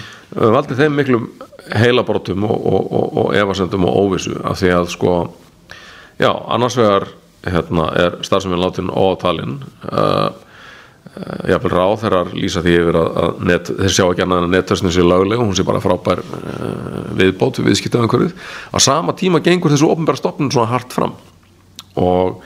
valdið 0.57 0.85
þeim 0.85 0.97
miklum 0.99 1.27
heilabrótum 1.77 2.47
og, 2.49 2.57
og, 2.57 2.87
og, 2.89 3.19
og 3.23 3.35
efasendum 3.39 3.85
og 3.89 3.99
óvissu 4.01 4.39
af 4.41 4.59
því 4.63 4.73
að 4.79 4.89
sko 4.95 5.17
já, 6.19 6.33
annars 6.33 6.79
vegar 6.81 7.11
hérna, 7.43 7.91
er 7.99 8.19
starfseminn 8.25 8.63
látin 8.63 8.91
ótalinn 8.91 9.61
uh, 9.91 10.31
jafnvel 11.13 11.73
ráð 11.73 11.99
þeirra 12.01 12.21
lýsa 12.33 12.63
því 12.65 12.75
yfir 12.81 12.97
að, 12.97 13.41
net, 13.45 13.69
þeir 13.69 13.93
sjá 13.93 14.05
ekki 14.07 14.25
annað 14.25 14.39
en 14.41 14.47
að 14.47 14.55
netversnin 14.55 14.95
sé 14.95 15.05
lögleg 15.05 15.43
og 15.43 15.51
hún 15.51 15.59
sé 15.59 15.67
bara 15.69 15.83
frábær 15.85 16.23
uh, 16.25 17.11
viðbót 17.19 17.61
við 17.61 17.69
viðskiptaðankurðið 17.69 18.33
á 18.73 18.79
sama 18.81 19.13
tíma 19.19 19.43
gengur 19.45 19.75
þessu 19.75 19.91
ofnbæra 19.93 20.21
stopnum 20.23 20.49
svona 20.55 20.73
hart 20.73 20.97
fram. 20.97 21.13
Og 22.01 22.41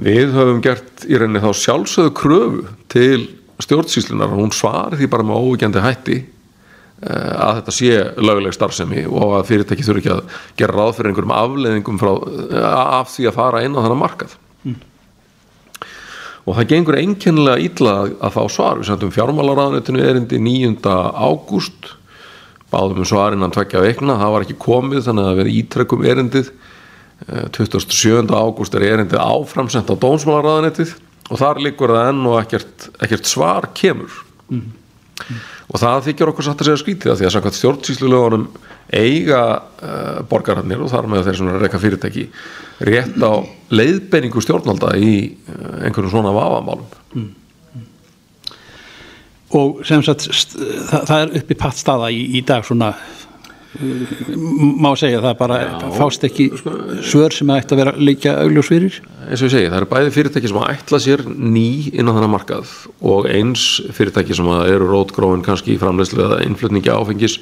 við 0.00 0.32
höfum 0.32 0.64
gert 0.64 1.04
í 1.04 1.20
reyni 1.20 1.44
þá 1.44 1.50
sjálfsögðu 1.60 2.16
kröfu 2.16 2.66
til 2.92 3.28
stjórnsýslunar 3.60 4.32
og 4.32 4.46
hún 4.46 4.56
svar 4.56 4.96
því 4.96 5.10
bara 5.12 5.26
með 5.28 5.44
óvíkjandi 5.44 5.84
hætti 5.84 6.20
uh, 6.24 7.32
að 7.36 7.60
þetta 7.60 7.78
sé 7.82 8.04
löguleg 8.16 8.56
starfsemi 8.56 9.04
og 9.10 9.42
að 9.42 9.50
fyrirtæki 9.52 9.84
þurfi 9.84 10.06
ekki 10.06 10.16
að 10.16 10.38
gera 10.62 10.78
ráð 10.78 10.94
fyrir 10.96 11.12
einhverjum 11.12 11.36
afleðingum 11.36 12.00
frá, 12.00 12.14
af 13.04 13.12
því 13.12 13.28
að 13.28 13.42
fara 13.42 13.66
inn 13.66 13.76
á 13.76 13.84
þennan 13.84 14.06
markað 14.08 14.40
og 16.46 16.56
það 16.56 16.68
gengur 16.72 16.98
einkennilega 16.98 17.64
illa 17.66 17.94
að, 18.08 18.32
fá 18.34 18.42
svar 18.52 18.80
við 18.80 18.90
sendum 18.90 19.12
fjármálaráðanetinu 19.14 20.02
erindi 20.04 20.40
9. 20.40 20.80
ágúst 21.14 21.94
báðum 22.70 23.02
um 23.02 23.08
svarinn 23.08 23.44
að 23.44 23.56
tvekja 23.58 23.82
veikna, 23.82 24.18
það 24.20 24.34
var 24.34 24.46
ekki 24.46 24.58
komið 24.62 25.06
þannig 25.08 25.28
að 25.28 25.40
vera 25.40 25.54
ítrekkum 25.60 26.04
erindið 26.06 26.52
27. 27.56 28.30
ágúst 28.30 28.76
er 28.78 28.86
erindið 28.88 29.20
áframsend 29.20 29.90
á 29.92 29.94
dónsmálaráðanetið 30.00 30.94
og 31.30 31.40
þar 31.40 31.60
likur 31.66 31.92
það 31.94 32.12
enn 32.12 32.28
og 32.30 32.38
ekkert, 32.40 32.86
ekkert 33.02 33.28
svar 33.28 33.68
kemur 33.76 34.14
mm. 34.48 34.68
Mm. 35.28 35.40
og 35.68 35.82
það 35.82 36.06
þykir 36.08 36.32
okkur 36.32 36.46
satt 36.46 36.62
að 36.62 36.70
segja 36.70 36.82
skvítið 36.82 37.12
að 37.12 37.20
því 37.20 37.28
að 37.28 37.34
samkvæmt 37.34 37.58
stjórnsýslulegunum 37.58 38.46
eiga 39.00 39.42
uh, 39.60 40.20
borgararnir 40.30 40.82
og 40.82 40.90
þar 40.92 41.10
með 41.10 41.28
þeir 41.28 41.38
sem 41.40 41.50
er 41.50 41.58
að 41.58 41.66
reyka 41.66 41.82
fyrirtæki 41.82 42.26
rétt 42.90 43.20
á 43.20 43.32
leiðbenningu 43.74 44.42
stjórnvalda 44.44 44.94
í 44.98 45.14
uh, 45.30 45.76
einhverjum 45.86 46.14
svona 46.14 46.34
vafamálum 46.34 46.88
mm. 47.14 47.30
og 49.60 49.84
sem 49.88 50.04
sagt 50.06 50.28
það, 50.30 51.00
það 51.10 51.16
er 51.20 51.34
uppi 51.42 51.58
patt 51.64 51.80
staða 51.80 52.12
í, 52.14 52.24
í 52.40 52.44
dag 52.46 52.66
svona 52.66 52.94
má 53.78 54.90
segja 54.98 55.20
það 55.22 55.34
bara 55.38 55.56
Já, 55.62 55.74
fást 55.94 56.24
ekki 56.26 56.48
sko, 56.58 56.72
svör 57.06 57.34
sem 57.34 57.50
ætti 57.54 57.76
að 57.76 57.80
vera 57.84 57.92
líka 58.02 58.32
augljósfyrir 58.42 58.96
eins 59.28 59.42
og 59.44 59.46
ég 59.46 59.52
segi, 59.54 59.68
það 59.70 59.76
eru 59.78 59.88
bæði 59.92 60.14
fyrirtæki 60.16 60.50
sem 60.50 60.58
að 60.58 60.72
ætla 60.72 61.00
sér 61.04 61.22
ný 61.30 61.68
inn 61.94 62.10
á 62.10 62.12
þennan 62.16 62.32
markað 62.32 62.72
og 63.12 63.28
eins 63.30 63.66
fyrirtæki 63.94 64.34
sem 64.34 64.50
eru 64.64 64.88
rótgróin 64.90 65.44
kannski 65.46 65.76
í 65.76 65.78
framleyslu 65.78 66.24
eða 66.26 66.40
innflutningi 66.48 66.90
áfengis 66.90 67.38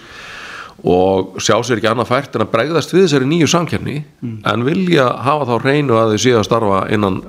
og 0.84 1.40
sjá 1.40 1.56
sér 1.64 1.80
ekki 1.80 1.90
annað 1.94 2.12
fært 2.12 2.36
en 2.36 2.44
að 2.44 2.52
bregðast 2.52 2.92
við 2.92 3.06
þessari 3.06 3.30
nýju 3.32 3.48
samkjörni 3.54 3.96
mm. 4.04 4.36
en 4.52 4.68
vilja 4.68 5.08
hafa 5.24 5.48
þá 5.48 5.64
reynu 5.64 5.96
að 5.96 6.12
þau 6.12 6.22
séu 6.26 6.36
að 6.38 6.46
starfa 6.50 6.84
innan 6.94 7.22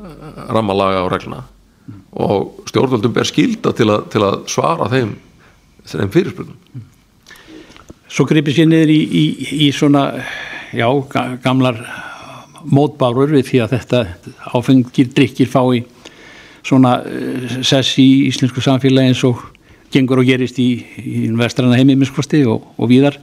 rammalaga 0.51 1.07
og 1.07 1.11
regluna 1.15 1.41
mm. 1.47 2.03
og 2.27 2.67
stjórnvöldum 2.69 3.15
ber 3.15 3.31
skilda 3.31 3.71
til 3.79 3.89
að, 3.95 4.05
til 4.11 4.27
að 4.27 4.41
svara 4.51 4.91
þeim, 4.91 5.15
þeim 5.87 6.13
fyrirspurnum 6.19 6.59
mm. 6.59 6.87
Svo 8.10 8.26
gripir 8.26 8.55
sér 8.57 8.70
niður 8.70 8.89
í, 8.89 8.99
í, 9.05 9.26
í 9.68 9.72
svona 9.76 10.07
já, 10.74 10.88
gamlar 11.43 11.78
mótbárur 12.70 13.32
við 13.36 13.45
því 13.51 13.62
að 13.64 13.76
þetta 13.76 14.01
áfengir 14.57 15.12
drikkir 15.16 15.49
fái 15.49 15.84
svona 16.66 16.99
uh, 17.05 17.60
sess 17.62 17.99
í 18.01 18.07
íslensku 18.28 18.64
samfélagi 18.66 19.14
eins 19.14 19.22
og 19.28 19.43
gengur 19.93 20.22
og 20.22 20.30
gerist 20.30 20.60
í, 20.62 20.72
í 21.01 21.30
vestrana 21.38 21.78
heimimiskvosti 21.78 22.43
og, 22.49 22.66
og 22.78 22.89
víðar. 22.91 23.20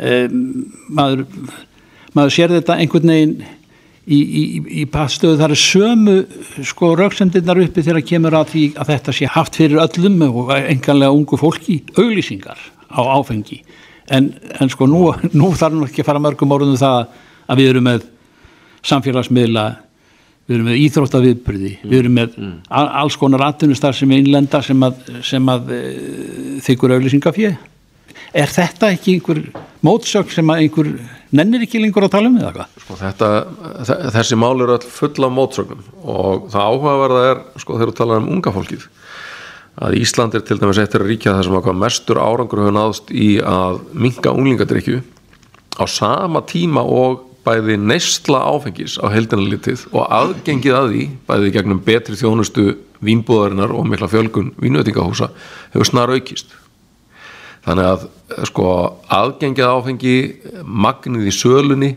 Um, 0.00 0.70
maður, 0.94 1.26
maður 2.16 2.36
sér 2.36 2.54
þetta 2.54 2.78
einhvern 2.80 3.12
veginn 3.12 3.34
í, 4.06 4.18
í, 4.18 4.44
í 4.82 4.86
pastöðu 4.90 5.38
þar 5.42 5.54
er 5.54 5.60
sömu 5.60 6.16
sko 6.70 6.94
rauksendirnar 6.98 7.60
uppi 7.66 7.84
þegar 7.84 8.06
kemur 8.06 8.38
að 8.40 8.54
því 8.54 8.64
að 8.78 8.94
þetta 8.94 9.16
sé 9.18 9.34
haft 9.34 9.58
fyrir 9.60 9.82
öllum 9.82 10.22
og 10.30 10.54
enganlega 10.56 11.14
ungu 11.14 11.38
fólki 11.40 11.82
auglýsingar 11.98 12.62
á 12.90 13.00
áfengi 13.18 13.60
en, 14.10 14.32
en 14.60 14.72
sko 14.72 14.88
nú, 14.90 15.04
nú 15.36 15.52
þarf 15.58 15.76
nú 15.76 15.86
ekki 15.86 16.02
að 16.04 16.10
fara 16.10 16.22
mörgum 16.22 16.56
orðum 16.56 16.80
það 16.80 17.14
að 17.50 17.62
við 17.62 17.72
erum 17.72 17.88
með 17.88 18.04
samfélagsmiðla 18.90 19.64
við 20.50 20.56
erum 20.56 20.68
með 20.70 20.82
íþróttaviðbyrði 20.84 21.72
mm. 21.76 21.88
við 21.90 21.98
erum 22.02 22.16
með 22.18 22.36
mm. 22.40 22.54
alls 22.74 23.18
konar 23.20 23.46
atvinnustar 23.46 23.96
sem 23.96 24.10
er 24.10 24.22
innlenda 24.24 24.62
sem 24.66 24.86
að, 24.86 25.02
sem 25.26 25.50
að 25.52 25.74
e, 25.76 25.80
þykkur 26.66 26.96
auðlýsingafið 26.96 27.50
er 28.40 28.50
þetta 28.50 28.90
ekki 28.94 29.16
einhver 29.16 29.42
mótsök 29.86 30.32
sem 30.34 30.50
að 30.52 30.64
einhver 30.64 30.90
nennir 31.34 31.64
ekki 31.66 31.80
lengur 31.82 32.06
að 32.06 32.14
tala 32.16 32.30
um 32.30 32.38
eða 32.40 32.52
hvað? 32.56 32.74
Sko 32.82 32.98
þetta, 32.98 33.30
þessi 34.16 34.38
mál 34.38 34.54
eru 34.56 34.74
all 34.76 34.90
fulla 34.98 35.30
af 35.30 35.36
mótsökum 35.36 35.84
og 36.02 36.48
það 36.50 36.66
áhugaverða 36.66 37.22
er 37.28 37.42
sko 37.62 37.78
þegar 37.78 37.92
þú 37.92 37.96
talar 38.00 38.22
um 38.22 38.30
unga 38.36 38.54
fólkið 38.54 38.88
að 39.78 39.96
Ísland 40.00 40.34
er 40.34 40.44
til 40.44 40.58
dæmis 40.60 40.80
eittir 40.82 41.04
að 41.04 41.10
ríkja 41.12 41.36
það 41.36 41.46
sem 41.46 41.58
að 41.60 41.80
mestur 41.84 42.20
árangur 42.20 42.62
hefur 42.64 42.76
náðst 42.76 43.10
í 43.14 43.30
að 43.44 43.80
minga 43.94 44.34
unglingadrykju 44.34 45.02
á 45.80 45.84
sama 45.88 46.42
tíma 46.48 46.82
og 46.82 47.26
bæði 47.46 47.78
neysla 47.80 48.42
áfengis 48.50 48.98
á 49.00 49.08
heldinalitið 49.12 49.86
og 49.94 50.04
aðgengið 50.12 50.76
að 50.76 50.90
því 50.92 51.04
bæði 51.28 51.52
gegnum 51.54 51.82
betri 51.86 52.18
þjónustu 52.20 52.66
vínbúðarinnar 53.04 53.72
og 53.72 53.86
mikla 53.88 54.10
fjölgun 54.12 54.52
vínveitingahúsa 54.60 55.30
hefur 55.72 55.88
snar 55.88 56.12
aukist 56.12 56.52
þannig 57.64 57.88
að 57.94 58.06
sko 58.50 58.66
aðgengið 59.12 59.72
áfengi 59.72 60.16
magnið 60.64 61.30
í 61.30 61.34
sölunni 61.34 61.90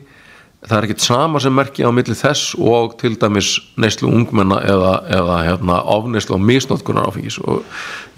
það 0.63 0.77
er 0.77 0.87
ekkit 0.87 1.03
sama 1.03 1.41
sem 1.43 1.55
merkja 1.55 1.89
á 1.89 1.95
milli 1.95 2.15
þess 2.17 2.53
og 2.59 2.95
til 3.01 3.15
dæmis 3.19 3.55
neyslu 3.79 4.09
ungmenna 4.11 4.61
eða, 4.63 4.93
eða 5.11 5.39
hérna, 5.49 5.79
ofneyslu 5.95 6.37
og 6.37 6.45
misnótkunar 6.47 7.09
áfengis 7.09 7.39
og 7.43 7.63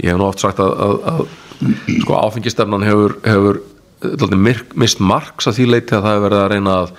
ég 0.03 0.11
hef 0.11 0.19
nú 0.19 0.27
oft 0.27 0.43
sagt 0.43 0.61
að, 0.63 0.73
að, 0.85 0.95
að 1.11 1.23
sko 2.03 2.17
áfengistefnan 2.19 2.85
hefur, 2.85 3.17
hefur 3.25 3.61
mist 4.77 5.01
marks 5.01 5.49
að 5.49 5.59
því 5.59 5.69
leiti 5.71 5.95
að 5.95 6.05
það 6.05 6.17
hefur 6.17 6.25
verið 6.27 6.41
að 6.41 6.51
reyna 6.53 6.75
að, 6.81 6.91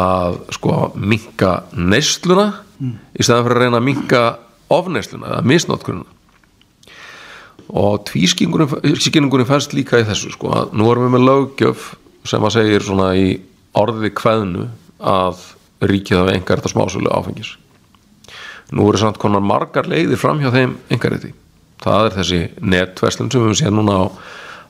að 0.00 0.38
sko 0.56 0.78
minka 0.96 1.52
neysluna 1.76 2.48
mm. 2.78 2.96
í 3.14 3.26
stæðan 3.26 3.46
fyrir 3.46 3.60
að 3.60 3.66
reyna 3.66 3.80
að 3.80 3.86
minka 3.90 4.24
ofneysluna 4.70 5.34
eða 5.34 5.46
misnótkununa 5.50 6.18
og 7.70 8.00
tvískynningunum 8.08 9.46
færst 9.46 9.76
líka 9.76 10.00
í 10.00 10.06
þessu 10.08 10.32
sko 10.34 10.50
að 10.56 10.74
nú 10.74 10.88
erum 10.90 11.06
við 11.06 11.14
með 11.14 11.26
lögjöf 11.28 11.92
sem 12.26 12.42
að 12.42 12.56
segir 12.56 12.82
svona 12.82 13.12
í 13.14 13.28
orðið 13.78 14.14
kveðnu 14.18 14.68
að 15.00 15.44
ríkið 15.90 16.22
af 16.22 16.32
engar 16.34 16.60
þetta 16.60 16.74
smásölu 16.74 17.12
áfengis. 17.12 17.54
Nú 18.70 18.88
eru 18.88 19.00
samt 19.00 19.18
konar 19.18 19.42
margar 19.42 19.88
leiðir 19.90 20.20
fram 20.20 20.42
hjá 20.42 20.52
þeim 20.54 20.76
engariti 20.92 21.32
það 21.80 22.06
er 22.06 22.16
þessi 22.18 22.40
netverslun 22.60 23.32
sem 23.32 23.46
við 23.46 23.58
séum 23.62 23.80
núna 23.80 23.96
á 23.96 24.04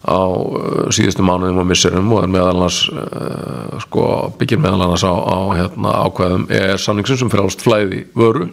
á 0.01 0.17
uh, 0.17 0.87
síðustu 0.89 1.21
mánuðum 1.21 1.61
og 1.61 1.67
misserum 1.69 2.13
og 2.17 2.23
er 2.25 2.31
meðal 2.33 2.55
annars 2.55 2.87
uh, 2.89 3.77
sko, 3.85 4.05
byggir 4.41 4.61
meðal 4.63 4.87
annars 4.87 5.05
á, 5.05 5.13
á 5.13 5.39
hérna, 5.59 5.93
ákveðum 6.09 6.47
er 6.57 6.81
sanningsum 6.81 7.19
sem 7.21 7.33
frálst 7.33 7.61
flæði 7.61 8.07
vöru. 8.17 8.47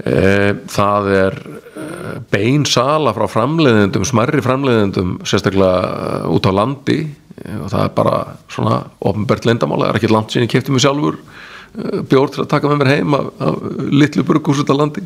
E, 0.00 0.54
það 0.72 1.10
er 1.12 1.34
uh, 1.44 2.14
bein 2.32 2.64
sala 2.64 3.12
frá 3.12 3.26
framleiðendum 3.28 4.06
smerri 4.08 4.40
framleiðendum 4.40 5.18
sérstaklega 5.28 5.82
uh, 5.84 6.32
út 6.32 6.48
á 6.48 6.52
landi 6.56 7.02
og 7.40 7.70
það 7.72 7.84
er 7.84 7.94
bara 7.96 8.18
svona 8.52 8.82
ofnbært 9.06 9.48
leindamála, 9.48 9.88
það 9.88 9.94
er 9.94 10.00
ekki 10.00 10.12
land 10.12 10.32
sem 10.32 10.44
ég 10.44 10.52
kefti 10.52 10.74
mig 10.74 10.84
sjálfur 10.84 11.16
uh, 11.16 12.00
bjórn 12.10 12.34
til 12.34 12.44
að 12.44 12.52
taka 12.52 12.70
með 12.70 12.82
mér 12.82 12.92
heim 12.94 13.16
af, 13.16 13.32
af 13.40 13.58
litlu 13.90 14.24
burgús 14.28 14.62
út 14.62 14.72
á 14.72 14.76
landi. 14.76 15.04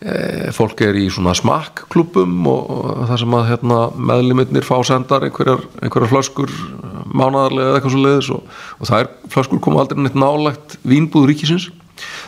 Eh, 0.00 0.46
fólk 0.56 0.80
er 0.80 0.96
í 0.96 1.10
svona 1.12 1.34
smakkklubum 1.36 2.46
og, 2.48 2.68
og 2.72 3.00
það 3.10 3.18
sem 3.20 3.34
að 3.36 3.48
hérna, 3.50 3.80
meðliminnir 4.08 4.64
fá 4.64 4.78
sendar 4.88 5.26
einhverjar, 5.26 5.66
einhverjar 5.76 6.08
flöskur 6.08 6.54
eh, 6.54 6.94
mánadarlega 7.04 7.66
eða 7.66 7.76
eitthvað 7.76 7.92
svo 7.92 8.04
leiðis 8.06 8.30
og, 8.32 8.54
og 8.78 8.88
það 8.88 9.02
er 9.02 9.10
flöskur 9.34 9.60
koma 9.66 9.82
aldrei 9.82 10.00
neitt 10.00 10.16
nálagt 10.16 10.78
vínbúður 10.88 11.34
ríkisins. 11.34 11.68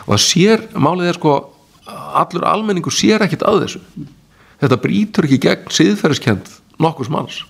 Og 0.05 0.11
það 0.11 0.21
sér, 0.27 0.67
málið 0.77 1.09
er 1.09 1.17
sko 1.17 1.33
allur 2.21 2.45
almenningur 2.51 2.93
sér 2.93 3.25
ekkit 3.25 3.47
að 3.49 3.63
þessu. 3.63 3.81
Þetta 4.61 4.79
brítur 4.85 5.25
ekki 5.25 5.41
gegn 5.47 5.73
siðferðiskend 5.73 6.53
nokkus 6.77 7.09
manns 7.09 7.41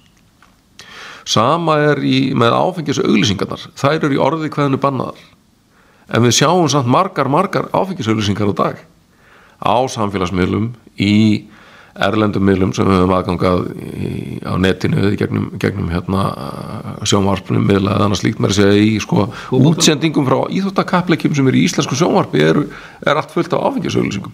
sama 1.26 1.78
er 1.92 2.04
í, 2.04 2.34
með 2.38 2.56
áfengis 2.58 3.02
auglýsingarnar, 3.04 3.68
þær 3.80 3.98
eru 4.10 4.18
í 4.18 4.22
orði 4.22 4.52
hverðinu 4.54 4.82
bannaðar. 4.84 5.22
En 6.14 6.26
við 6.26 6.38
sjáum 6.42 6.68
samt 6.72 6.90
margar, 6.92 7.32
margar 7.32 7.70
áfengis 7.72 8.10
auglýsingar 8.12 8.52
á 8.52 8.56
dag. 8.60 8.82
Á 9.64 9.76
samfélagsmiðlum 9.88 10.74
í 11.00 11.14
erlendum 11.94 12.44
miðlum 12.46 12.72
sem 12.74 12.88
við 12.90 13.04
höfum 13.04 13.14
aðgangað 13.14 13.68
í, 13.78 14.40
á 14.42 14.58
netinu 14.58 15.12
í 15.12 15.18
gegnum, 15.20 15.52
gegnum 15.62 15.92
hérna, 15.94 16.24
sjónvarpnum 17.06 17.68
miðla 17.70 18.00
eða 18.00 18.08
annars 18.10 18.24
líkt 18.26 18.42
mér 18.42 18.56
að 18.56 18.64
segja 18.64 18.82
í 18.82 18.96
sko, 19.04 19.28
útsendingum 19.54 20.26
frá 20.26 20.40
íþjóttakapleikjum 20.58 21.38
sem 21.38 21.52
eru 21.52 21.62
í 21.62 21.68
íslensku 21.68 21.98
sjónvarpi 22.00 22.42
er, 22.42 22.64
er 23.06 23.22
allt 23.22 23.36
fullt 23.36 23.54
af 23.54 23.68
áfengisauðlýsingum 23.70 24.34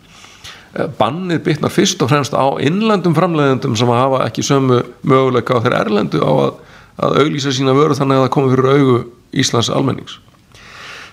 bannið 1.00 1.42
bitnar 1.48 1.74
fyrst 1.74 2.02
og 2.06 2.12
fremst 2.12 2.36
á 2.38 2.46
innlendum 2.62 3.16
framleiðendum 3.18 3.76
sem 3.78 3.90
hafa 3.90 4.22
ekki 4.28 4.46
sömu 4.46 4.84
möguleika 5.02 5.58
á 5.58 5.64
þeirra 5.66 5.80
erlendu 5.86 6.22
á 6.22 6.30
að, 6.30 6.52
að 7.00 7.20
auglýsa 7.24 7.54
sína 7.56 7.76
vöru 7.78 7.98
þannig 7.98 8.20
að 8.20 8.26
það 8.26 8.34
komi 8.36 8.54
fyrir 8.54 8.72
augu 8.76 8.98
Íslands 9.40 9.70
almennings. 9.74 10.18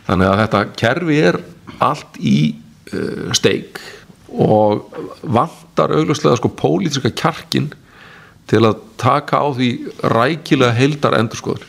Þannig 0.07 0.31
að 0.31 0.41
þetta 0.43 0.65
kerfi 0.81 1.21
er 1.31 1.41
allt 1.85 2.19
í 2.23 2.39
uh, 2.93 3.33
steik 3.37 3.81
og 4.37 4.87
vantar 5.23 5.95
augljóslega 5.97 6.39
sko 6.41 6.51
pólítiska 6.59 7.13
kjarkin 7.15 7.71
til 8.51 8.63
að 8.67 8.83
taka 9.01 9.41
á 9.43 9.47
því 9.55 9.71
rækilega 10.13 10.77
heildar 10.77 11.17
endurskoður 11.19 11.65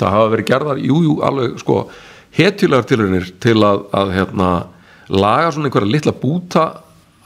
það 0.00 0.14
hafa 0.16 0.32
verið 0.32 0.48
gerðar, 0.50 0.80
jújú, 0.82 1.02
jú, 1.06 1.14
alveg 1.24 1.60
sko 1.62 1.76
hetjulegar 2.36 2.88
tilurinnir 2.88 3.30
til 3.42 3.56
að, 3.64 3.84
að 3.96 4.12
hérna, 4.16 4.50
laga 5.12 5.52
svona 5.54 5.70
einhverja 5.70 5.92
litla 5.92 6.14
búta 6.20 6.66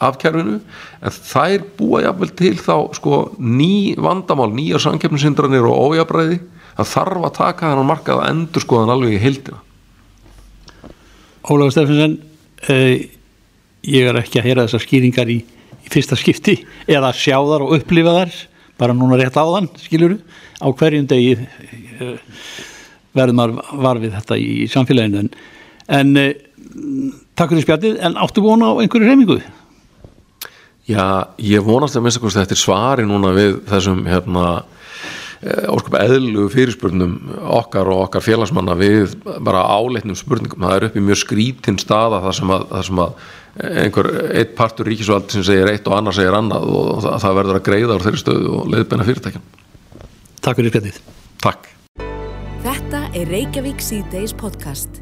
af 0.01 0.17
kerfinu 0.21 0.59
en 0.61 1.17
þær 1.17 1.65
búa 1.79 2.03
jáfnvel 2.07 2.33
til 2.39 2.55
þá 2.59 2.75
sko 2.97 3.21
ný 3.39 3.97
vandamál, 4.01 4.51
nýjar 4.55 4.83
samkeppnisindranir 4.87 5.67
og 5.69 5.93
ójabræði 5.93 6.41
það 6.79 6.93
þarf 6.95 7.27
að 7.27 7.37
taka 7.37 7.73
þennan 7.73 7.91
markað 7.91 8.23
að 8.23 8.33
endur 8.33 8.65
skoðan 8.65 8.95
alveg 8.95 9.17
í 9.17 9.23
heildina 9.23 9.61
Ólafur 11.51 11.75
Steffensen 11.75 12.19
eh, 12.69 13.09
ég 13.89 14.09
er 14.09 14.21
ekki 14.21 14.41
að 14.41 14.49
heyra 14.49 14.67
þessar 14.67 14.85
skýringar 14.85 15.33
í, 15.33 15.39
í 15.85 15.93
fyrsta 15.93 16.19
skipti 16.21 16.59
eða 16.89 17.13
sjá 17.17 17.37
þar 17.37 17.67
og 17.67 17.77
upplifa 17.79 18.17
þar 18.19 18.35
bara 18.81 18.97
núna 18.97 19.19
rétt 19.21 19.37
áðan, 19.37 19.69
skiljuru 19.81 20.21
á 20.61 20.69
hverjum 20.73 21.09
degi 21.11 21.37
eh, 21.37 22.19
verðum 23.17 23.43
að 23.45 23.57
varfið 23.85 24.17
þetta 24.19 24.41
í 24.41 24.69
samfélaginu 24.73 25.25
en, 25.25 25.33
en 26.01 26.13
eh, 26.21 26.35
takk 27.37 27.53
fyrir 27.53 27.67
spjallið, 27.67 27.99
en 28.05 28.21
áttu 28.21 28.45
vona 28.45 28.73
á 28.73 28.81
einhverju 28.81 29.09
reymingu? 29.09 29.41
Já, 30.89 31.29
ég 31.39 31.65
vonast 31.65 31.97
að 31.97 32.07
minnst 32.07 32.23
að 32.23 32.39
þetta 32.41 32.57
er 32.57 32.61
svari 32.61 33.07
núna 33.07 33.35
við 33.37 33.61
þessum 33.69 34.07
hérna 34.09 34.47
ósköp 35.41 35.97
eðlu 35.97 36.49
fyrirspurnum 36.53 37.15
okkar 37.57 37.89
og 37.89 38.07
okkar 38.07 38.25
félagsmanna 38.25 38.75
við 38.77 39.15
bara 39.41 39.63
áleitnum 39.73 40.19
spurningum. 40.19 40.67
Það 40.67 40.77
er 40.77 40.87
upp 40.89 40.99
í 41.01 41.05
mjög 41.05 41.21
skrítinn 41.23 41.81
staða 41.81 42.21
þar 42.27 42.37
sem 42.37 42.53
að, 42.53 42.67
þar 42.75 42.89
sem 42.91 43.03
að 43.05 43.15
einhver 43.85 44.11
eitt 44.37 44.55
partur 44.59 44.89
ríkisvald 44.89 45.33
sem 45.33 45.45
segir 45.47 45.71
eitt 45.73 45.89
og 45.89 45.97
annar 45.97 46.17
segir 46.17 46.37
annað 46.37 46.69
og 46.71 47.03
það, 47.07 47.19
það 47.25 47.37
verður 47.41 47.61
að 47.61 47.67
greiða 47.67 47.97
úr 47.97 48.07
þeirri 48.07 48.23
stöðu 48.23 48.55
og 48.61 48.73
leiðbenna 48.75 49.09
fyrirtækjan 49.09 49.47
Takk 50.41 50.61
fyrir 50.61 50.75
spjallið 50.75 51.05
Takk. 51.41 51.71
Þetta 52.61 53.07
er 53.17 53.31
Reykjavík 53.33 53.81
C-Days 53.83 54.37
podcast 54.37 55.01